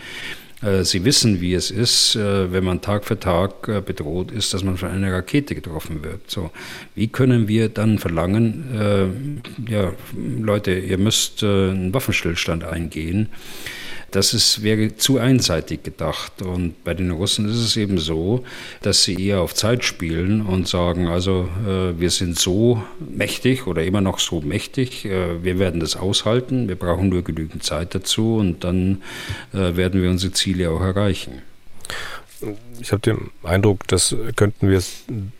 Sie 0.82 1.04
wissen, 1.04 1.40
wie 1.40 1.52
es 1.52 1.70
ist, 1.70 2.16
wenn 2.16 2.64
man 2.64 2.80
Tag 2.80 3.04
für 3.04 3.18
Tag 3.18 3.84
bedroht 3.84 4.30
ist, 4.30 4.54
dass 4.54 4.64
man 4.64 4.78
von 4.78 4.90
einer 4.90 5.12
Rakete 5.12 5.54
getroffen 5.54 6.02
wird. 6.02 6.30
So, 6.30 6.50
wie 6.94 7.08
können 7.08 7.48
wir 7.48 7.68
dann 7.68 7.98
verlangen, 7.98 9.42
ja, 9.68 9.92
Leute, 10.40 10.72
ihr 10.72 10.96
müsst 10.96 11.42
einen 11.42 11.92
Waffenstillstand 11.92 12.64
eingehen? 12.64 13.28
Das 14.14 14.32
ist, 14.32 14.62
wäre 14.62 14.94
zu 14.94 15.18
einseitig 15.18 15.82
gedacht. 15.82 16.40
Und 16.40 16.84
bei 16.84 16.94
den 16.94 17.10
Russen 17.10 17.48
ist 17.48 17.56
es 17.56 17.76
eben 17.76 17.98
so, 17.98 18.44
dass 18.80 19.02
sie 19.02 19.20
eher 19.20 19.40
auf 19.40 19.54
Zeit 19.54 19.84
spielen 19.84 20.42
und 20.42 20.68
sagen, 20.68 21.08
also 21.08 21.48
äh, 21.66 21.98
wir 21.98 22.10
sind 22.10 22.38
so 22.38 22.80
mächtig 23.00 23.66
oder 23.66 23.82
immer 23.82 24.00
noch 24.00 24.20
so 24.20 24.40
mächtig, 24.40 25.04
äh, 25.04 25.42
wir 25.42 25.58
werden 25.58 25.80
das 25.80 25.96
aushalten, 25.96 26.68
wir 26.68 26.76
brauchen 26.76 27.08
nur 27.08 27.24
genügend 27.24 27.64
Zeit 27.64 27.92
dazu 27.96 28.36
und 28.36 28.62
dann 28.62 29.02
äh, 29.52 29.74
werden 29.74 30.00
wir 30.00 30.10
unsere 30.10 30.32
Ziele 30.32 30.70
auch 30.70 30.80
erreichen. 30.80 31.42
Ich 32.80 32.92
habe 32.92 33.00
den 33.00 33.30
Eindruck, 33.42 33.86
das 33.88 34.14
könnten 34.36 34.68
wir 34.68 34.82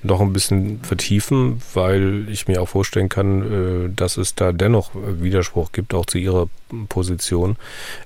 noch 0.03 0.21
ein 0.21 0.33
bisschen 0.33 0.81
vertiefen, 0.83 1.63
weil 1.75 2.27
ich 2.29 2.49
mir 2.49 2.63
auch 2.63 2.69
vorstellen 2.69 3.09
kann, 3.09 3.87
äh, 3.87 3.91
dass 3.95 4.17
es 4.17 4.35
da 4.35 4.53
dennoch 4.53 4.91
Widerspruch 4.95 5.73
gibt, 5.73 5.95
auch 5.95 6.07
zu 6.07 6.19
Ihrer 6.19 6.49
Position. 6.89 7.57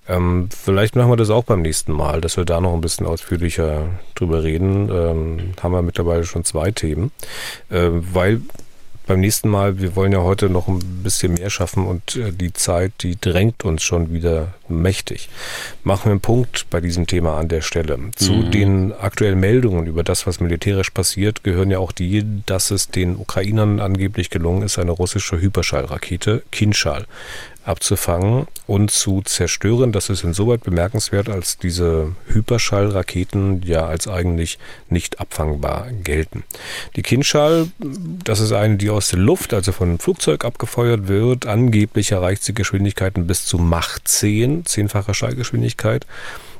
Ähm, 0.09 0.49
vielleicht 0.51 0.97
machen 0.97 1.11
wir 1.11 1.17
das 1.17 1.31
auch 1.31 1.45
beim 1.45 1.63
nächsten 1.63 1.93
Mal, 1.93 2.21
dass 2.21 2.37
wir 2.37 2.45
da 2.45 2.61
noch 2.61 2.75
ein 2.75 2.81
bisschen 2.81 3.07
ausführlicher 3.07 3.89
drüber 4.15 4.43
reden. 4.43 4.91
Ähm, 4.91 5.39
haben 5.63 5.73
wir 5.73 5.83
mittlerweile 5.83 6.25
schon 6.25 6.45
zwei 6.45 6.71
Themen, 6.71 7.11
äh, 7.71 7.89
weil 7.91 8.43
beim 9.09 9.21
nächsten 9.21 9.49
Mal, 9.49 9.81
wir 9.81 9.97
wollen 9.97 10.13
ja 10.13 10.23
heute 10.23 10.51
noch 10.51 10.69
ein 10.69 10.79
bisschen 11.03 11.35
mehr 11.35 11.51
schaffen 11.51 11.87
und 11.87 12.15
äh, 12.15 12.31
die 12.31 12.53
Zeit, 12.53 12.93
die 13.01 13.19
drängt 13.21 13.65
uns 13.65 13.83
schon 13.83 14.13
wieder 14.13 14.55
mächtig. 14.69 15.29
Machen 15.83 16.05
wir 16.05 16.11
einen 16.13 16.21
Punkt 16.21 16.67
bei 16.71 16.81
diesem 16.81 17.07
Thema 17.07 17.39
an 17.39 17.49
der 17.49 17.63
Stelle. 17.63 17.99
Zu 18.15 18.33
mhm. 18.35 18.51
den 18.51 18.93
aktuellen 18.93 19.41
Meldungen 19.41 19.87
über 19.87 20.05
das, 20.05 20.27
was 20.27 20.41
militärisch 20.41 20.91
passiert, 20.91 21.43
gehören 21.43 21.71
ja 21.71 21.79
auch 21.79 21.91
die, 21.91 22.25
dass 22.47 22.71
es 22.71 22.89
den 22.89 23.17
Ukrainern 23.17 23.81
angeblich 23.81 24.29
gelungen 24.31 24.63
ist, 24.63 24.79
eine 24.79 24.93
russische 24.93 25.41
Hyperschallrakete 25.41 26.43
Kinschal 26.53 27.07
abzufangen 27.69 28.47
und 28.67 28.91
zu 28.91 29.23
zerstören. 29.23 29.93
Das 29.93 30.09
ist 30.09 30.25
insoweit 30.25 30.63
bemerkenswert, 30.63 31.29
als 31.29 31.59
diese 31.59 32.13
Hyperschallraketen 32.27 33.63
ja 33.65 33.87
als 33.87 34.09
eigentlich 34.09 34.59
nicht 34.89 35.21
abfangbar 35.21 35.89
gelten. 36.03 36.45
Die 36.97 37.03
Kinschall, 37.03 37.69
das 37.79 38.41
ist 38.41 38.53
eine, 38.53 38.77
die 38.77 38.91
aus 38.91 39.09
der 39.09 39.19
Luft, 39.19 39.53
also 39.55 39.73
von 39.73 39.89
einem 39.89 39.99
Flugzeug 39.99 40.45
abgefeuert 40.45 41.09
wird. 41.09 41.47
Angeblich 41.47 42.13
erreicht 42.13 42.43
sie 42.43 42.55
Geschwindigkeiten 42.55 43.27
bis 43.27 43.45
zu 43.45 43.59
Mach 43.59 43.99
10, 44.03 44.65
zehnfache 44.65 45.15
Schallgeschwindigkeit 45.15 46.07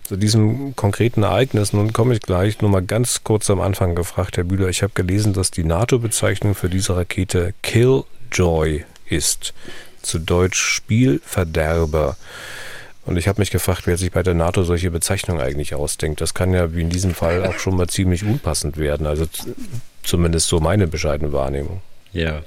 zu 0.05 0.17
diesem 0.17 0.75
konkreten 0.75 1.23
Ereignis, 1.23 1.75
nun 1.75 1.93
komme 1.93 2.15
ich 2.15 2.23
gleich, 2.23 2.63
nur 2.63 2.71
mal 2.71 2.83
ganz 2.83 3.25
kurz 3.25 3.51
am 3.51 3.61
Anfang 3.61 3.95
gefragt, 3.95 4.39
Herr 4.39 4.45
Bühler, 4.45 4.71
ich 4.71 4.83
habe 4.83 4.95
gelesen, 4.95 5.35
dass 5.35 5.51
die 5.51 5.65
NATO-Bezeichnung 5.65 6.55
für 6.55 6.71
diese 6.71 6.97
Rakete 6.97 7.53
Killjoy 7.61 8.87
ist 9.11 9.53
zu 10.09 10.19
Deutsch 10.19 10.59
Spielverderber. 10.61 12.17
Und 13.05 13.17
ich 13.17 13.29
habe 13.29 13.41
mich 13.41 13.51
gefragt, 13.51 13.87
wer 13.87 13.97
sich 13.97 14.11
bei 14.11 14.23
der 14.23 14.35
NATO 14.35 14.65
solche 14.65 14.91
Bezeichnungen 14.91 15.41
eigentlich 15.41 15.75
ausdenkt. 15.75 16.21
Das 16.21 16.35
kann 16.35 16.53
ja 16.53 16.75
wie 16.75 16.83
in 16.83 16.91
diesem 16.91 17.15
Fall 17.15 17.47
auch 17.47 17.59
schon 17.59 17.77
mal 17.77 17.89
ziemlich 17.89 18.25
unpassend 18.25 18.77
werden. 18.77 19.07
Also 19.07 19.27
zumindest 20.03 20.49
so 20.49 20.61
meine 20.61 20.87
bescheidene 20.87 21.33
Wahrnehmung. 21.33 21.81
Ja, 22.19 22.43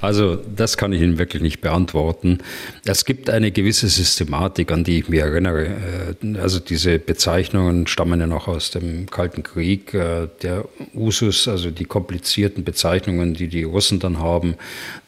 also 0.00 0.36
das 0.36 0.76
kann 0.76 0.92
ich 0.92 1.02
Ihnen 1.02 1.18
wirklich 1.18 1.42
nicht 1.42 1.60
beantworten. 1.60 2.38
Es 2.84 3.04
gibt 3.04 3.28
eine 3.28 3.50
gewisse 3.50 3.88
Systematik, 3.88 4.70
an 4.70 4.84
die 4.84 5.00
ich 5.00 5.08
mich 5.08 5.18
erinnere. 5.18 5.66
Äh, 5.66 6.38
also 6.38 6.60
diese 6.60 7.00
Bezeichnungen 7.00 7.88
stammen 7.88 8.20
ja 8.20 8.28
noch 8.28 8.46
aus 8.46 8.70
dem 8.70 9.06
Kalten 9.10 9.42
Krieg. 9.42 9.92
Äh, 9.94 10.28
der 10.42 10.64
Usus, 10.94 11.48
also 11.48 11.72
die 11.72 11.86
komplizierten 11.86 12.62
Bezeichnungen, 12.62 13.34
die 13.34 13.48
die 13.48 13.64
Russen 13.64 13.98
dann 13.98 14.20
haben, 14.20 14.54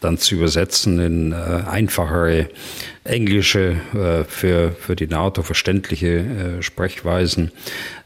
dann 0.01 0.19
zu 0.19 0.35
übersetzen 0.35 0.99
in 0.99 1.33
äh, 1.33 1.37
einfachere 1.71 2.49
englische, 3.09 3.77
für, 4.29 4.73
für 4.73 4.97
die 4.97 5.07
NATO 5.07 5.43
verständliche 5.43 6.59
Sprechweisen. 6.61 7.51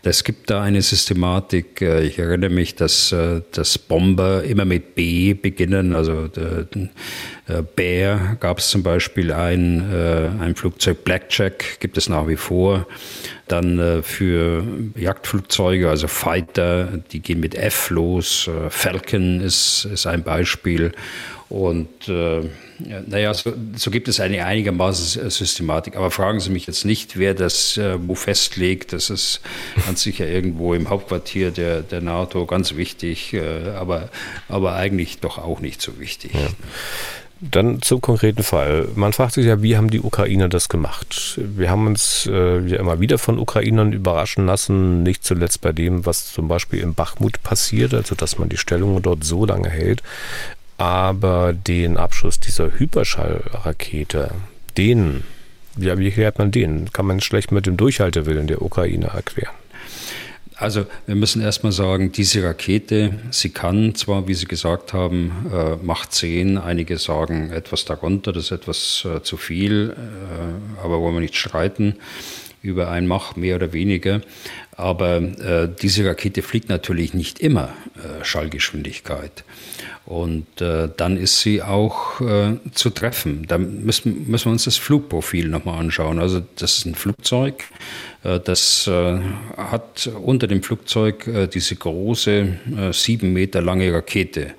Es 0.05 0.25
gibt 0.25 0.51
da 0.51 0.63
eine 0.63 0.83
Systematik. 0.83 1.81
Äh, 1.81 2.03
ich 2.03 2.19
erinnere 2.19 2.51
mich, 2.51 2.75
dass, 2.75 3.13
äh, 3.13 3.41
dass 3.53 3.79
Bomber 3.79 4.43
immer 4.43 4.65
mit 4.65 4.97
B 4.97 5.35
beginnen. 5.35 5.95
Also 5.95 6.29
äh, 6.37 7.63
Bear 7.77 8.37
gab 8.41 8.59
es 8.59 8.71
zum 8.71 8.83
Beispiel 8.83 9.33
ein, 9.33 9.85
ein 10.41 10.55
Flugzeug 10.55 11.05
Blackjack, 11.05 11.81
gibt 11.81 11.99
es 11.99 12.09
nach 12.09 12.27
wie 12.29 12.37
vor. 12.37 12.87
Dann 13.49 14.03
für 14.03 14.65
Jagdflugzeuge, 14.95 15.91
also 15.91 16.07
Fighter, 16.07 17.01
die 17.11 17.21
gehen 17.21 17.41
mit 17.41 17.55
F 17.55 17.91
los. 17.91 18.49
Falcon 18.71 19.41
ist, 19.41 19.87
ist 19.93 20.07
ein 20.07 20.23
Beispiel. 20.23 20.93
Und 21.53 22.09
äh, 22.09 22.49
naja, 23.07 23.35
so, 23.35 23.53
so, 23.77 23.91
gibt 23.91 24.09
es 24.09 24.21
eine 24.21 24.47
einigermaßen 24.47 25.29
Systematik. 25.29 25.97
Aber 25.97 26.11
fragen 26.11 26.41
Sie 26.41 26.49
mich 26.49 26.67
jetzt 26.67 26.87
nicht, 26.87 27.19
wer 27.19 27.35
das 27.35 27.77
äh, 27.77 27.99
wo 28.01 28.15
festlegt. 28.15 28.95
Das 28.95 29.11
ist 29.11 29.43
ganz 29.85 30.01
sicher 30.01 30.27
irgendwo 30.27 30.73
im 30.73 30.89
Hauptquartier 30.89 31.51
der, 31.51 31.83
der 31.83 32.01
NATO 32.01 32.47
ganz 32.47 32.75
wichtig, 32.77 33.35
äh, 33.35 33.69
aber, 33.77 34.09
aber 34.49 34.77
eigentlich 34.77 35.19
doch 35.19 35.37
auch 35.37 35.61
nicht 35.61 35.83
so 35.83 36.01
wichtig. 36.01 36.33
Ja. 36.33 36.49
Dann 37.43 37.83
zum 37.83 38.01
konkreten 38.01 38.45
Fall. 38.45 38.89
Man 38.95 39.13
fragt 39.13 39.35
sich 39.35 39.45
ja, 39.45 39.63
wie 39.63 39.77
haben 39.77 39.91
die 39.91 40.01
Ukrainer 40.01 40.49
das 40.49 40.71
gemacht? 40.71 41.39
Wir 41.39 41.69
haben 41.69 41.87
uns 41.87 42.27
äh, 42.33 42.61
ja 42.61 42.79
immer 42.79 42.99
wieder 43.01 43.19
von 43.19 43.39
Ukrainern 43.39 43.93
überraschen 43.93 44.47
lassen, 44.47 45.03
nicht 45.03 45.23
zuletzt 45.23 45.61
bei 45.61 45.73
dem, 45.73 46.07
was 46.07 46.33
zum 46.33 46.49
Beispiel 46.49 46.79
im 46.79 46.95
Bachmut 46.95 47.43
passiert, 47.43 47.93
also 47.93 48.15
dass 48.15 48.39
man 48.39 48.49
die 48.49 48.57
Stellung 48.57 49.03
dort 49.03 49.25
so 49.25 49.45
lange 49.45 49.69
hält. 49.69 50.03
Aber 50.79 51.53
den 51.53 51.97
Abschuss 51.97 52.41
dieser 52.41 52.79
Hyperschallrakete, 52.79 54.31
den, 54.77 55.25
ja, 55.77 55.99
wie 55.99 56.07
erklärt 56.07 56.39
man 56.39 56.51
den? 56.51 56.93
Kann 56.93 57.07
man 57.07 57.21
schlecht 57.21 57.53
mit 57.53 57.67
dem 57.67 57.77
Durchhaltewillen 57.77 58.47
der 58.47 58.63
Ukraine 58.63 59.07
erklären. 59.07 59.55
Also 60.57 60.87
wir 61.07 61.17
müssen 61.17 61.43
erstmal 61.43 61.73
sagen, 61.73 62.13
diese 62.13 62.45
Rakete, 62.45 63.19
sie 63.31 63.51
kann 63.51 63.97
zwar, 63.97 64.29
wie 64.29 64.35
Sie 64.35 64.47
gesagt 64.47 64.93
haben, 64.93 65.51
äh, 65.53 65.77
Macht 65.85 66.13
10, 66.13 66.57
einige 66.57 66.99
sagen 66.99 67.51
etwas 67.51 67.85
darunter, 67.85 68.33
das 68.33 68.45
ist 68.45 68.51
etwas 68.53 69.05
äh, 69.05 69.23
zu 69.23 69.37
viel, 69.37 69.97
äh, 69.97 70.85
aber 70.85 71.01
wollen 71.01 71.15
wir 71.15 71.21
nicht 71.21 71.37
streiten 71.37 71.97
über 72.63 72.91
ein 72.91 73.09
Mach 73.09 73.35
mehr 73.35 73.57
oder 73.57 73.73
weniger. 73.73 74.21
Aber 74.75 75.17
äh, 75.17 75.69
diese 75.81 76.07
Rakete 76.07 76.43
fliegt 76.43 76.69
natürlich 76.71 77.13
nicht 77.13 77.41
immer 77.41 77.75
äh, 77.97 78.25
Schallgeschwindigkeit. 78.25 79.45
Und 80.07 80.61
äh, 80.61 80.89
dann 80.97 81.17
ist 81.17 81.41
sie 81.41 81.63
auch 81.63 82.21
äh, 82.21 82.57
zu 82.73 82.91
treffen. 82.91 83.45
Da 83.47 83.59
müssen, 83.59 84.29
müssen 84.31 84.47
wir 84.47 84.53
uns 84.53 84.65
das 84.65 84.79
Flugprofil 84.79 85.49
nochmal 85.49 85.79
anschauen. 85.79 86.19
Also 86.19 86.43
das 86.57 86.79
ist 86.79 86.87
ein 86.87 86.95
Flugzeug, 86.95 87.65
äh, 88.25 88.41
das 88.41 88.87
äh, 88.89 89.21
hat 89.57 90.11
unter 90.23 90.47
dem 90.47 90.63
Flugzeug 90.63 91.29
diese 91.53 91.77
große, 91.77 92.93
sieben 92.93 93.33
Meter 93.33 93.63
lange 93.63 93.93
Rakete. 93.93 94.55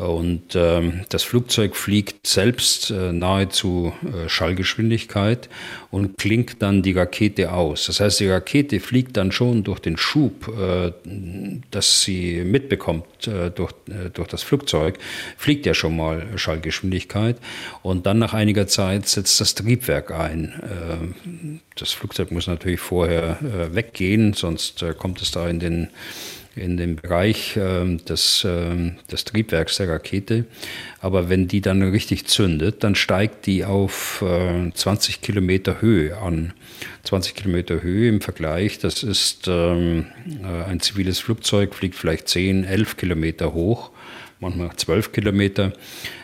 Und 0.00 0.54
ähm, 0.54 1.02
das 1.10 1.24
Flugzeug 1.24 1.76
fliegt 1.76 2.26
selbst 2.26 2.90
äh, 2.90 3.12
nahezu 3.12 3.92
äh, 4.02 4.30
Schallgeschwindigkeit 4.30 5.50
und 5.90 6.16
klingt 6.16 6.62
dann 6.62 6.82
die 6.82 6.92
Rakete 6.92 7.52
aus. 7.52 7.86
Das 7.86 8.00
heißt, 8.00 8.20
die 8.20 8.28
Rakete 8.28 8.80
fliegt 8.80 9.18
dann 9.18 9.30
schon 9.30 9.62
durch 9.62 9.78
den 9.78 9.98
Schub, 9.98 10.48
äh, 10.48 10.92
das 11.70 12.02
sie 12.02 12.42
mitbekommt 12.44 13.26
äh, 13.26 13.50
durch, 13.50 13.72
äh, 13.88 14.08
durch 14.10 14.28
das 14.28 14.42
Flugzeug, 14.42 14.98
fliegt 15.36 15.66
ja 15.66 15.74
schon 15.74 15.96
mal 15.96 16.26
Schallgeschwindigkeit. 16.36 17.36
Und 17.82 18.06
dann 18.06 18.18
nach 18.18 18.32
einiger 18.32 18.66
Zeit 18.66 19.06
setzt 19.06 19.38
das 19.40 19.54
Triebwerk 19.54 20.12
ein. 20.12 20.54
Äh, 20.62 21.60
das 21.76 21.92
Flugzeug 21.92 22.30
muss 22.30 22.46
natürlich 22.46 22.80
vorher 22.80 23.38
äh, 23.42 23.74
weggehen, 23.74 24.32
sonst 24.32 24.82
kommt 24.96 25.20
es 25.20 25.30
da 25.30 25.46
in 25.48 25.60
den 25.60 25.88
in 26.60 26.76
dem 26.76 26.96
Bereich 26.96 27.56
äh, 27.56 27.96
des, 27.96 28.44
äh, 28.44 28.92
des 29.10 29.24
Triebwerks 29.24 29.76
der 29.76 29.88
Rakete. 29.88 30.44
Aber 31.00 31.28
wenn 31.28 31.48
die 31.48 31.60
dann 31.60 31.82
richtig 31.82 32.26
zündet, 32.26 32.84
dann 32.84 32.94
steigt 32.94 33.46
die 33.46 33.64
auf 33.64 34.22
äh, 34.22 34.70
20 34.72 35.20
Kilometer 35.20 35.80
Höhe 35.80 36.18
an. 36.18 36.52
20 37.04 37.34
Kilometer 37.34 37.82
Höhe 37.82 38.08
im 38.08 38.20
Vergleich, 38.20 38.78
das 38.78 39.02
ist 39.02 39.48
ähm, 39.48 40.06
äh, 40.42 40.64
ein 40.64 40.80
ziviles 40.80 41.18
Flugzeug, 41.18 41.74
fliegt 41.74 41.94
vielleicht 41.94 42.28
10, 42.28 42.64
11 42.64 42.96
Kilometer 42.96 43.54
hoch, 43.54 43.90
manchmal 44.38 44.76
12 44.76 45.12
Kilometer. 45.12 45.72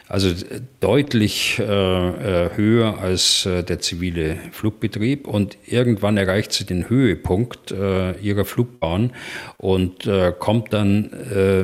Also 0.08 0.32
deutlich 0.78 1.58
äh, 1.58 1.64
äh, 1.64 2.50
höher 2.56 2.98
als 2.98 3.44
äh, 3.44 3.64
der 3.64 3.80
zivile 3.80 4.38
Flugbetrieb. 4.52 5.26
Und 5.26 5.58
irgendwann 5.66 6.16
erreicht 6.16 6.52
sie 6.52 6.64
den 6.64 6.88
Höhepunkt 6.88 7.72
ihrer 7.72 8.44
Flugbahn 8.44 9.12
und 9.58 10.08
kommt 10.38 10.72
dann 10.72 11.10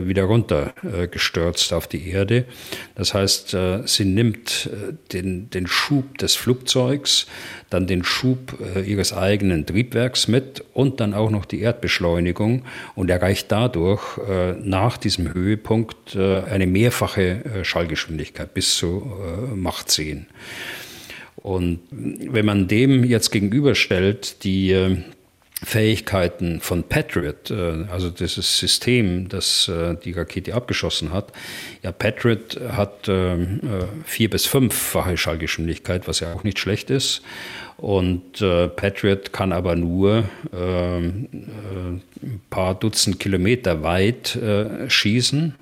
wieder 0.06 0.24
runter 0.24 0.74
gestürzt 1.10 1.72
auf 1.72 1.86
die 1.86 2.08
Erde. 2.08 2.44
Das 2.94 3.14
heißt, 3.14 3.56
sie 3.84 4.04
nimmt 4.04 4.68
den, 5.12 5.50
den 5.50 5.66
Schub 5.66 6.18
des 6.18 6.34
Flugzeugs, 6.34 7.26
dann 7.72 7.86
den 7.86 8.04
Schub 8.04 8.58
ihres 8.86 9.12
eigenen 9.12 9.66
Triebwerks 9.66 10.28
mit 10.28 10.64
und 10.74 11.00
dann 11.00 11.14
auch 11.14 11.30
noch 11.30 11.44
die 11.44 11.60
Erdbeschleunigung 11.60 12.62
und 12.94 13.10
erreicht 13.10 13.50
dadurch 13.50 14.02
nach 14.62 14.96
diesem 14.96 15.32
Höhepunkt 15.32 16.16
eine 16.16 16.66
mehrfache 16.66 17.42
Schallgeschwindigkeit. 17.62 18.12
Geschwindigkeit 18.12 18.54
bis 18.54 18.76
zu 18.76 19.12
äh, 19.20 19.54
Macht 19.54 19.90
10. 19.90 20.26
Und 21.36 21.80
wenn 21.90 22.46
man 22.46 22.68
dem 22.68 23.04
jetzt 23.04 23.30
gegenüberstellt, 23.30 24.44
die, 24.44 24.70
äh, 24.72 24.98
Fähigkeiten 25.64 26.60
von 26.60 26.82
Patriot, 26.82 27.50
äh, 27.50 27.84
also 27.90 28.10
dieses 28.10 28.58
System, 28.58 29.28
das 29.28 29.68
äh, 29.68 29.94
die 30.04 30.12
Rakete 30.12 30.54
abgeschossen 30.54 31.12
hat. 31.12 31.32
Ja, 31.82 31.92
Patriot 31.92 32.60
hat 32.72 33.08
ähm, 33.08 33.60
äh, 33.62 33.84
vier 34.04 34.28
bis 34.28 34.46
fünffache 34.46 35.16
Schallgeschwindigkeit, 35.16 36.08
was 36.08 36.20
ja 36.20 36.32
auch 36.32 36.42
nicht 36.44 36.58
schlecht 36.58 36.90
ist. 36.90 37.22
Und 37.78 38.34
Patriot 38.76 39.32
kann 39.32 39.50
aber 39.50 39.74
nur 39.74 40.22
ähm, 40.54 41.26
ein 42.22 42.40
paar 42.48 42.76
Dutzend 42.76 43.18
Kilometer 43.18 43.82
weit 43.82 44.38
schießen. 44.86 45.56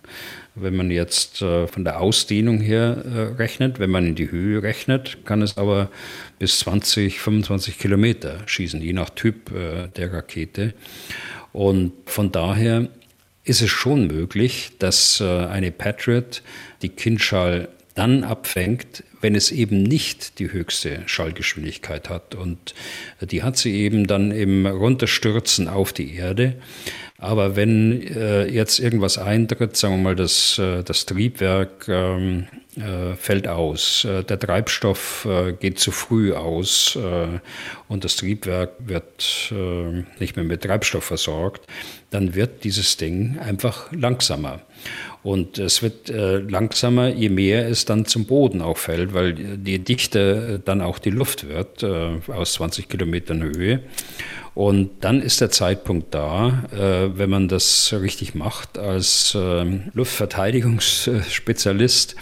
Wenn 0.63 0.77
man 0.77 0.91
jetzt 0.91 1.43
äh, 1.43 1.67
von 1.67 1.85
der 1.85 2.01
Ausdehnung 2.01 2.61
her 2.61 3.05
äh, 3.05 3.21
rechnet, 3.37 3.79
wenn 3.79 3.91
man 3.91 4.07
in 4.07 4.15
die 4.15 4.31
Höhe 4.31 4.63
rechnet, 4.63 5.25
kann 5.25 5.43
es 5.43 5.57
aber 5.57 5.91
bis 6.39 6.59
20, 6.61 7.21
25 7.21 7.79
Kilometer 7.79 8.39
schießen, 8.47 8.81
je 8.81 8.93
nach 8.93 9.11
Typ 9.11 9.53
äh, 9.53 9.89
der 9.89 10.13
Rakete. 10.13 10.75
Und 11.53 11.93
von 12.07 12.31
daher 12.33 12.89
ist 13.45 13.63
es 13.63 13.71
schon 13.71 14.07
möglich, 14.07 14.73
dass 14.79 15.21
eine 15.21 15.73
Patriot 15.73 16.43
die 16.83 16.91
Kindschall 16.91 17.69
dann 17.95 18.23
abfängt, 18.23 19.03
wenn 19.21 19.35
es 19.35 19.51
eben 19.51 19.83
nicht 19.83 20.39
die 20.39 20.53
höchste 20.53 21.03
Schallgeschwindigkeit 21.07 22.09
hat. 22.09 22.35
Und 22.35 22.75
die 23.21 23.43
hat 23.43 23.57
sie 23.57 23.75
eben 23.75 24.07
dann 24.07 24.31
im 24.31 24.67
Runterstürzen 24.67 25.69
auf 25.69 25.93
die 25.93 26.15
Erde. 26.15 26.55
Aber 27.21 27.55
wenn 27.55 28.03
äh, 28.17 28.47
jetzt 28.47 28.79
irgendwas 28.79 29.19
eintritt, 29.19 29.77
sagen 29.77 29.97
wir 29.97 30.03
mal, 30.03 30.17
das, 30.17 30.59
äh, 30.59 30.83
das 30.83 31.05
Triebwerk 31.05 31.87
ähm, 31.87 32.47
äh, 32.77 33.15
fällt 33.15 33.47
aus, 33.47 34.07
äh, 34.07 34.25
der 34.25 34.39
Treibstoff 34.39 35.29
äh, 35.29 35.53
geht 35.53 35.79
zu 35.79 35.91
früh 35.91 36.33
aus 36.33 36.99
und 37.89 38.05
das 38.05 38.17
Triebwerk 38.17 38.71
wird 38.79 39.53
nicht 40.19 40.37
mehr 40.37 40.45
mit 40.45 40.63
Treibstoff 40.63 41.05
versorgt, 41.05 41.67
dann 42.11 42.35
wird 42.35 42.65
dieses 42.65 42.97
Ding 42.97 43.39
einfach 43.39 43.93
langsamer. 43.93 44.61
Und 45.23 45.59
es 45.59 45.83
wird 45.83 46.09
äh, 46.09 46.39
langsamer, 46.39 47.09
je 47.09 47.29
mehr 47.29 47.69
es 47.69 47.85
dann 47.85 48.07
zum 48.07 48.25
Boden 48.25 48.63
auch 48.63 48.79
fällt, 48.79 49.13
weil 49.13 49.35
die 49.35 49.79
Dichte 49.79 50.61
dann 50.65 50.81
auch 50.81 50.99
die 50.99 51.11
Luft 51.11 51.47
wird 51.47 51.83
äh, 51.83 52.19
aus 52.29 52.55
20 52.55 52.89
Kilometern 52.89 53.43
Höhe. 53.43 53.83
Und 54.55 54.91
dann 55.01 55.21
ist 55.23 55.41
der 55.41 55.51
Zeitpunkt 55.51 56.13
da, 56.13 56.65
äh, 56.73 57.17
wenn 57.17 57.31
man 57.31 57.47
das 57.49 57.93
richtig 57.93 58.35
macht 58.35 58.79
als 58.79 59.35
äh, 59.35 59.65
Luftverteidigungsspezialist, 59.95 62.17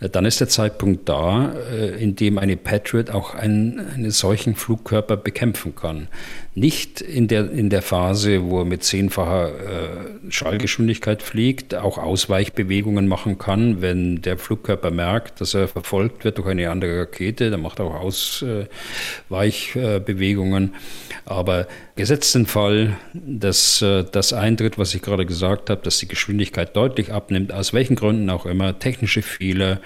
äh, 0.00 0.08
dann 0.08 0.24
ist 0.24 0.40
der 0.40 0.48
Zeitpunkt 0.48 1.08
da, 1.08 1.52
äh, 1.70 2.02
in 2.02 2.16
dem 2.16 2.38
eine 2.38 2.56
Patriot 2.56 3.10
auch 3.10 3.34
einen, 3.34 3.78
einen 3.80 4.10
solchen 4.10 4.56
Flugkörper 4.56 5.18
bekämpfen 5.18 5.74
kann. 5.74 6.08
Nicht 6.56 7.00
in 7.00 7.26
der, 7.26 7.50
in 7.50 7.68
der 7.68 7.82
Phase, 7.82 8.44
wo 8.44 8.60
er 8.60 8.64
mit 8.64 8.84
zehnfacher 8.84 9.48
äh, 9.48 10.30
Schallgeschwindigkeit 10.30 11.20
fliegt, 11.20 11.74
auch 11.74 11.98
Ausweichbewegungen 11.98 13.08
machen 13.08 13.38
kann, 13.38 13.82
wenn 13.82 14.22
der 14.22 14.38
Flugkörper 14.38 14.92
merkt, 14.92 15.40
dass 15.40 15.54
er 15.54 15.66
verfolgt 15.66 16.24
wird 16.24 16.38
durch 16.38 16.46
eine 16.46 16.70
andere 16.70 17.00
Rakete, 17.00 17.50
dann 17.50 17.60
macht 17.60 17.80
er 17.80 17.86
auch 17.86 17.96
Ausweichbewegungen. 17.96 20.76
Aber 21.24 21.66
gesetzt 21.96 22.34
den 22.34 22.46
Fall, 22.46 22.96
dass 23.12 23.80
äh, 23.82 24.04
das 24.04 24.32
eintritt, 24.32 24.78
was 24.78 24.94
ich 24.94 25.02
gerade 25.02 25.26
gesagt 25.26 25.70
habe, 25.70 25.82
dass 25.82 25.98
die 25.98 26.08
Geschwindigkeit 26.08 26.74
deutlich 26.76 27.12
abnimmt, 27.12 27.52
aus 27.52 27.72
welchen 27.72 27.96
Gründen 27.96 28.30
auch 28.30 28.46
immer, 28.46 28.78
technische 28.78 29.22
Fehler, 29.22 29.80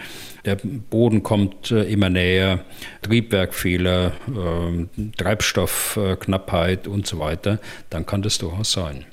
der 0.44 0.56
Boden 0.56 1.22
kommt 1.22 1.70
äh, 1.70 1.82
immer 1.84 2.08
näher, 2.08 2.64
Triebwerkfehler, 3.02 4.12
ähm, 4.28 4.88
Treibstoffknappheit 5.16 6.88
und 6.88 7.06
so 7.06 7.18
weiter, 7.18 7.58
dann 7.90 8.06
kann 8.06 8.22
das 8.22 8.38
durchaus 8.38 8.72
sein. 8.72 9.04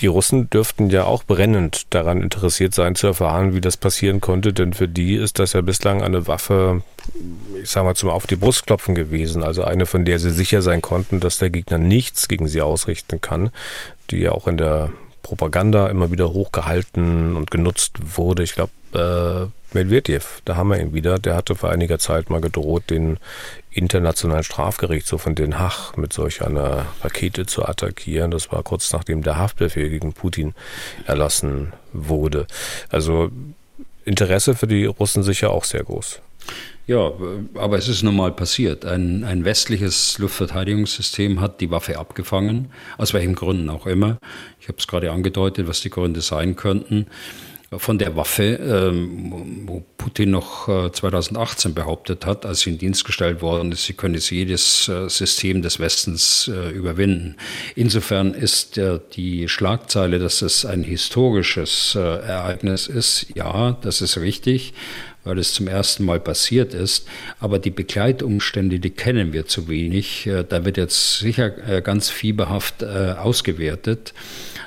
Die 0.00 0.06
Russen 0.06 0.48
dürften 0.48 0.90
ja 0.90 1.04
auch 1.04 1.24
brennend 1.24 1.92
daran 1.92 2.22
interessiert 2.22 2.74
sein, 2.74 2.94
zu 2.94 3.08
erfahren, 3.08 3.54
wie 3.54 3.60
das 3.60 3.76
passieren 3.76 4.20
konnte, 4.20 4.52
denn 4.52 4.72
für 4.72 4.86
die 4.86 5.14
ist 5.14 5.38
das 5.38 5.54
ja 5.54 5.60
bislang 5.60 6.02
eine 6.02 6.26
Waffe, 6.28 6.82
ich 7.60 7.70
sag 7.70 7.84
mal, 7.84 7.96
zum 7.96 8.10
Auf 8.10 8.26
die 8.26 8.36
Brust 8.36 8.66
klopfen 8.66 8.94
gewesen. 8.94 9.42
Also 9.42 9.64
eine, 9.64 9.86
von 9.86 10.04
der 10.04 10.18
sie 10.18 10.30
sicher 10.30 10.62
sein 10.62 10.82
konnten, 10.82 11.18
dass 11.18 11.38
der 11.38 11.50
Gegner 11.50 11.78
nichts 11.78 12.28
gegen 12.28 12.46
sie 12.46 12.62
ausrichten 12.62 13.20
kann, 13.20 13.50
die 14.10 14.18
ja 14.18 14.32
auch 14.32 14.46
in 14.46 14.56
der 14.56 14.90
Propaganda 15.28 15.88
immer 15.88 16.10
wieder 16.10 16.32
hochgehalten 16.32 17.36
und 17.36 17.50
genutzt 17.50 18.16
wurde. 18.16 18.42
Ich 18.42 18.54
glaube, 18.54 18.72
äh, 18.94 19.74
Medvedev, 19.76 20.40
da 20.46 20.56
haben 20.56 20.70
wir 20.70 20.80
ihn 20.80 20.94
wieder, 20.94 21.18
der 21.18 21.36
hatte 21.36 21.54
vor 21.54 21.68
einiger 21.68 21.98
Zeit 21.98 22.30
mal 22.30 22.40
gedroht, 22.40 22.84
den 22.88 23.18
Internationalen 23.70 24.42
Strafgerichtshof 24.42 25.26
in 25.26 25.34
Den 25.34 25.58
Haag 25.58 25.98
mit 25.98 26.14
solch 26.14 26.40
einer 26.40 26.86
Rakete 27.02 27.44
zu 27.44 27.66
attackieren. 27.66 28.30
Das 28.30 28.50
war 28.50 28.62
kurz 28.62 28.90
nachdem 28.94 29.22
der 29.22 29.36
Haftbefehl 29.36 29.90
gegen 29.90 30.14
Putin 30.14 30.54
erlassen 31.06 31.74
wurde. 31.92 32.46
Also 32.88 33.30
Interesse 34.06 34.54
für 34.54 34.66
die 34.66 34.86
Russen 34.86 35.22
sicher 35.22 35.50
auch 35.50 35.64
sehr 35.64 35.84
groß. 35.84 36.22
Ja, 36.88 37.12
aber 37.52 37.76
es 37.76 37.86
ist 37.86 38.02
nun 38.02 38.16
mal 38.16 38.32
passiert. 38.32 38.86
Ein, 38.86 39.22
ein 39.22 39.44
westliches 39.44 40.16
Luftverteidigungssystem 40.18 41.38
hat 41.38 41.60
die 41.60 41.70
Waffe 41.70 41.98
abgefangen, 41.98 42.70
aus 42.96 43.12
welchen 43.12 43.34
Gründen 43.34 43.68
auch 43.68 43.86
immer. 43.86 44.18
Ich 44.58 44.68
habe 44.68 44.78
es 44.78 44.86
gerade 44.86 45.12
angedeutet, 45.12 45.68
was 45.68 45.82
die 45.82 45.90
Gründe 45.90 46.22
sein 46.22 46.56
könnten 46.56 47.06
von 47.76 47.98
der 47.98 48.16
Waffe, 48.16 48.54
ähm, 48.54 49.64
wo 49.66 49.84
Putin 49.98 50.30
noch 50.30 50.90
2018 50.90 51.70
äh, 51.70 51.74
behauptet 51.74 52.24
hat, 52.24 52.46
als 52.46 52.60
sie 52.60 52.70
in 52.70 52.78
Dienst 52.78 53.04
gestellt 53.04 53.42
worden 53.42 53.72
ist, 53.72 53.84
sie 53.84 53.92
könne 53.92 54.16
jedes 54.16 54.88
äh, 54.88 55.10
System 55.10 55.60
des 55.60 55.78
Westens 55.78 56.48
äh, 56.48 56.70
überwinden. 56.70 57.36
Insofern 57.74 58.32
ist 58.32 58.80
die 59.16 59.48
Schlagzeile, 59.48 60.18
dass 60.18 60.40
es 60.40 60.64
ein 60.64 60.82
historisches 60.82 61.94
Ereignis 61.94 62.86
ist, 62.86 63.26
ja, 63.34 63.72
das 63.82 64.00
ist 64.00 64.16
richtig 64.18 64.72
weil 65.28 65.38
es 65.38 65.52
zum 65.52 65.68
ersten 65.68 66.04
Mal 66.04 66.18
passiert 66.18 66.74
ist. 66.74 67.06
Aber 67.38 67.58
die 67.58 67.70
Begleitumstände, 67.70 68.80
die 68.80 68.90
kennen 68.90 69.32
wir 69.32 69.46
zu 69.46 69.68
wenig. 69.68 70.28
Da 70.48 70.64
wird 70.64 70.76
jetzt 70.76 71.18
sicher 71.18 71.50
ganz 71.80 72.10
fieberhaft 72.10 72.82
ausgewertet. 72.82 74.14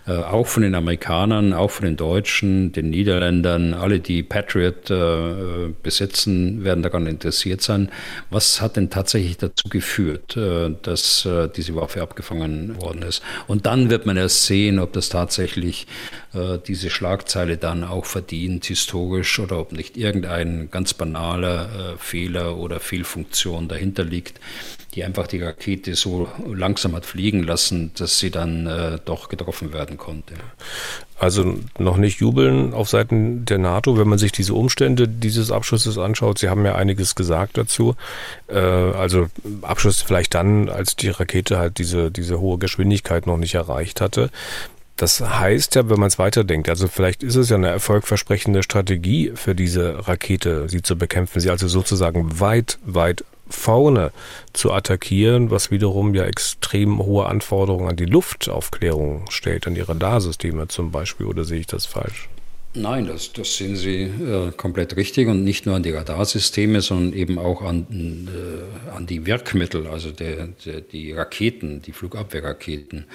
Äh, 0.07 0.13
auch 0.13 0.47
von 0.47 0.63
den 0.63 0.73
Amerikanern, 0.73 1.53
auch 1.53 1.69
von 1.69 1.85
den 1.85 1.95
Deutschen, 1.95 2.71
den 2.71 2.89
Niederländern, 2.89 3.75
alle, 3.75 3.99
die 3.99 4.23
Patriot 4.23 4.89
äh, 4.89 5.69
besitzen, 5.83 6.63
werden 6.63 6.81
daran 6.81 7.05
interessiert 7.05 7.61
sein. 7.61 7.89
Was 8.31 8.61
hat 8.61 8.77
denn 8.77 8.89
tatsächlich 8.89 9.37
dazu 9.37 9.69
geführt, 9.69 10.35
äh, 10.35 10.71
dass 10.81 11.25
äh, 11.25 11.49
diese 11.55 11.75
Waffe 11.75 12.01
abgefangen 12.01 12.81
worden 12.81 13.03
ist? 13.03 13.21
Und 13.45 13.67
dann 13.67 13.91
wird 13.91 14.07
man 14.07 14.17
erst 14.17 14.45
sehen, 14.47 14.79
ob 14.79 14.91
das 14.93 15.09
tatsächlich 15.09 15.85
äh, 16.33 16.57
diese 16.65 16.89
Schlagzeile 16.89 17.57
dann 17.57 17.83
auch 17.83 18.05
verdient, 18.05 18.65
historisch, 18.65 19.39
oder 19.39 19.59
ob 19.59 19.71
nicht 19.71 19.97
irgendein 19.97 20.69
ganz 20.71 20.93
banaler 20.93 21.93
äh, 21.93 21.97
Fehler 21.97 22.57
oder 22.57 22.79
Fehlfunktion 22.79 23.67
dahinter 23.67 24.03
liegt 24.03 24.39
die 24.93 25.03
einfach 25.05 25.27
die 25.27 25.41
Rakete 25.41 25.95
so 25.95 26.27
langsam 26.45 26.95
hat 26.95 27.05
fliegen 27.05 27.43
lassen, 27.43 27.91
dass 27.95 28.19
sie 28.19 28.29
dann 28.29 28.67
äh, 28.67 28.99
doch 29.03 29.29
getroffen 29.29 29.73
werden 29.73 29.97
konnte. 29.97 30.33
Also 31.17 31.55
noch 31.77 31.97
nicht 31.97 32.19
jubeln 32.19 32.73
auf 32.73 32.89
Seiten 32.89 33.45
der 33.45 33.57
NATO, 33.57 33.97
wenn 33.97 34.07
man 34.07 34.17
sich 34.17 34.31
diese 34.31 34.53
Umstände 34.53 35.07
dieses 35.07 35.51
Abschusses 35.51 35.97
anschaut. 35.97 36.39
Sie 36.39 36.49
haben 36.49 36.65
ja 36.65 36.75
einiges 36.75 37.15
gesagt 37.15 37.57
dazu. 37.57 37.95
Äh, 38.47 38.59
also 38.59 39.27
Abschuss 39.61 40.01
vielleicht 40.01 40.33
dann, 40.33 40.67
als 40.67 40.95
die 40.95 41.09
Rakete 41.09 41.57
halt 41.57 41.77
diese, 41.77 42.11
diese 42.11 42.41
hohe 42.41 42.57
Geschwindigkeit 42.57 43.27
noch 43.27 43.37
nicht 43.37 43.55
erreicht 43.55 44.01
hatte. 44.01 44.29
Das 45.01 45.19
heißt 45.19 45.73
ja, 45.73 45.89
wenn 45.89 45.99
man 45.99 46.09
es 46.09 46.19
weiterdenkt, 46.19 46.69
also 46.69 46.87
vielleicht 46.87 47.23
ist 47.23 47.35
es 47.35 47.49
ja 47.49 47.55
eine 47.55 47.69
erfolgversprechende 47.69 48.61
Strategie 48.61 49.31
für 49.33 49.55
diese 49.55 50.07
Rakete, 50.07 50.69
sie 50.69 50.83
zu 50.83 50.95
bekämpfen, 50.95 51.39
sie 51.39 51.49
also 51.49 51.67
sozusagen 51.67 52.39
weit, 52.39 52.77
weit 52.85 53.25
vorne 53.49 54.11
zu 54.53 54.71
attackieren, 54.71 55.49
was 55.49 55.71
wiederum 55.71 56.13
ja 56.13 56.25
extrem 56.25 56.99
hohe 56.99 57.25
Anforderungen 57.25 57.89
an 57.89 57.95
die 57.95 58.05
Luftaufklärung 58.05 59.25
stellt, 59.31 59.65
an 59.65 59.73
die 59.73 59.81
Radarsysteme 59.81 60.67
zum 60.67 60.91
Beispiel, 60.91 61.25
oder 61.25 61.45
sehe 61.45 61.61
ich 61.61 61.67
das 61.67 61.87
falsch? 61.87 62.29
Nein, 62.73 63.05
das, 63.05 63.33
das 63.33 63.57
sehen 63.57 63.75
Sie 63.75 64.03
äh, 64.03 64.51
komplett 64.55 64.95
richtig 64.95 65.27
und 65.27 65.43
nicht 65.43 65.65
nur 65.65 65.75
an 65.75 65.83
die 65.83 65.91
Radarsysteme, 65.91 66.79
sondern 66.79 67.11
eben 67.11 67.37
auch 67.37 67.61
an, 67.63 68.29
äh, 68.29 68.91
an 68.95 69.05
die 69.07 69.25
Wirkmittel, 69.25 69.87
also 69.87 70.11
der, 70.11 70.47
der, 70.65 70.79
die 70.79 71.11
Raketen, 71.11 71.81
die 71.81 71.91
Flugabwehrraketen. 71.91 73.07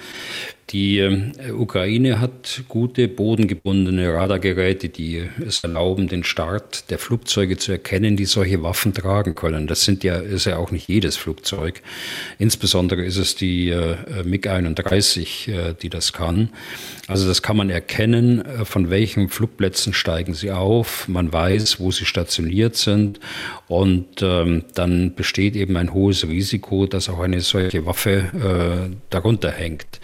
Die 0.69 0.99
äh, 0.99 1.31
Ukraine 1.53 2.19
hat 2.19 2.65
gute 2.67 3.07
bodengebundene 3.07 4.13
Radargeräte, 4.13 4.89
die 4.89 5.23
es 5.43 5.63
erlauben, 5.63 6.07
den 6.07 6.23
Start 6.23 6.91
der 6.91 6.99
Flugzeuge 6.99 7.57
zu 7.57 7.71
erkennen, 7.71 8.15
die 8.15 8.25
solche 8.25 8.61
Waffen 8.61 8.93
tragen 8.93 9.33
können. 9.33 9.65
Das 9.65 9.85
sind 9.85 10.03
ja, 10.03 10.17
ist 10.17 10.45
ja 10.45 10.57
auch 10.57 10.69
nicht 10.69 10.87
jedes 10.87 11.15
Flugzeug. 11.15 11.81
Insbesondere 12.37 13.03
ist 13.03 13.17
es 13.17 13.35
die 13.35 13.69
äh, 13.69 13.95
MiG-31, 14.23 15.51
äh, 15.51 15.73
die 15.81 15.89
das 15.89 16.13
kann. 16.13 16.49
Also 17.07 17.25
das 17.25 17.41
kann 17.41 17.55
man 17.55 17.69
erkennen, 17.69 18.45
äh, 18.45 18.65
von 18.65 18.89
Flugzeug 18.89 19.29
Flugplätzen 19.29 19.93
steigen 19.93 20.33
sie 20.33 20.51
auf, 20.51 21.07
man 21.07 21.31
weiß, 21.31 21.79
wo 21.79 21.91
sie 21.91 22.05
stationiert 22.05 22.75
sind 22.75 23.19
und 23.67 24.21
ähm, 24.21 24.65
dann 24.75 25.15
besteht 25.15 25.55
eben 25.55 25.77
ein 25.77 25.93
hohes 25.93 26.27
Risiko, 26.27 26.85
dass 26.85 27.07
auch 27.09 27.19
eine 27.19 27.39
solche 27.41 27.85
Waffe 27.85 28.89
äh, 28.91 28.95
darunter 29.09 29.51
hängt. 29.51 30.01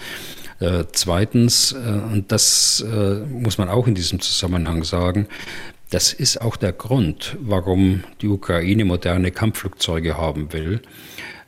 Äh, 0.60 0.86
zweitens, 0.94 1.74
äh, 1.74 2.14
und 2.14 2.32
das 2.32 2.86
äh, 2.90 3.16
muss 3.28 3.58
man 3.58 3.68
auch 3.68 3.86
in 3.86 3.96
diesem 3.96 4.22
Zusammenhang 4.22 4.86
sagen, 4.86 5.28
das 5.90 6.14
ist 6.14 6.42
auch 6.42 6.56
der 6.56 6.72
Grund, 6.72 7.38
warum 7.42 8.04
die 8.22 8.28
Ukraine 8.28 8.86
moderne 8.86 9.32
Kampfflugzeuge 9.32 10.18
haben 10.18 10.54
will, 10.54 10.82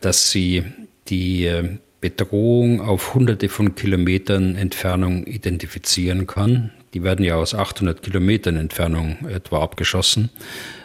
dass 0.01 0.31
sie 0.31 0.65
die 1.07 1.45
äh, 1.45 1.77
Bedrohung 2.05 2.81
auf 2.81 3.15
hunderte 3.15 3.49
von 3.49 3.73
Kilometern 3.73 4.55
Entfernung 4.55 5.25
identifizieren 5.25 6.27
kann. 6.27 6.69
Die 6.93 7.01
werden 7.01 7.25
ja 7.25 7.33
aus 7.33 7.55
800 7.55 8.03
Kilometern 8.03 8.57
Entfernung 8.57 9.17
etwa 9.27 9.63
abgeschossen. 9.63 10.29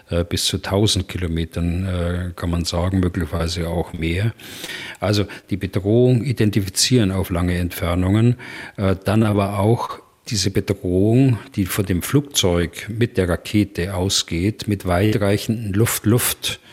Äh, 0.08 0.24
bis 0.24 0.46
zu 0.46 0.56
1000 0.56 1.06
Kilometern 1.08 1.84
äh, 1.84 2.30
kann 2.34 2.48
man 2.48 2.64
sagen, 2.64 3.00
möglicherweise 3.00 3.68
auch 3.68 3.92
mehr. 3.92 4.32
Also 4.98 5.26
die 5.50 5.58
Bedrohung 5.58 6.24
identifizieren 6.24 7.12
auf 7.12 7.28
lange 7.28 7.58
Entfernungen, 7.58 8.36
äh, 8.78 8.96
dann 9.04 9.22
aber 9.22 9.58
auch 9.58 9.98
diese 10.28 10.50
Bedrohung, 10.50 11.38
die 11.54 11.66
von 11.66 11.84
dem 11.84 12.00
Flugzeug 12.00 12.88
mit 12.88 13.18
der 13.18 13.28
Rakete 13.28 13.94
ausgeht, 13.94 14.68
mit 14.68 14.86
weitreichenden 14.86 15.74
Luft-Luft- 15.74 16.60
äh, 16.64 16.69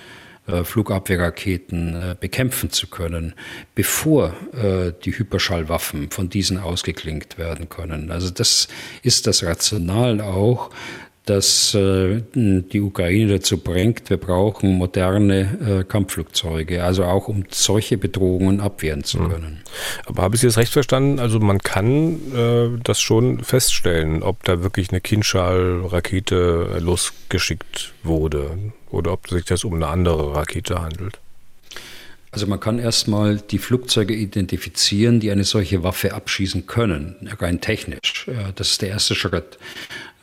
Flugabwehrraketen 0.63 1.95
äh, 1.95 2.15
bekämpfen 2.19 2.69
zu 2.69 2.87
können, 2.87 3.33
bevor 3.75 4.33
äh, 4.53 4.93
die 5.03 5.17
Hyperschallwaffen 5.17 6.09
von 6.09 6.29
diesen 6.29 6.57
ausgeklinkt 6.57 7.37
werden 7.37 7.69
können. 7.69 8.11
Also 8.11 8.29
das 8.29 8.67
ist 9.03 9.27
das 9.27 9.43
Rational 9.43 10.21
auch, 10.21 10.69
das 11.29 11.73
äh, 11.73 12.21
die 12.33 12.81
Ukraine 12.81 13.33
dazu 13.33 13.57
bringt, 13.57 14.09
wir 14.09 14.17
brauchen 14.17 14.77
moderne 14.77 15.81
äh, 15.81 15.83
Kampfflugzeuge, 15.83 16.83
also 16.83 17.03
auch 17.03 17.27
um 17.27 17.45
solche 17.49 17.97
Bedrohungen 17.97 18.59
abwehren 18.59 19.03
zu 19.03 19.19
hm. 19.19 19.29
können. 19.29 19.63
Aber 20.05 20.23
habe 20.23 20.35
ich 20.35 20.41
Sie 20.41 20.47
das 20.47 20.57
recht 20.57 20.73
verstanden? 20.73 21.19
Also 21.19 21.39
man 21.39 21.59
kann 21.59 22.33
äh, 22.33 22.69
das 22.83 22.99
schon 22.99 23.43
feststellen, 23.43 24.23
ob 24.23 24.43
da 24.43 24.63
wirklich 24.63 24.89
eine 24.89 25.01
Kinschal-Rakete 25.01 26.79
losgeschickt 26.79 27.93
wurde 28.03 28.57
oder 28.89 29.13
ob 29.13 29.27
sich 29.29 29.45
das 29.45 29.63
um 29.63 29.73
eine 29.73 29.87
andere 29.87 30.35
Rakete 30.35 30.81
handelt. 30.81 31.19
Also 32.37 32.45
man 32.45 32.59
kann 32.59 32.77
erstmal 32.77 33.37
die 33.37 33.57
Flugzeuge 33.57 34.13
identifizieren, 34.13 35.19
die 35.19 35.31
eine 35.31 35.43
solche 35.43 35.81
Waffe 35.81 36.13
abschießen 36.13 36.67
können, 36.67 37.15
rein 37.39 37.61
technisch. 37.61 38.29
Das 38.53 38.69
ist 38.69 38.83
der 38.83 38.89
erste 38.89 39.15
Schritt. 39.15 39.57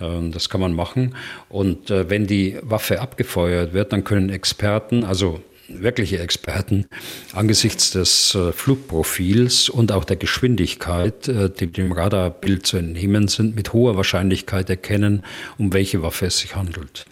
Ähm, 0.00 0.30
das 0.30 0.48
kann 0.48 0.60
man 0.60 0.74
machen. 0.74 1.16
Und 1.48 1.90
äh, 1.90 2.08
wenn 2.08 2.28
die 2.28 2.56
Waffe 2.62 3.00
abgefeuert 3.00 3.72
wird, 3.72 3.92
dann 3.92 4.04
können 4.04 4.30
Experten, 4.30 5.02
also 5.02 5.42
wirkliche 5.66 6.20
Experten, 6.20 6.86
angesichts 7.32 7.90
des 7.90 8.36
äh, 8.36 8.52
Flugprofils 8.52 9.68
und 9.68 9.90
auch 9.90 10.04
der 10.04 10.14
Geschwindigkeit, 10.14 11.26
äh, 11.26 11.50
die 11.50 11.66
dem 11.66 11.90
Radarbild 11.90 12.64
zu 12.64 12.76
entnehmen 12.76 13.26
sind, 13.26 13.56
mit 13.56 13.72
hoher 13.72 13.96
Wahrscheinlichkeit 13.96 14.70
erkennen, 14.70 15.24
um 15.58 15.72
welche 15.72 16.00
Waffe 16.00 16.26
es 16.26 16.38
sich 16.38 16.54
handelt. 16.54 17.06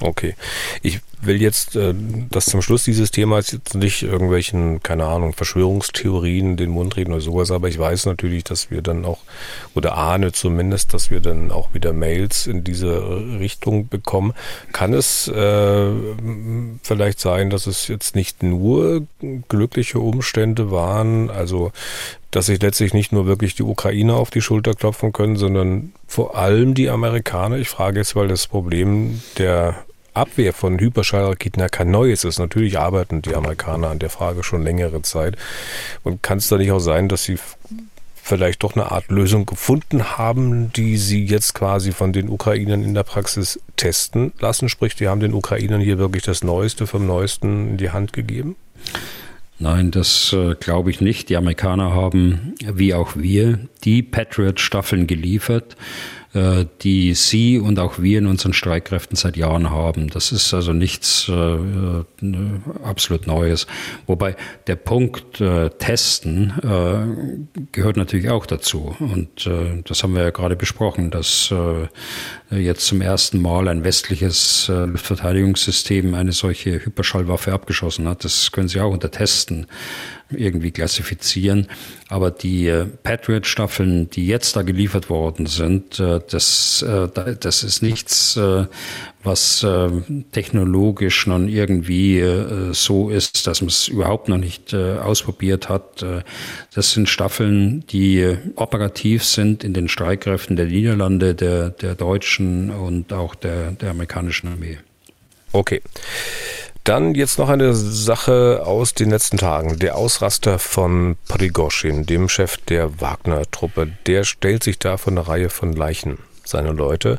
Okay. 0.00 0.34
Ich 0.82 1.00
will 1.26 1.40
jetzt 1.40 1.76
äh, 1.76 1.94
das 2.30 2.46
zum 2.46 2.62
Schluss 2.62 2.84
dieses 2.84 3.10
Themas 3.10 3.52
jetzt 3.52 3.74
nicht 3.74 4.02
irgendwelchen, 4.02 4.82
keine 4.82 5.06
Ahnung, 5.06 5.32
Verschwörungstheorien 5.32 6.56
den 6.56 6.70
Mund 6.70 6.96
reden 6.96 7.12
oder 7.12 7.20
sowas, 7.20 7.50
aber 7.50 7.68
ich 7.68 7.78
weiß 7.78 8.06
natürlich, 8.06 8.44
dass 8.44 8.70
wir 8.70 8.82
dann 8.82 9.04
auch, 9.04 9.18
oder 9.74 9.96
ahne 9.96 10.32
zumindest, 10.32 10.94
dass 10.94 11.10
wir 11.10 11.20
dann 11.20 11.50
auch 11.50 11.74
wieder 11.74 11.92
Mails 11.92 12.46
in 12.46 12.64
diese 12.64 13.02
Richtung 13.38 13.88
bekommen. 13.88 14.34
Kann 14.72 14.92
es 14.92 15.28
äh, 15.28 15.90
vielleicht 16.82 17.20
sein, 17.20 17.50
dass 17.50 17.66
es 17.66 17.88
jetzt 17.88 18.16
nicht 18.16 18.42
nur 18.42 19.06
glückliche 19.48 19.98
Umstände 19.98 20.70
waren, 20.70 21.30
also 21.30 21.72
dass 22.30 22.46
sich 22.46 22.60
letztlich 22.60 22.92
nicht 22.92 23.12
nur 23.12 23.26
wirklich 23.26 23.54
die 23.54 23.62
Ukrainer 23.62 24.16
auf 24.16 24.30
die 24.30 24.42
Schulter 24.42 24.74
klopfen 24.74 25.12
können, 25.12 25.36
sondern 25.36 25.94
vor 26.06 26.36
allem 26.36 26.74
die 26.74 26.90
Amerikaner. 26.90 27.56
Ich 27.56 27.70
frage 27.70 28.00
jetzt, 28.00 28.14
weil 28.14 28.28
das 28.28 28.46
Problem 28.46 29.22
der 29.38 29.85
Abwehr 30.16 30.52
von 30.52 30.78
Hyperschallraketen 30.78 31.60
ja 31.60 31.68
kein 31.68 31.90
neues 31.90 32.24
ist. 32.24 32.38
Natürlich 32.38 32.78
arbeiten 32.78 33.22
die 33.22 33.34
Amerikaner 33.34 33.88
an 33.88 33.98
der 33.98 34.10
Frage 34.10 34.42
schon 34.42 34.62
längere 34.62 35.02
Zeit. 35.02 35.36
Und 36.02 36.22
kann 36.22 36.38
es 36.38 36.48
da 36.48 36.56
nicht 36.56 36.72
auch 36.72 36.80
sein, 36.80 37.08
dass 37.08 37.24
sie 37.24 37.38
vielleicht 38.26 38.64
doch 38.64 38.74
eine 38.74 38.90
Art 38.90 39.08
Lösung 39.08 39.46
gefunden 39.46 40.18
haben, 40.18 40.72
die 40.72 40.96
sie 40.96 41.24
jetzt 41.24 41.54
quasi 41.54 41.92
von 41.92 42.12
den 42.12 42.28
Ukrainern 42.28 42.82
in 42.82 42.94
der 42.94 43.04
Praxis 43.04 43.60
testen 43.76 44.32
lassen? 44.40 44.68
Sprich, 44.68 44.96
die 44.96 45.08
haben 45.08 45.20
den 45.20 45.34
Ukrainern 45.34 45.80
hier 45.80 45.98
wirklich 45.98 46.24
das 46.24 46.42
Neueste 46.42 46.86
vom 46.86 47.06
Neuesten 47.06 47.70
in 47.70 47.76
die 47.76 47.90
Hand 47.90 48.12
gegeben? 48.12 48.56
Nein, 49.58 49.90
das 49.90 50.34
äh, 50.34 50.54
glaube 50.54 50.90
ich 50.90 51.00
nicht. 51.00 51.28
Die 51.30 51.36
Amerikaner 51.36 51.94
haben, 51.94 52.54
wie 52.62 52.92
auch 52.92 53.12
wir, 53.16 53.58
die 53.84 54.02
Patriot-Staffeln 54.02 55.06
geliefert, 55.06 55.76
die 56.82 57.14
Sie 57.14 57.58
und 57.58 57.78
auch 57.78 57.98
wir 57.98 58.18
in 58.18 58.26
unseren 58.26 58.52
Streitkräften 58.52 59.16
seit 59.16 59.36
Jahren 59.36 59.70
haben. 59.70 60.08
Das 60.08 60.32
ist 60.32 60.52
also 60.52 60.72
nichts 60.72 61.28
äh, 61.28 61.32
äh, 61.32 62.04
absolut 62.82 63.26
Neues. 63.26 63.66
Wobei 64.06 64.36
der 64.66 64.76
Punkt 64.76 65.40
äh, 65.40 65.70
Testen 65.70 66.52
äh, 66.62 67.64
gehört 67.72 67.96
natürlich 67.96 68.28
auch 68.28 68.46
dazu. 68.46 68.94
Und 68.98 69.46
äh, 69.46 69.82
das 69.84 70.02
haben 70.02 70.14
wir 70.14 70.22
ja 70.22 70.30
gerade 70.30 70.56
besprochen, 70.56 71.10
dass 71.10 71.52
jetzt 72.50 72.86
zum 72.86 73.00
ersten 73.00 73.40
Mal 73.40 73.68
ein 73.68 73.82
westliches 73.82 74.68
Luftverteidigungssystem 74.68 76.14
eine 76.14 76.32
solche 76.32 76.84
Hyperschallwaffe 76.84 77.52
abgeschossen 77.52 78.08
hat. 78.08 78.24
Das 78.24 78.52
können 78.52 78.68
Sie 78.68 78.80
auch 78.80 78.92
unter 78.92 79.10
Testen 79.10 79.66
irgendwie 80.30 80.70
klassifizieren. 80.70 81.68
Aber 82.08 82.30
die 82.30 82.66
äh, 82.66 82.86
Patriot-Staffeln, 82.86 84.10
die 84.10 84.26
jetzt 84.26 84.56
da 84.56 84.62
geliefert 84.62 85.08
worden 85.08 85.46
sind, 85.46 86.00
äh, 86.00 86.20
das, 86.28 86.82
äh, 86.82 87.08
das 87.38 87.62
ist 87.62 87.82
nichts, 87.82 88.38
was 89.22 89.66
technologisch 90.30 91.26
noch 91.26 91.40
irgendwie 91.40 92.22
so 92.72 93.10
ist, 93.10 93.46
dass 93.46 93.60
man 93.60 93.68
es 93.68 93.88
überhaupt 93.88 94.28
noch 94.28 94.38
nicht 94.38 94.72
ausprobiert 94.72 95.68
hat. 95.68 96.04
das 96.74 96.92
sind 96.92 97.08
Staffeln, 97.08 97.84
die 97.88 98.36
operativ 98.54 99.24
sind 99.24 99.64
in 99.64 99.74
den 99.74 99.88
Streitkräften 99.88 100.54
der 100.54 100.66
Niederlande, 100.66 101.34
der, 101.34 101.70
der 101.70 101.96
deutschen 101.96 102.70
und 102.70 103.12
auch 103.12 103.34
der, 103.34 103.72
der 103.72 103.90
amerikanischen 103.90 104.48
Armee. 104.48 104.78
Okay. 105.52 105.80
Dann 106.86 107.16
jetzt 107.16 107.40
noch 107.40 107.48
eine 107.48 107.74
Sache 107.74 108.62
aus 108.64 108.94
den 108.94 109.10
letzten 109.10 109.38
Tagen. 109.38 109.76
Der 109.80 109.96
Ausraster 109.96 110.60
von 110.60 111.16
Prigozhin, 111.26 112.06
dem 112.06 112.28
Chef 112.28 112.58
der 112.58 113.00
Wagner-Truppe, 113.00 113.90
der 114.06 114.22
stellt 114.22 114.62
sich 114.62 114.78
da 114.78 114.96
von 114.96 115.18
einer 115.18 115.26
Reihe 115.26 115.50
von 115.50 115.72
Leichen 115.72 116.18
seine 116.44 116.70
Leute, 116.70 117.18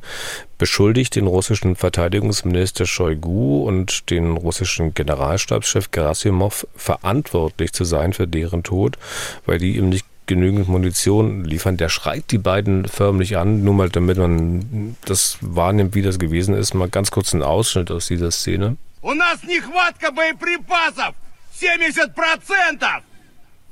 beschuldigt 0.57 1.17
den 1.17 1.27
russischen 1.27 1.75
Verteidigungsminister 1.75 2.85
Shoigu 2.85 3.63
und 3.67 4.09
den 4.09 4.37
russischen 4.37 4.93
Generalstabschef 4.93 5.91
Gerasimov 5.91 6.65
verantwortlich 6.73 7.73
zu 7.73 7.83
sein 7.83 8.13
für 8.13 8.25
deren 8.25 8.63
Tod, 8.63 8.97
weil 9.45 9.57
die 9.57 9.75
ihm 9.75 9.89
nicht 9.89 10.05
genügend 10.27 10.69
Munition 10.69 11.43
liefern. 11.43 11.75
Der 11.75 11.89
schreit 11.89 12.31
die 12.31 12.37
beiden 12.37 12.85
förmlich 12.85 13.35
an, 13.35 13.65
nur 13.65 13.73
mal 13.73 13.89
damit 13.89 14.17
man 14.17 14.95
das 15.03 15.39
wahrnimmt, 15.41 15.93
wie 15.93 16.03
das 16.03 16.19
gewesen 16.19 16.55
ist. 16.55 16.73
Mal 16.73 16.87
ganz 16.87 17.11
kurz 17.11 17.33
ein 17.33 17.43
Ausschnitt 17.43 17.91
aus 17.91 18.07
dieser 18.07 18.31
Szene. 18.31 18.77
У 19.02 19.14
нас 19.14 19.42
нехватка 19.42 20.10
боеприпасов 20.12 21.14
70%! 21.60 23.02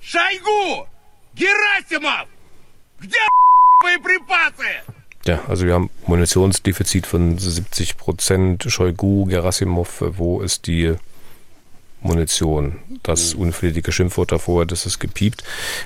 Шойгу! 0.00 0.86
Герасимов! 1.34 2.28
Где 3.00 3.18
боеприпасы? 3.82 4.82
Ja, 5.24 5.40
also 5.48 5.66
wir 5.66 5.74
haben 5.74 5.90
Munitionsdefizit 6.06 7.06
von 7.06 7.38
70 7.38 7.98
Prozent. 7.98 8.64
Shoigu, 8.66 9.26
Gerasimov, 9.26 10.02
wo 10.16 10.40
ist 10.40 10.66
die 10.66 10.94
Munition? 12.05 12.77
Das 13.03 13.33
unflätige 13.33 13.91
Schimpfwort 13.91 14.31
davor, 14.31 14.65
das 14.65 14.85
ist 14.85 14.99
gepiept. 14.99 15.43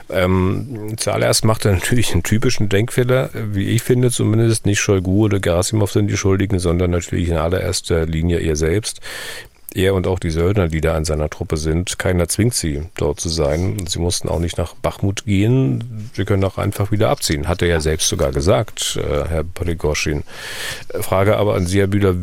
Ähm, 0.10 0.96
zuallererst 0.98 1.46
macht 1.46 1.66
er 1.66 1.74
natürlich 1.74 2.14
einen 2.14 2.24
typischen 2.24 2.70
Denkfehler, 2.70 3.30
wie 3.34 3.70
ich 3.70 3.82
finde 3.82 4.12
zumindest. 4.12 4.66
Nicht 4.66 4.80
Shoigu 4.80 5.26
oder 5.26 5.40
Gerasimov 5.40 5.92
sind 5.92 6.08
die 6.08 6.18
Schuldigen, 6.18 6.60
sondern 6.60 6.92
natürlich 6.92 7.30
in 7.30 7.38
allererster 7.38 8.06
Linie 8.06 8.40
er 8.40 8.56
selbst. 8.56 9.02
Er 9.74 9.94
und 9.94 10.08
auch 10.08 10.18
die 10.18 10.32
Söldner, 10.32 10.68
die 10.68 10.82
da 10.82 10.98
in 10.98 11.06
seiner 11.06 11.30
Truppe 11.30 11.58
sind, 11.58 12.00
keiner 12.00 12.28
zwingt 12.28 12.56
sie, 12.56 12.84
dort 12.98 13.20
zu 13.20 13.30
sein. 13.30 13.86
Sie 13.88 14.00
mussten 14.00 14.28
auch 14.28 14.40
nicht 14.40 14.58
nach 14.58 14.74
Bachmut 14.74 15.26
gehen. 15.26 16.10
Sie 16.16 16.26
können 16.26 16.44
auch 16.44 16.58
einfach 16.58 16.92
wieder 16.92 17.10
abziehen. 17.10 17.48
Hat 17.48 17.62
er 17.62 17.68
ja 17.68 17.80
selbst 17.80 18.08
sogar 18.08 18.32
gesagt, 18.32 18.98
äh, 18.98 19.28
Herr 19.28 19.44
Prigozhin. 19.44 20.24
Frage 21.02 21.38
aber 21.38 21.54
an 21.54 21.68
Sie, 21.68 21.80
Herr 21.80 21.88
Bühler, 21.88 22.16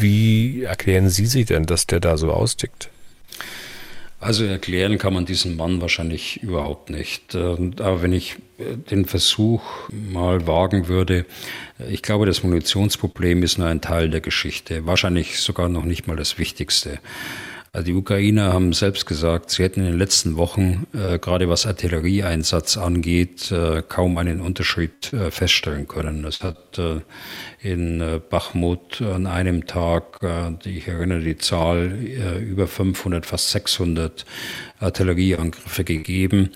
wie 0.00 0.64
erklären 0.64 1.08
Sie 1.08 1.26
sich 1.26 1.46
denn, 1.46 1.64
dass 1.64 1.86
der 1.86 2.00
da 2.00 2.18
so 2.18 2.30
austickt? 2.30 2.91
Also 4.22 4.44
erklären 4.44 4.98
kann 4.98 5.14
man 5.14 5.26
diesen 5.26 5.56
Mann 5.56 5.80
wahrscheinlich 5.80 6.40
überhaupt 6.44 6.90
nicht. 6.90 7.34
Ähm, 7.34 7.74
aber 7.80 8.02
wenn 8.02 8.12
ich 8.12 8.36
äh, 8.58 8.76
den 8.76 9.04
Versuch 9.04 9.62
mal 9.90 10.46
wagen 10.46 10.86
würde, 10.86 11.26
äh, 11.80 11.92
ich 11.92 12.02
glaube, 12.02 12.24
das 12.24 12.44
Munitionsproblem 12.44 13.42
ist 13.42 13.58
nur 13.58 13.66
ein 13.66 13.80
Teil 13.80 14.10
der 14.10 14.20
Geschichte, 14.20 14.86
wahrscheinlich 14.86 15.40
sogar 15.40 15.68
noch 15.68 15.82
nicht 15.82 16.06
mal 16.06 16.14
das 16.14 16.38
Wichtigste. 16.38 17.00
Also 17.74 17.86
die 17.86 17.94
Ukrainer 17.94 18.52
haben 18.52 18.74
selbst 18.74 19.06
gesagt, 19.06 19.48
sie 19.48 19.62
hätten 19.62 19.80
in 19.80 19.86
den 19.86 19.98
letzten 19.98 20.36
Wochen, 20.36 20.86
äh, 20.92 21.18
gerade 21.18 21.48
was 21.48 21.64
Artillerieeinsatz 21.64 22.76
angeht, 22.76 23.50
äh, 23.50 23.82
kaum 23.88 24.18
einen 24.18 24.42
Unterschied 24.42 25.10
äh, 25.14 25.30
feststellen 25.30 25.88
können. 25.88 26.26
Es 26.26 26.42
hat 26.42 26.78
äh, 26.78 27.00
in 27.62 28.02
äh, 28.02 28.20
Bachmut 28.28 29.00
an 29.00 29.26
einem 29.26 29.66
Tag, 29.66 30.18
äh, 30.22 30.50
ich 30.68 30.86
erinnere 30.86 31.20
die 31.20 31.38
Zahl, 31.38 31.92
über 32.42 32.66
500, 32.66 33.24
fast 33.24 33.52
600 33.52 34.26
Artillerieangriffe 34.78 35.84
gegeben. 35.84 36.50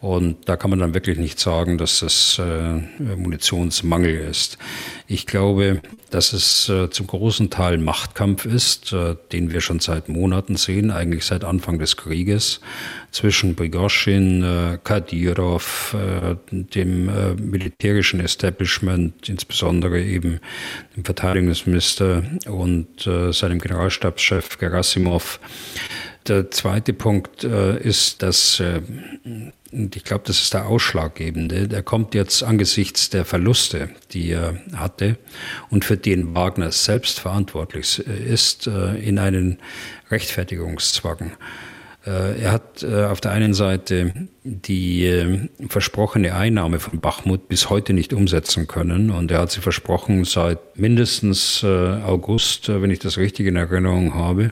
Und 0.00 0.48
da 0.48 0.56
kann 0.56 0.70
man 0.70 0.78
dann 0.78 0.94
wirklich 0.94 1.18
nicht 1.18 1.38
sagen, 1.38 1.76
dass 1.76 2.00
das 2.00 2.40
Munitionsmangel 2.98 4.14
ist. 4.14 4.56
Ich 5.06 5.26
glaube, 5.26 5.82
dass 6.10 6.32
es 6.32 6.68
äh, 6.68 6.90
zum 6.90 7.06
großen 7.06 7.50
Teil 7.50 7.78
Machtkampf 7.78 8.44
ist, 8.44 8.92
äh, 8.92 9.16
den 9.32 9.52
wir 9.52 9.60
schon 9.60 9.80
seit 9.80 10.08
Monaten 10.08 10.56
sehen, 10.56 10.90
eigentlich 10.90 11.24
seit 11.24 11.44
Anfang 11.44 11.78
des 11.78 11.96
Krieges, 11.96 12.60
zwischen 13.10 13.56
Prigozhin, 13.56 14.42
äh, 14.42 14.78
Kadyrov, 14.82 15.96
dem 16.50 17.10
militärischen 17.50 18.20
Establishment, 18.20 19.28
insbesondere 19.28 20.00
eben 20.00 20.40
dem 20.96 21.04
Verteidigungsminister 21.04 22.22
und 22.46 23.02
seinem 23.02 23.58
Generalstabschef 23.58 24.58
Gerasimov. 24.58 25.40
Der 26.26 26.50
zweite 26.50 26.92
Punkt 26.92 27.44
ist, 27.44 28.22
dass 28.22 28.62
und 29.72 29.96
ich 29.96 30.04
glaube, 30.04 30.24
das 30.26 30.40
ist 30.40 30.54
der 30.54 30.66
Ausschlaggebende. 30.66 31.66
Der 31.66 31.82
kommt 31.82 32.14
jetzt 32.14 32.42
angesichts 32.42 33.10
der 33.10 33.24
Verluste, 33.24 33.88
die 34.12 34.30
er 34.30 34.56
hatte 34.76 35.16
und 35.70 35.84
für 35.84 35.96
den 35.96 36.34
Wagner 36.34 36.70
selbst 36.72 37.20
verantwortlich 37.20 37.98
ist, 38.06 38.66
äh, 38.66 38.96
in 38.96 39.18
einen 39.18 39.58
Rechtfertigungszwang. 40.10 41.32
Äh, 42.04 42.42
er 42.42 42.52
hat 42.52 42.82
äh, 42.82 43.04
auf 43.04 43.20
der 43.20 43.30
einen 43.32 43.54
Seite 43.54 44.12
die 44.44 45.48
versprochene 45.68 46.34
Einnahme 46.34 46.78
von 46.78 47.00
Bachmut 47.00 47.48
bis 47.48 47.70
heute 47.70 47.94
nicht 47.94 48.12
umsetzen 48.12 48.66
können 48.66 49.10
und 49.10 49.30
er 49.30 49.40
hat 49.40 49.52
sie 49.52 49.60
versprochen 49.60 50.24
seit 50.24 50.76
mindestens 50.76 51.64
August, 51.64 52.68
wenn 52.68 52.90
ich 52.90 52.98
das 52.98 53.18
richtig 53.18 53.46
in 53.46 53.56
Erinnerung 53.56 54.14
habe. 54.14 54.50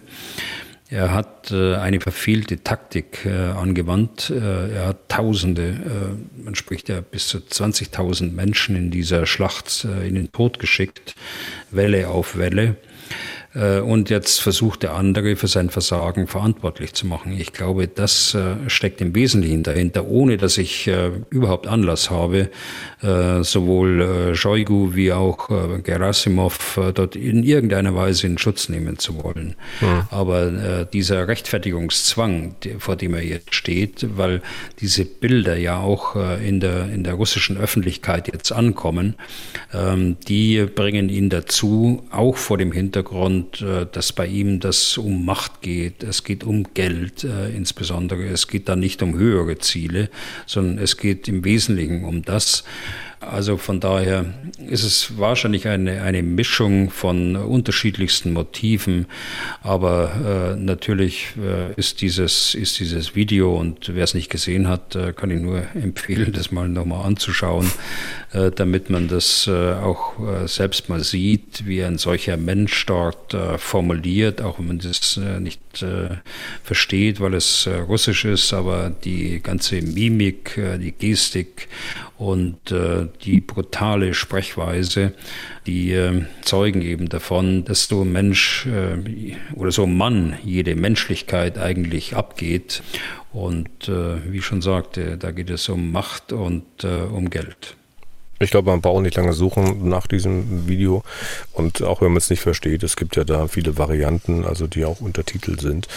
Er 0.90 1.12
hat 1.12 1.52
äh, 1.52 1.76
eine 1.76 2.00
verfehlte 2.00 2.64
Taktik 2.64 3.24
äh, 3.24 3.30
angewandt. 3.30 4.30
Äh, 4.30 4.74
er 4.74 4.88
hat 4.88 5.08
Tausende, 5.08 6.16
man 6.36 6.54
spricht 6.56 6.88
ja 6.88 7.00
bis 7.00 7.28
zu 7.28 7.38
20.000 7.38 8.32
Menschen 8.32 8.74
in 8.76 8.90
dieser 8.90 9.26
Schlacht 9.26 9.84
in 9.84 10.14
den 10.14 10.32
Tod 10.32 10.58
geschickt, 10.58 11.14
Welle 11.70 12.08
auf 12.08 12.36
Welle. 12.36 12.76
Äh, 13.54 13.80
und 13.80 14.10
jetzt 14.10 14.40
versucht 14.40 14.82
der 14.82 14.94
andere 14.94 15.36
für 15.36 15.48
sein 15.48 15.70
Versagen 15.70 16.26
verantwortlich 16.26 16.92
zu 16.94 17.06
machen. 17.06 17.32
Ich 17.38 17.52
glaube, 17.52 17.88
das 17.88 18.34
äh, 18.34 18.68
steckt 18.68 19.00
im 19.00 19.14
Wesentlichen 19.14 19.62
dahinter, 19.62 20.06
ohne 20.06 20.36
dass 20.36 20.58
ich 20.58 20.86
äh, 20.86 21.10
überhaupt 21.30 21.66
Anlass 21.66 22.10
habe, 22.10 22.50
sowohl 23.02 24.34
Shoigu 24.34 24.94
wie 24.94 25.12
auch 25.12 25.48
Gerasimov 25.82 26.78
dort 26.94 27.16
in 27.16 27.44
irgendeiner 27.44 27.94
Weise 27.94 28.26
in 28.26 28.36
Schutz 28.36 28.68
nehmen 28.68 28.98
zu 28.98 29.22
wollen. 29.24 29.54
Mhm. 29.80 30.02
Aber 30.10 30.84
dieser 30.84 31.26
Rechtfertigungszwang, 31.26 32.56
vor 32.78 32.96
dem 32.96 33.14
er 33.14 33.24
jetzt 33.24 33.54
steht, 33.54 34.06
weil 34.16 34.42
diese 34.80 35.06
Bilder 35.06 35.56
ja 35.56 35.78
auch 35.78 36.14
in 36.44 36.60
der, 36.60 36.92
in 36.92 37.04
der 37.04 37.14
russischen 37.14 37.56
Öffentlichkeit 37.56 38.28
jetzt 38.30 38.52
ankommen, 38.52 39.14
ähm, 39.72 40.16
die 40.28 40.66
bringen 40.66 41.08
ihn 41.08 41.30
dazu, 41.30 42.02
auch 42.10 42.36
vor 42.36 42.58
dem 42.58 42.72
Hintergrund, 42.72 43.39
und 43.40 43.62
äh, 43.62 43.86
dass 43.90 44.12
bei 44.12 44.26
ihm 44.26 44.60
das 44.60 44.98
um 44.98 45.24
Macht 45.24 45.62
geht, 45.62 46.02
es 46.02 46.24
geht 46.24 46.44
um 46.44 46.74
Geld 46.74 47.24
äh, 47.24 47.48
insbesondere, 47.50 48.26
es 48.26 48.48
geht 48.48 48.68
da 48.68 48.76
nicht 48.76 49.02
um 49.02 49.16
höhere 49.16 49.58
Ziele, 49.58 50.10
sondern 50.46 50.78
es 50.78 50.96
geht 50.96 51.26
im 51.28 51.44
Wesentlichen 51.44 52.04
um 52.04 52.22
das, 52.22 52.64
also 53.20 53.58
von 53.58 53.80
daher 53.80 54.24
ist 54.66 54.82
es 54.82 55.18
wahrscheinlich 55.18 55.68
eine, 55.68 56.02
eine 56.02 56.22
Mischung 56.22 56.90
von 56.90 57.36
unterschiedlichsten 57.36 58.32
Motiven. 58.32 59.06
Aber 59.62 60.54
äh, 60.54 60.56
natürlich 60.56 61.34
äh, 61.38 61.74
ist, 61.74 62.00
dieses, 62.00 62.54
ist 62.54 62.80
dieses 62.80 63.14
Video, 63.14 63.54
und 63.56 63.94
wer 63.94 64.04
es 64.04 64.14
nicht 64.14 64.30
gesehen 64.30 64.68
hat, 64.68 64.96
äh, 64.96 65.12
kann 65.12 65.30
ich 65.30 65.40
nur 65.40 65.62
empfehlen, 65.74 66.32
das 66.32 66.50
mal 66.50 66.68
nochmal 66.68 67.04
anzuschauen, 67.04 67.70
äh, 68.32 68.50
damit 68.50 68.88
man 68.88 69.08
das 69.08 69.46
äh, 69.46 69.72
auch 69.74 70.18
äh, 70.20 70.48
selbst 70.48 70.88
mal 70.88 71.04
sieht, 71.04 71.66
wie 71.66 71.84
ein 71.84 71.98
solcher 71.98 72.38
Mensch 72.38 72.86
dort 72.86 73.36
formuliert, 73.58 74.40
auch 74.40 74.58
wenn 74.58 74.66
man 74.68 74.78
das 74.78 75.18
nicht 75.40 75.60
versteht, 76.64 77.20
weil 77.20 77.34
es 77.34 77.68
russisch 77.68 78.24
ist, 78.24 78.52
aber 78.52 78.90
die 78.90 79.40
ganze 79.40 79.82
Mimik, 79.82 80.58
die 80.80 80.92
Gestik 80.92 81.68
und 82.20 82.70
äh, 82.70 83.08
die 83.24 83.40
brutale 83.40 84.12
Sprechweise, 84.12 85.14
die 85.66 85.92
äh, 85.92 86.26
zeugen 86.42 86.82
eben 86.82 87.08
davon, 87.08 87.64
dass 87.64 87.88
so 87.88 88.02
ein 88.02 88.12
Mensch 88.12 88.66
äh, 88.66 89.36
oder 89.56 89.72
so 89.72 89.84
ein 89.84 89.96
Mann 89.96 90.36
jede 90.44 90.74
Menschlichkeit 90.74 91.56
eigentlich 91.56 92.14
abgeht. 92.14 92.82
Und 93.32 93.88
äh, 93.88 94.30
wie 94.30 94.38
ich 94.38 94.44
schon 94.44 94.60
sagte, 94.60 95.16
da 95.16 95.30
geht 95.30 95.48
es 95.48 95.66
um 95.70 95.92
Macht 95.92 96.34
und 96.34 96.84
äh, 96.84 97.04
um 97.10 97.30
Geld. 97.30 97.76
Ich 98.42 98.50
glaube, 98.50 98.70
man 98.70 98.80
braucht 98.80 99.02
nicht 99.02 99.16
lange 99.16 99.34
suchen 99.34 99.86
nach 99.86 100.06
diesem 100.06 100.66
Video. 100.66 101.02
Und 101.52 101.82
auch 101.82 102.00
wenn 102.00 102.08
man 102.08 102.16
es 102.16 102.30
nicht 102.30 102.40
versteht, 102.40 102.82
es 102.82 102.96
gibt 102.96 103.16
ja 103.16 103.24
da 103.24 103.48
viele 103.48 103.76
Varianten, 103.76 104.46
also 104.46 104.66
die 104.66 104.86
auch 104.86 105.02
untertitelt 105.02 105.60
sind. 105.60 105.88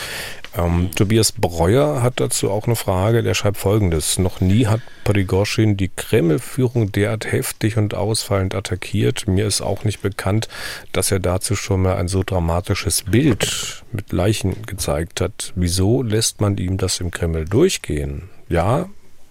Ähm, 0.54 0.89
Tobias 0.94 1.32
Breuer 1.32 2.04
hat 2.04 2.20
dazu 2.20 2.52
auch 2.52 2.66
eine 2.66 2.76
Frage. 2.76 3.24
Der 3.24 3.34
schreibt 3.34 3.56
folgendes. 3.56 4.20
Noch 4.20 4.41
nie 4.41 4.68
hat 4.68 4.82
Prigozhin 5.06 5.78
die 5.78 5.88
Kreml-Führung 5.88 6.91
derart 6.91 7.32
heftig 7.32 7.78
und 7.78 7.94
ausfallend 7.94 8.56
attackiert. 8.56 9.26
Mir 9.26 9.48
ist 9.48 9.62
auch 9.62 9.86
nicht 9.86 10.02
bekannt, 10.02 10.50
dass 10.91 11.12
er 11.12 11.22
dazu 11.22 11.56
schon 11.56 11.84
mal 11.84 11.96
ein 11.96 12.10
so 12.10 12.24
dramatisches 12.24 13.04
Bild 13.04 13.86
mit 13.94 14.12
Leichen 14.12 14.64
gezeigt 14.66 15.22
hat. 15.22 15.54
Wieso 15.56 16.04
lässt 16.04 16.41
man 16.41 16.58
ihm 16.58 16.78
das 16.78 17.00
im 17.00 17.10
Kreml 17.10 17.46
durchgehen? 17.46 18.24
Ja, 18.50 18.89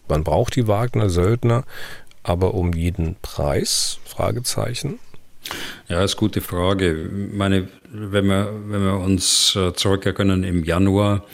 man 0.09 0.25
braucht 0.25 0.57
die 0.57 0.69
Wagner-Söldner, 0.69 1.65
aber 2.23 2.55
um 2.55 2.73
jeden 2.73 3.17
Preis? 3.23 3.99
Fragezeichen. 4.05 4.99
Ja, 5.89 6.03
ist 6.05 6.15
eine 6.15 6.21
gute 6.21 6.41
Frage. 6.41 6.93
Ich 6.93 7.37
meine, 7.37 7.69
wenn 7.91 8.27
wir, 8.27 8.53
wenn 8.67 8.85
wir 8.85 8.99
uns 8.99 9.57
äh, 9.57 9.75
zurückerinnern, 9.75 10.45
im 10.45 10.65
Januar 10.65 11.25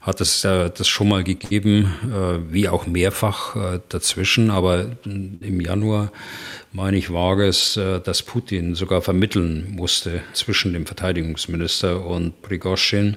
hat 0.00 0.20
es 0.20 0.44
äh, 0.44 0.70
das 0.70 0.88
schon 0.88 1.08
mal 1.08 1.22
gegeben, 1.22 1.92
äh, 2.04 2.52
wie 2.52 2.68
auch 2.68 2.86
mehrfach 2.86 3.56
äh, 3.56 3.80
dazwischen. 3.88 4.50
Aber 4.50 4.86
im 5.04 5.60
Januar, 5.60 6.10
meine 6.78 6.96
ich, 6.96 7.12
war 7.12 7.38
es, 7.40 7.76
äh, 7.76 8.00
dass 8.00 8.22
Putin 8.22 8.76
sogar 8.76 9.02
vermitteln 9.02 9.66
musste 9.72 10.22
zwischen 10.32 10.72
dem 10.72 10.86
Verteidigungsminister 10.86 12.06
und 12.06 12.40
Prigozhin, 12.40 13.16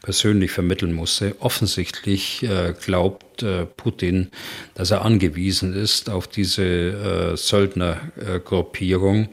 persönlich 0.00 0.50
vermitteln 0.50 0.94
musste. 0.94 1.36
Offensichtlich 1.38 2.42
äh, 2.42 2.72
glaubt 2.82 3.42
äh, 3.42 3.66
Putin, 3.66 4.30
dass 4.74 4.90
er 4.92 5.04
angewiesen 5.04 5.74
ist 5.74 6.08
auf 6.08 6.26
diese 6.26 7.36
Söldnergruppierung 7.36 9.28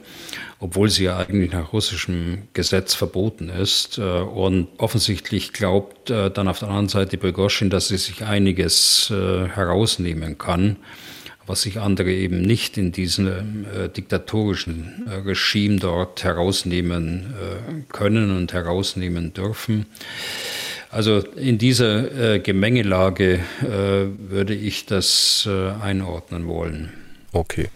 obwohl 0.62 0.90
sie 0.90 1.04
ja 1.04 1.16
eigentlich 1.16 1.52
nach 1.52 1.72
russischem 1.72 2.42
Gesetz 2.52 2.94
verboten 2.94 3.48
ist. 3.48 3.98
Und 3.98 4.68
offensichtlich 4.76 5.54
glaubt 5.54 6.10
dann 6.10 6.48
auf 6.48 6.58
der 6.58 6.68
anderen 6.68 6.90
Seite 6.90 7.16
Prigozhin, 7.16 7.70
dass 7.70 7.88
sie 7.88 7.96
sich 7.96 8.26
einiges 8.26 9.08
herausnehmen 9.08 10.36
kann, 10.36 10.76
was 11.50 11.62
sich 11.62 11.80
andere 11.80 12.12
eben 12.12 12.42
nicht 12.42 12.78
in 12.78 12.92
diesem 12.92 13.66
diktatorischen 13.96 15.06
Regime 15.26 15.76
dort 15.76 16.22
herausnehmen 16.22 17.34
können 17.90 18.36
und 18.36 18.52
herausnehmen 18.52 19.34
dürfen. 19.34 19.86
Also 20.90 21.18
in 21.18 21.58
dieser 21.58 22.38
Gemengelage 22.38 23.40
würde 23.60 24.54
ich 24.54 24.86
das 24.86 25.48
einordnen 25.82 26.46
wollen. 26.46 26.92
Okay. 27.32 27.68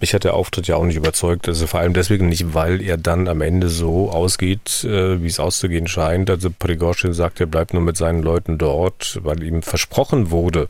Mich 0.00 0.12
hat 0.12 0.24
der 0.24 0.34
Auftritt 0.34 0.66
ja 0.66 0.76
auch 0.76 0.84
nicht 0.84 0.96
überzeugt. 0.96 1.48
Also 1.48 1.66
vor 1.66 1.80
allem 1.80 1.94
deswegen 1.94 2.28
nicht, 2.28 2.52
weil 2.52 2.82
er 2.82 2.98
dann 2.98 3.26
am 3.26 3.40
Ende 3.40 3.70
so 3.70 4.10
ausgeht, 4.10 4.84
äh, 4.84 5.22
wie 5.22 5.28
es 5.28 5.40
auszugehen 5.40 5.86
scheint. 5.86 6.28
Also 6.28 6.50
Prigozhin 6.50 7.14
sagt, 7.14 7.40
er 7.40 7.46
bleibt 7.46 7.72
nur 7.72 7.82
mit 7.82 7.96
seinen 7.96 8.22
Leuten 8.22 8.58
dort, 8.58 9.20
weil 9.22 9.42
ihm 9.42 9.62
versprochen 9.62 10.30
wurde, 10.30 10.68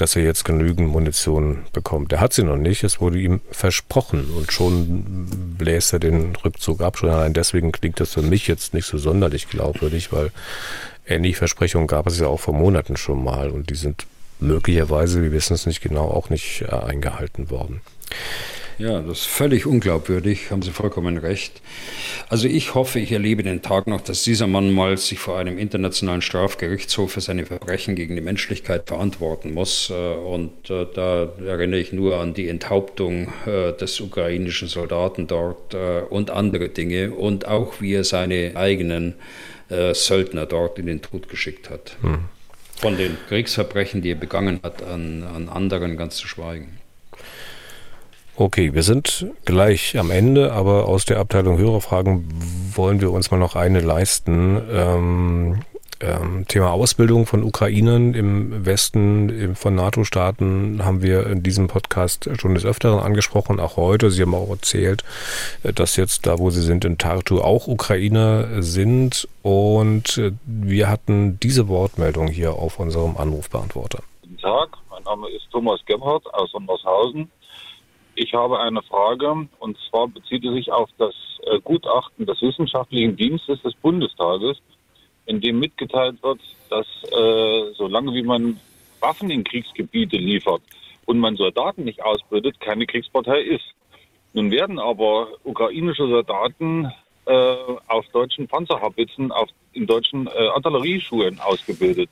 dass 0.00 0.16
er 0.16 0.22
jetzt 0.22 0.44
genügend 0.44 0.88
Munition 0.88 1.64
bekommt. 1.72 2.12
Er 2.12 2.20
hat 2.20 2.32
sie 2.32 2.42
noch 2.42 2.56
nicht, 2.56 2.84
es 2.84 3.00
wurde 3.00 3.18
ihm 3.18 3.40
versprochen 3.50 4.30
und 4.36 4.50
schon 4.50 5.26
bläst 5.58 5.92
er 5.92 5.98
den 5.98 6.34
Rückzug 6.36 6.80
ab. 6.80 6.96
Schon 6.96 7.10
allein 7.10 7.34
deswegen 7.34 7.70
klingt 7.70 8.00
das 8.00 8.14
für 8.14 8.22
mich 8.22 8.46
jetzt 8.46 8.72
nicht 8.72 8.86
so 8.86 8.96
sonderlich 8.98 9.48
glaubwürdig, 9.48 10.12
weil 10.12 10.30
ähnliche 11.06 11.36
Versprechungen 11.36 11.86
gab 11.86 12.06
es 12.06 12.18
ja 12.18 12.28
auch 12.28 12.40
vor 12.40 12.54
Monaten 12.54 12.96
schon 12.96 13.22
mal 13.22 13.50
und 13.50 13.70
die 13.70 13.74
sind 13.74 14.06
möglicherweise, 14.38 15.22
wir 15.22 15.32
wissen 15.32 15.52
es 15.52 15.66
nicht 15.66 15.82
genau, 15.82 16.08
auch 16.08 16.30
nicht 16.30 16.62
äh, 16.62 16.74
eingehalten 16.74 17.50
worden. 17.50 17.82
Ja, 18.80 19.02
das 19.02 19.20
ist 19.20 19.26
völlig 19.26 19.66
unglaubwürdig, 19.66 20.50
haben 20.50 20.62
Sie 20.62 20.70
vollkommen 20.70 21.18
recht. 21.18 21.60
Also 22.30 22.48
ich 22.48 22.74
hoffe, 22.74 22.98
ich 22.98 23.12
erlebe 23.12 23.42
den 23.42 23.60
Tag 23.60 23.86
noch, 23.86 24.00
dass 24.00 24.22
dieser 24.22 24.46
Mann 24.46 24.72
mal 24.72 24.96
sich 24.96 25.18
vor 25.18 25.36
einem 25.36 25.58
internationalen 25.58 26.22
Strafgerichtshof 26.22 27.12
für 27.12 27.20
seine 27.20 27.44
Verbrechen 27.44 27.94
gegen 27.94 28.14
die 28.14 28.22
Menschlichkeit 28.22 28.88
verantworten 28.88 29.52
muss. 29.52 29.90
Äh, 29.90 30.14
und 30.14 30.70
äh, 30.70 30.86
da 30.94 31.28
erinnere 31.44 31.78
ich 31.78 31.92
nur 31.92 32.16
an 32.16 32.32
die 32.32 32.48
Enthauptung 32.48 33.30
äh, 33.44 33.74
des 33.74 34.00
ukrainischen 34.00 34.68
Soldaten 34.68 35.26
dort 35.26 35.76
und 36.08 36.30
andere 36.30 36.70
Dinge 36.70 37.10
und 37.10 37.46
auch 37.46 37.80
wie 37.80 37.92
er 37.92 38.04
seine 38.04 38.52
eigenen 38.54 39.14
Söldner 39.92 40.46
dort 40.46 40.78
in 40.78 40.86
den 40.86 41.02
Tod 41.02 41.28
geschickt 41.28 41.70
hat. 41.70 41.96
Hm. 42.00 42.24
Von 42.76 42.96
den 42.96 43.16
Kriegsverbrechen, 43.28 44.02
die 44.02 44.12
er 44.12 44.16
begangen 44.16 44.60
hat, 44.62 44.82
an, 44.82 45.22
an 45.22 45.48
anderen 45.48 45.96
ganz 45.96 46.16
zu 46.16 46.26
schweigen. 46.26 46.79
Okay, 48.40 48.72
wir 48.72 48.82
sind 48.82 49.26
gleich 49.44 49.98
am 49.98 50.10
Ende, 50.10 50.54
aber 50.54 50.88
aus 50.88 51.04
der 51.04 51.18
Abteilung 51.18 51.58
Hörerfragen 51.58 52.26
wollen 52.74 53.02
wir 53.02 53.12
uns 53.12 53.30
mal 53.30 53.36
noch 53.36 53.54
eine 53.54 53.80
leisten. 53.80 54.62
Ähm, 54.72 55.60
ähm, 56.00 56.46
Thema 56.48 56.70
Ausbildung 56.70 57.26
von 57.26 57.42
Ukrainern 57.44 58.14
im 58.14 58.64
Westen 58.64 59.54
von 59.56 59.74
NATO-Staaten 59.74 60.82
haben 60.82 61.02
wir 61.02 61.26
in 61.26 61.42
diesem 61.42 61.68
Podcast 61.68 62.30
schon 62.40 62.54
des 62.54 62.64
Öfteren 62.64 63.00
angesprochen, 63.00 63.60
auch 63.60 63.76
heute. 63.76 64.10
Sie 64.10 64.22
haben 64.22 64.34
auch 64.34 64.48
erzählt, 64.48 65.04
äh, 65.62 65.74
dass 65.74 65.96
jetzt 65.96 66.26
da, 66.26 66.38
wo 66.38 66.48
Sie 66.48 66.62
sind, 66.62 66.86
in 66.86 66.96
Tartu 66.96 67.42
auch 67.42 67.68
Ukrainer 67.68 68.62
sind. 68.62 69.28
Und 69.42 70.16
äh, 70.16 70.32
wir 70.46 70.88
hatten 70.88 71.38
diese 71.40 71.68
Wortmeldung 71.68 72.28
hier 72.28 72.54
auf 72.54 72.78
unserem 72.78 73.18
Anrufbeantworter. 73.18 74.02
Guten 74.22 74.38
Tag, 74.38 74.70
mein 74.88 75.02
Name 75.02 75.28
ist 75.28 75.46
Thomas 75.50 75.84
Gebhardt 75.84 76.24
aus 76.32 76.50
Sondershausen. 76.52 77.30
Ich 78.14 78.34
habe 78.34 78.60
eine 78.60 78.82
Frage 78.82 79.48
und 79.58 79.78
zwar 79.88 80.08
bezieht 80.08 80.44
es 80.44 80.52
sich 80.52 80.72
auf 80.72 80.90
das 80.98 81.14
äh, 81.44 81.60
Gutachten 81.60 82.26
des 82.26 82.42
Wissenschaftlichen 82.42 83.16
Dienstes 83.16 83.62
des 83.62 83.74
Bundestages, 83.74 84.58
in 85.26 85.40
dem 85.40 85.58
mitgeteilt 85.58 86.22
wird, 86.22 86.40
dass 86.68 86.86
äh, 87.12 87.72
solange 87.74 88.12
wie 88.14 88.22
man 88.22 88.60
Waffen 89.00 89.30
in 89.30 89.44
Kriegsgebiete 89.44 90.16
liefert 90.16 90.62
und 91.06 91.18
man 91.18 91.36
Soldaten 91.36 91.84
nicht 91.84 92.02
ausbildet, 92.02 92.60
keine 92.60 92.86
Kriegspartei 92.86 93.40
ist. 93.40 93.74
Nun 94.32 94.50
werden 94.50 94.78
aber 94.78 95.28
ukrainische 95.44 96.06
Soldaten 96.06 96.92
äh, 97.26 97.56
auf 97.88 98.06
deutschen 98.12 98.46
Panzerhabitzen, 98.46 99.32
auf, 99.32 99.48
in 99.72 99.86
deutschen 99.86 100.26
äh, 100.26 100.48
Artillerieschulen 100.54 101.40
ausgebildet. 101.40 102.08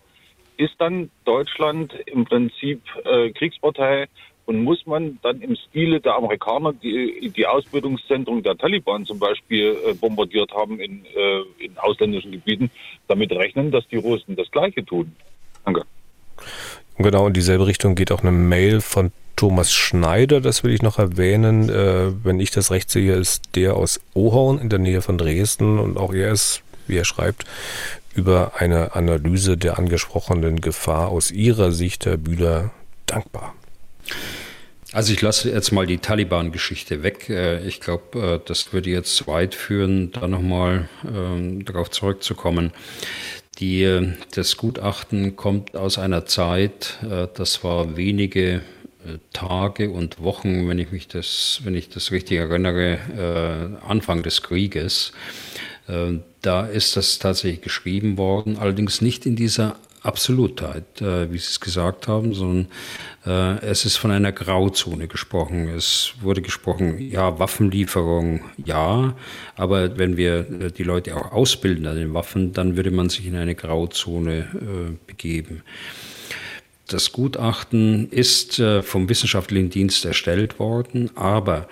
Ist 0.56 0.74
dann 0.78 1.10
Deutschland 1.24 1.94
im 2.06 2.24
Prinzip 2.24 2.82
äh, 3.04 3.30
Kriegspartei 3.30 4.08
und 4.48 4.64
muss 4.64 4.86
man 4.86 5.18
dann 5.22 5.42
im 5.42 5.54
Stile 5.56 6.00
der 6.00 6.14
Amerikaner, 6.14 6.72
die 6.72 7.30
die 7.36 7.46
Ausbildungszentren 7.46 8.42
der 8.42 8.56
Taliban 8.56 9.04
zum 9.04 9.18
Beispiel 9.18 9.76
äh, 9.86 9.92
bombardiert 9.92 10.50
haben 10.52 10.80
in, 10.80 11.04
äh, 11.04 11.64
in 11.64 11.76
ausländischen 11.76 12.32
Gebieten, 12.32 12.70
damit 13.08 13.30
rechnen, 13.30 13.70
dass 13.70 13.86
die 13.88 13.96
Russen 13.96 14.36
das 14.36 14.50
Gleiche 14.50 14.82
tun? 14.86 15.14
Danke. 15.66 15.82
Genau, 16.96 17.26
in 17.26 17.34
dieselbe 17.34 17.66
Richtung 17.66 17.94
geht 17.94 18.10
auch 18.10 18.22
eine 18.22 18.32
Mail 18.32 18.80
von 18.80 19.12
Thomas 19.36 19.70
Schneider, 19.70 20.40
das 20.40 20.64
will 20.64 20.72
ich 20.72 20.80
noch 20.80 20.98
erwähnen. 20.98 21.68
Äh, 21.68 22.12
wenn 22.24 22.40
ich 22.40 22.50
das 22.50 22.70
recht 22.70 22.90
sehe, 22.90 23.16
ist 23.16 23.54
der 23.54 23.76
aus 23.76 24.00
Ohorn 24.14 24.58
in 24.58 24.70
der 24.70 24.78
Nähe 24.78 25.02
von 25.02 25.18
Dresden 25.18 25.78
und 25.78 25.98
auch 25.98 26.14
er 26.14 26.32
ist, 26.32 26.62
wie 26.86 26.96
er 26.96 27.04
schreibt, 27.04 27.44
über 28.14 28.52
eine 28.56 28.94
Analyse 28.94 29.58
der 29.58 29.78
angesprochenen 29.78 30.62
Gefahr 30.62 31.08
aus 31.08 31.30
ihrer 31.30 31.70
Sicht, 31.70 32.06
Herr 32.06 32.16
Bühler, 32.16 32.70
dankbar. 33.04 33.54
Also 34.92 35.12
ich 35.12 35.20
lasse 35.20 35.50
jetzt 35.50 35.70
mal 35.70 35.86
die 35.86 35.98
Taliban-Geschichte 35.98 37.02
weg. 37.02 37.28
Äh, 37.28 37.66
ich 37.66 37.80
glaube, 37.80 38.18
äh, 38.18 38.40
das 38.44 38.72
würde 38.72 38.88
jetzt 38.88 39.26
weit 39.26 39.54
führen, 39.54 40.12
da 40.12 40.26
nochmal 40.26 40.88
ähm, 41.06 41.64
darauf 41.66 41.90
zurückzukommen. 41.90 42.72
Die, 43.58 43.82
äh, 43.82 44.14
das 44.34 44.56
Gutachten 44.56 45.36
kommt 45.36 45.76
aus 45.76 45.98
einer 45.98 46.24
Zeit, 46.24 46.98
das 47.34 47.62
war 47.64 47.96
wenige 47.96 48.62
Tage 49.32 49.90
und 49.90 50.22
Wochen, 50.22 50.68
wenn 50.68 50.78
ich 50.78 50.90
mich 50.90 51.08
das, 51.08 51.60
wenn 51.64 51.74
ich 51.74 51.88
das 51.88 52.10
richtig 52.10 52.38
erinnere, 52.38 53.78
Anfang 53.86 54.22
des 54.22 54.42
Krieges. 54.42 55.12
Da 56.42 56.66
ist 56.66 56.96
das 56.96 57.18
tatsächlich 57.18 57.62
geschrieben 57.62 58.18
worden, 58.18 58.58
allerdings 58.58 59.00
nicht 59.00 59.24
in 59.24 59.34
dieser 59.34 59.76
Absolutheit, 60.02 61.00
äh, 61.00 61.30
wie 61.32 61.38
Sie 61.38 61.48
es 61.48 61.60
gesagt 61.60 62.08
haben, 62.08 62.34
sondern 62.34 62.68
äh, 63.26 63.64
es 63.66 63.84
ist 63.84 63.96
von 63.96 64.10
einer 64.10 64.32
Grauzone 64.32 65.08
gesprochen. 65.08 65.68
Es 65.68 66.14
wurde 66.20 66.40
gesprochen, 66.40 66.98
ja, 67.00 67.38
Waffenlieferung, 67.38 68.42
ja, 68.64 69.14
aber 69.56 69.98
wenn 69.98 70.16
wir 70.16 70.50
äh, 70.50 70.70
die 70.70 70.84
Leute 70.84 71.16
auch 71.16 71.32
ausbilden 71.32 71.86
an 71.86 71.96
den 71.96 72.14
Waffen, 72.14 72.52
dann 72.52 72.76
würde 72.76 72.90
man 72.90 73.08
sich 73.08 73.26
in 73.26 73.36
eine 73.36 73.54
Grauzone 73.54 74.38
äh, 74.38 74.96
begeben. 75.06 75.62
Das 76.88 77.12
Gutachten 77.12 78.08
ist 78.10 78.58
äh, 78.58 78.82
vom 78.82 79.10
wissenschaftlichen 79.10 79.68
Dienst 79.68 80.06
erstellt 80.06 80.58
worden, 80.58 81.10
aber 81.16 81.68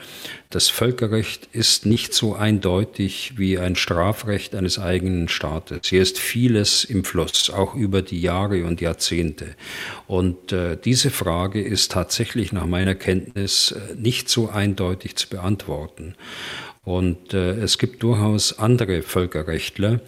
das 0.51 0.69
Völkerrecht 0.69 1.49
ist 1.53 1.87
nicht 1.87 2.13
so 2.13 2.35
eindeutig 2.35 3.33
wie 3.39 3.59
ein 3.59 3.77
Strafrecht 3.77 4.55
eines 4.55 4.79
eigenen 4.79 5.29
Staates. 5.29 5.89
Hier 5.89 6.03
ist 6.03 6.19
vieles 6.19 6.85
im 6.85 7.03
Fluss, 7.03 7.49
auch 7.49 7.75
über 7.75 8.03
die 8.03 8.21
Jahre 8.21 8.67
und 8.67 8.83
Jahrzehnte. 8.83 9.57
Und 10.07 10.53
äh, 10.53 10.77
diese 10.77 11.09
Frage 11.09 11.63
ist 11.63 11.93
tatsächlich 11.93 12.53
nach 12.53 12.67
meiner 12.67 12.95
Kenntnis 12.95 13.73
äh, 13.73 13.95
nicht 13.95 14.29
so 14.29 14.51
eindeutig 14.51 15.17
zu 15.17 15.31
beantworten. 15.31 16.15
Und 16.85 17.35
es 17.35 17.79
gibt 17.79 18.05
durchaus 18.05 18.61
andere 18.61 19.03
Völkerrechtler, 19.03 20.01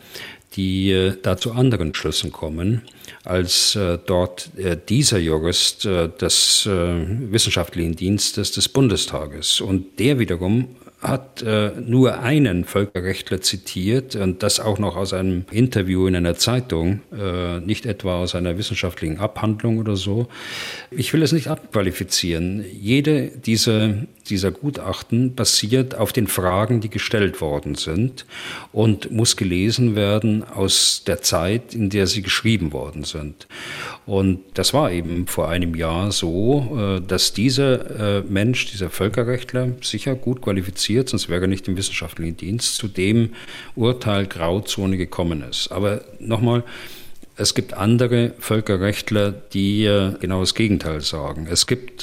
die 0.55 1.13
da 1.25 1.37
zu 1.37 1.51
anderen 1.51 1.93
Schlüssen 1.93 2.31
kommen 2.31 2.83
als 3.29 3.77
äh, 3.77 3.99
dort 4.05 4.51
äh, 4.57 4.77
dieser 4.89 5.19
Jurist 5.19 5.85
äh, 5.85 6.09
des 6.09 6.67
äh, 6.67 6.71
wissenschaftlichen 7.31 7.95
Dienstes 7.95 8.53
des 8.53 8.69
Bundestages. 8.69 9.61
Und 9.61 9.99
der 9.99 10.19
wiederum 10.19 10.77
hat 11.01 11.43
äh, 11.43 11.71
nur 11.81 12.19
einen 12.21 12.65
Völkerrechtler 12.65 13.41
zitiert 13.41 14.17
und 14.17 14.43
das 14.43 14.59
auch 14.59 14.81
noch 14.81 14.97
aus 14.97 15.13
einem 15.13 15.45
Interview 15.53 16.09
in 16.09 16.17
einer 16.17 16.35
Zeitung, 16.35 17.03
äh, 17.17 17.61
nicht 17.61 17.87
etwa 17.87 18.21
aus 18.21 18.35
einer 18.35 18.59
wissenschaftlichen 18.59 19.19
Abhandlung 19.19 19.79
oder 19.79 19.95
so. 19.95 20.27
Ich 20.91 21.13
will 21.13 21.23
es 21.23 21.31
nicht 21.31 21.47
abqualifizieren. 21.47 22.65
Jede 22.73 23.29
dieser, 23.29 23.95
dieser 24.29 24.51
Gutachten 24.51 25.37
basiert 25.37 25.95
auf 25.95 26.13
den 26.13 26.27
Fragen, 26.27 26.81
die 26.81 26.91
gestellt 26.91 27.41
worden 27.41 27.77
sind 27.77 28.27
und 28.73 29.13
muss 29.13 29.37
gelesen 29.37 29.95
werden 29.95 30.43
aus 30.43 31.05
der 31.07 31.23
Zeit, 31.23 31.75
in 31.77 31.91
der 31.91 32.09
sie 32.09 32.23
geschrieben 32.23 32.73
worden 32.73 33.05
sind. 33.05 33.47
Und 34.05 34.41
das 34.55 34.75
war 34.75 34.91
eben 34.91 35.29
vor 35.29 35.49
einem 35.49 35.77
Jahr 35.77 36.11
so, 36.11 36.77
äh, 36.77 37.07
dass 37.07 37.35
dieser 37.35 38.19
äh, 38.19 38.23
Mensch, 38.29 38.67
dieser 38.73 38.91
Völkerrechtler, 38.91 39.75
sicher 39.81 40.17
gut 40.17 40.43
qualifiziert, 40.43 40.88
sonst 41.09 41.29
wäre 41.29 41.43
er 41.43 41.47
nicht 41.49 41.69
im 41.69 41.77
wissenschaftlichen 41.77 42.37
Dienst, 42.37 42.77
zu 42.77 42.89
dem 42.89 43.31
Urteil 43.77 44.27
Grauzone 44.27 44.97
gekommen 44.97 45.43
ist. 45.43 45.71
Aber 45.71 46.03
nochmal, 46.19 46.65
es 47.37 47.55
gibt 47.55 47.75
andere 47.75 48.33
Völkerrechtler, 48.41 49.31
die 49.31 49.85
äh, 49.85 50.15
genau 50.19 50.41
das 50.41 50.55
Gegenteil 50.55 51.01
sagen. 51.03 51.47
Es 51.49 51.69
gibt 51.69 52.03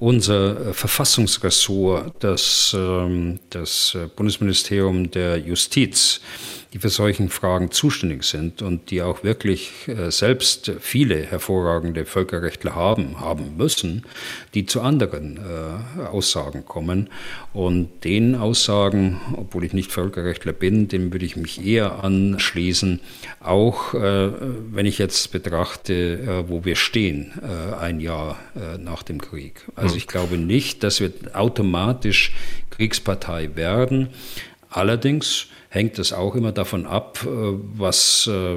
unser 0.00 0.74
Verfassungsressort, 0.74 2.14
das, 2.20 2.74
ähm, 2.76 3.38
das 3.50 3.96
Bundesministerium 4.16 5.10
der 5.10 5.36
Justiz, 5.36 6.20
die 6.72 6.78
für 6.78 6.88
solchen 6.88 7.28
Fragen 7.28 7.70
zuständig 7.70 8.24
sind 8.24 8.62
und 8.62 8.90
die 8.90 9.02
auch 9.02 9.24
wirklich 9.24 9.88
äh, 9.88 10.10
selbst 10.10 10.72
viele 10.80 11.16
hervorragende 11.16 12.04
Völkerrechtler 12.04 12.74
haben, 12.74 13.20
haben 13.20 13.56
müssen, 13.56 14.04
die 14.54 14.66
zu 14.66 14.80
anderen 14.80 15.38
äh, 15.38 16.02
Aussagen 16.02 16.64
kommen. 16.64 17.10
Und 17.52 18.04
den 18.04 18.36
Aussagen, 18.36 19.20
obwohl 19.36 19.64
ich 19.64 19.72
nicht 19.72 19.90
Völkerrechtler 19.90 20.52
bin, 20.52 20.86
dem 20.86 21.12
würde 21.12 21.26
ich 21.26 21.36
mich 21.36 21.64
eher 21.64 22.04
anschließen, 22.04 23.00
auch 23.40 23.94
äh, 23.94 24.30
wenn 24.70 24.86
ich 24.86 24.98
jetzt 24.98 25.32
betrachte, 25.32 25.94
äh, 25.94 26.48
wo 26.48 26.64
wir 26.64 26.76
stehen, 26.76 27.32
äh, 27.42 27.74
ein 27.74 27.98
Jahr 27.98 28.38
äh, 28.54 28.78
nach 28.78 29.02
dem 29.02 29.20
Krieg. 29.20 29.66
Also 29.74 29.89
hm. 29.90 29.96
ich 29.96 30.06
glaube 30.06 30.36
nicht, 30.36 30.82
dass 30.82 31.00
wir 31.00 31.12
automatisch 31.32 32.32
Kriegspartei 32.70 33.50
werden. 33.54 34.08
Allerdings 34.70 35.48
hängt 35.70 35.98
es 36.00 36.12
auch 36.12 36.34
immer 36.34 36.52
davon 36.52 36.84
ab, 36.84 37.20
äh, 37.24 37.28
was 37.28 38.28
äh, 38.28 38.56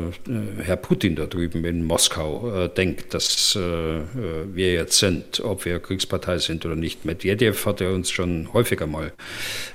Herr 0.64 0.76
Putin 0.78 1.16
da 1.16 1.28
drüben 1.28 1.64
in 1.64 1.84
Moskau 1.84 2.52
äh, 2.52 2.70
denkt, 2.70 3.14
dass 3.14 3.56
wir 3.56 4.74
jetzt 4.74 4.98
sind, 4.98 5.40
ob 5.42 5.66
wir 5.66 5.80
Kriegspartei 5.80 6.40
sind 6.40 6.66
oder 6.66 6.76
nicht. 6.76 7.06
Medvedev 7.06 7.66
hat 7.66 7.82
ja 7.82 7.90
uns 7.90 8.10
schon 8.10 8.52
häufiger 8.52 8.88
mal 8.88 9.14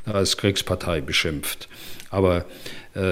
als 0.05 0.37
Kriegspartei 0.37 1.01
beschimpft. 1.01 1.69
Aber 2.11 2.45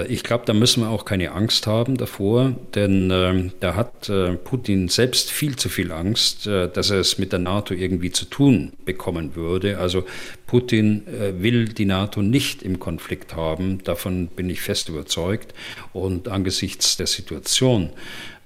ich 0.07 0.23
glaube, 0.23 0.45
da 0.45 0.53
müssen 0.53 0.81
wir 0.83 0.89
auch 0.89 1.05
keine 1.05 1.31
Angst 1.31 1.67
haben 1.67 1.97
davor, 1.97 2.55
denn 2.75 3.11
äh, 3.11 3.51
da 3.59 3.75
hat 3.75 4.09
äh, 4.09 4.33
Putin 4.33 4.89
selbst 4.89 5.31
viel 5.31 5.55
zu 5.55 5.69
viel 5.69 5.91
Angst, 5.91 6.47
äh, 6.47 6.69
dass 6.69 6.89
er 6.89 6.99
es 6.99 7.17
mit 7.17 7.31
der 7.31 7.39
NATO 7.39 7.73
irgendwie 7.73 8.11
zu 8.11 8.25
tun 8.25 8.73
bekommen 8.85 9.35
würde. 9.35 9.77
Also 9.77 10.05
Putin 10.45 11.07
äh, 11.07 11.41
will 11.41 11.65
die 11.65 11.85
NATO 11.85 12.21
nicht 12.21 12.63
im 12.63 12.79
Konflikt 12.79 13.35
haben, 13.35 13.83
davon 13.83 14.27
bin 14.27 14.49
ich 14.49 14.61
fest 14.61 14.89
überzeugt. 14.89 15.53
Und 15.93 16.27
angesichts 16.27 16.97
der 16.97 17.07
Situation, 17.07 17.91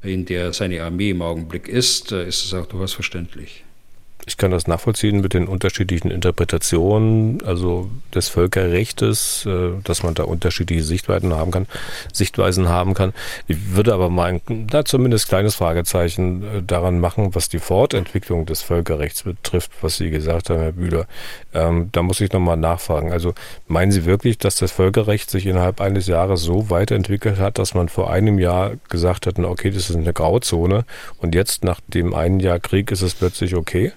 in 0.04 0.26
der 0.26 0.54
seine 0.54 0.84
Armee 0.84 1.12
im 1.12 1.22
Augenblick 1.22 1.68
ist, 1.68 2.12
äh, 2.12 2.28
ist 2.28 2.46
es 2.46 2.54
auch 2.54 2.66
durchaus 2.66 2.94
verständlich. 2.94 3.64
Ich 4.26 4.38
kann 4.38 4.52
das 4.52 4.68
nachvollziehen 4.68 5.22
mit 5.22 5.34
den 5.34 5.48
unterschiedlichen 5.48 6.12
Interpretationen, 6.12 7.44
also 7.44 7.90
des 8.14 8.30
Völkerrechtes, 8.30 9.46
äh, 9.46 9.72
dass 9.84 10.04
man 10.04 10.14
da 10.14 10.24
unterschiedliche 10.24 10.84
Sichtweisen 10.84 11.34
haben 11.34 11.52
kann, 11.52 11.68
Sichtweisen 12.14 12.70
haben 12.70 12.94
kann. 12.94 13.14
Ich 13.48 13.76
würde 13.76 13.94
aber 13.94 14.10
mal 14.10 14.40
ein, 14.48 14.68
da 14.68 14.86
zumindest 14.86 15.28
kleines 15.28 15.56
Fragezeichen 15.56 16.44
äh, 16.44 16.64
daran 16.64 17.00
machen, 17.00 17.34
was 17.34 17.50
die 17.50 17.60
Fortentwicklung 17.60 18.46
des 18.46 18.62
Völkerrechts 18.62 19.24
betrifft, 19.24 19.72
was 19.82 19.98
Sie 19.98 20.10
gesagt 20.12 20.50
haben, 20.50 20.60
Herr 20.60 20.72
Bühler. 20.72 21.08
Ähm, 21.54 21.90
da 21.92 22.04
muss 22.04 22.22
ich 22.22 22.32
nochmal 22.32 22.58
nachfragen. 22.58 23.12
Also 23.12 23.34
meinen 23.68 23.92
Sie 23.92 24.06
wirklich, 24.06 24.38
dass 24.38 24.56
das 24.56 24.72
Völkerrecht 24.72 25.30
sich 25.30 25.46
innerhalb 25.48 25.82
eines 25.82 26.08
Jahres 26.08 26.42
so 26.42 26.70
weiterentwickelt 26.70 27.40
hat, 27.40 27.58
dass 27.58 27.74
man 27.74 27.90
vor 27.90 28.12
einem 28.12 28.40
Jahr 28.40 28.74
gesagt 28.90 29.26
hat, 29.26 29.40
okay, 29.40 29.72
das 29.72 29.90
ist 29.90 29.96
eine 29.96 30.14
Grauzone 30.14 30.86
und 31.18 31.36
jetzt 31.36 31.64
nach 31.64 31.80
dem 31.88 32.14
einen 32.14 32.40
Jahr 32.40 32.60
Krieg 32.60 32.92
ist 32.92 33.02
es 33.02 33.16
plötzlich 33.16 33.56
okay? 33.56 33.92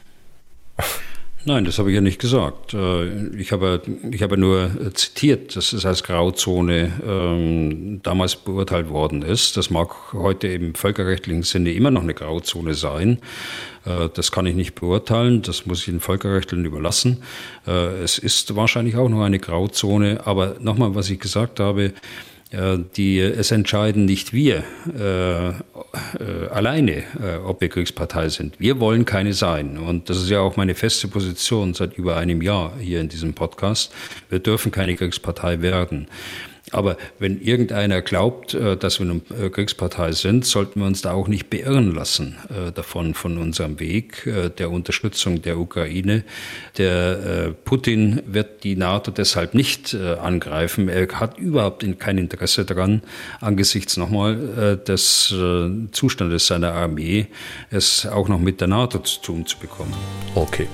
Nein, 1.47 1.67
das 1.67 1.79
habe 1.79 1.91
ich 1.91 1.95
ja 1.95 2.01
nicht 2.01 2.21
gesagt. 2.21 2.73
Äh, 2.73 3.37
ich 3.37 3.53
habe, 3.53 3.83
ich 4.11 4.23
habe 4.23 4.39
nur 4.39 4.71
zitiert, 4.95 5.55
dass 5.57 5.75
es 5.75 5.85
als 5.85 6.03
Grauzone 6.03 6.91
ähm, 7.07 8.01
damals 8.03 8.37
beurteilt 8.37 8.89
worden 8.89 9.21
ist. 9.21 9.59
Das 9.59 9.69
mag 9.69 10.15
heute 10.15 10.49
im 10.49 10.75
völkerrechtlichen 10.75 11.43
Sinne 11.43 11.73
immer 11.73 11.91
noch 11.91 12.03
eine 12.03 12.15
Grauzone 12.15 12.73
sein. 12.73 13.19
Äh, 13.85 14.09
das 14.15 14.33
kann 14.33 14.47
ich 14.47 14.55
nicht 14.55 14.75
beurteilen, 14.75 15.43
das 15.43 15.67
muss 15.67 15.81
ich 15.81 15.87
den 15.87 16.01
Völkerrechtlern 16.01 16.65
überlassen. 16.65 17.23
Äh, 17.67 18.03
es 18.03 18.17
ist 18.17 18.57
wahrscheinlich 18.57 18.97
auch 18.97 19.11
noch 19.11 19.23
eine 19.23 19.39
Grauzone, 19.39 20.23
aber 20.25 20.57
nochmal, 20.61 20.95
was 20.95 21.11
ich 21.11 21.21
gesagt 21.21 21.61
habe, 21.61 21.93
die, 22.97 23.19
es 23.19 23.51
entscheiden 23.51 24.05
nicht 24.05 24.33
wir 24.33 24.65
äh, 24.99 25.49
äh, 25.49 25.53
alleine, 26.51 27.05
äh, 27.23 27.37
ob 27.45 27.61
wir 27.61 27.69
Kriegspartei 27.69 28.29
sind. 28.29 28.59
Wir 28.59 28.81
wollen 28.81 29.05
keine 29.05 29.33
sein. 29.33 29.79
Und 29.79 30.11
das 30.11 30.19
ist 30.19 30.31
ja 30.31 30.41
auch 30.41 30.57
meine 30.57 30.75
feste 30.75 31.09
Position 31.09 31.75
seit 31.75 31.97
über 31.97 32.17
einem 32.17 32.43
Jahr 32.43 32.73
hier 32.79 33.01
in 33.01 33.09
diesem 33.09 33.35
Podcast. 33.35 33.93
Wir 34.29 34.39
dürfen 34.39 34.73
keine 34.73 34.97
Kriegspartei 34.97 35.63
werden. 35.63 36.09
Aber 36.75 36.97
wenn 37.21 37.41
irgendeiner 37.41 38.03
glaubt, 38.03 38.55
äh, 38.55 38.77
dass 38.77 38.99
wir 38.99 39.09
eine 39.09 39.21
äh, 39.47 39.49
Kriegspartei 39.49 40.11
sind, 40.13 40.45
sollten 40.45 40.81
wir 40.81 40.87
uns 40.87 41.03
da 41.03 41.13
auch 41.13 41.29
nicht 41.29 41.49
beirren 41.49 41.95
lassen 41.95 42.37
äh, 42.51 42.73
davon, 42.73 43.15
von 43.15 43.39
unserem 43.39 43.79
Weg 43.79 44.29
der 44.59 44.71
Unterstützung 44.71 45.43
der 45.43 45.59
Ukraine. 45.59 46.25
Der 46.79 47.55
Putin 47.65 48.23
wird 48.27 48.65
die 48.65 48.77
NATO 48.77 49.11
deshalb 49.11 49.55
nicht 49.55 49.95
angreifen. 49.95 50.89
Er 50.89 51.09
hat 51.21 51.39
überhaupt 51.39 51.85
kein 51.99 52.19
Interesse 52.19 52.65
daran, 52.65 53.03
angesichts 53.41 53.97
nochmal 53.97 54.79
des 54.87 55.35
Zustandes 55.93 56.47
seiner 56.47 56.73
Armee, 56.73 57.27
es 57.71 58.07
auch 58.07 58.29
noch 58.29 58.41
mit 58.41 58.61
der 58.61 58.69
NATO 58.69 58.99
zu 59.01 59.21
tun 59.21 59.47
zu 59.47 59.59
bekommen. 59.59 59.95
Okay. 60.35 60.69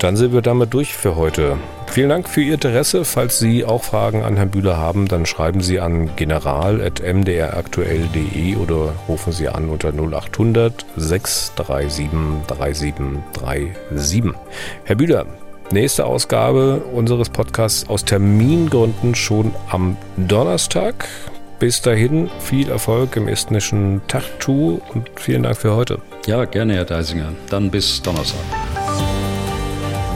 Dann 0.00 0.16
sind 0.16 0.32
wir 0.32 0.40
damit 0.40 0.72
durch 0.72 0.94
für 0.94 1.16
heute. 1.16 1.58
Vielen 1.86 2.08
Dank 2.08 2.26
für 2.26 2.40
Ihr 2.40 2.54
Interesse. 2.54 3.04
Falls 3.04 3.38
Sie 3.38 3.66
auch 3.66 3.82
Fragen 3.82 4.22
an 4.22 4.36
Herrn 4.36 4.50
Bühler 4.50 4.78
haben, 4.78 5.08
dann 5.08 5.26
schreiben 5.26 5.60
Sie 5.60 5.78
an 5.78 6.16
general.mdraktuell.de 6.16 8.56
oder 8.56 8.94
rufen 9.08 9.32
Sie 9.32 9.48
an 9.48 9.68
unter 9.68 9.92
0800 9.92 10.86
637 10.96 12.08
3737. 12.46 14.32
Herr 14.84 14.96
Bühler, 14.96 15.26
nächste 15.70 16.06
Ausgabe 16.06 16.80
unseres 16.94 17.28
Podcasts 17.28 17.86
aus 17.90 18.06
Termingründen 18.06 19.14
schon 19.14 19.54
am 19.68 19.98
Donnerstag. 20.16 21.06
Bis 21.58 21.82
dahin 21.82 22.30
viel 22.38 22.70
Erfolg 22.70 23.16
im 23.16 23.28
estnischen 23.28 24.00
Tartu 24.08 24.80
und 24.94 25.10
vielen 25.16 25.42
Dank 25.42 25.58
für 25.58 25.76
heute. 25.76 25.98
Ja, 26.24 26.46
gerne, 26.46 26.72
Herr 26.72 26.86
Deisinger. 26.86 27.34
Dann 27.50 27.70
bis 27.70 28.00
Donnerstag. 28.00 28.40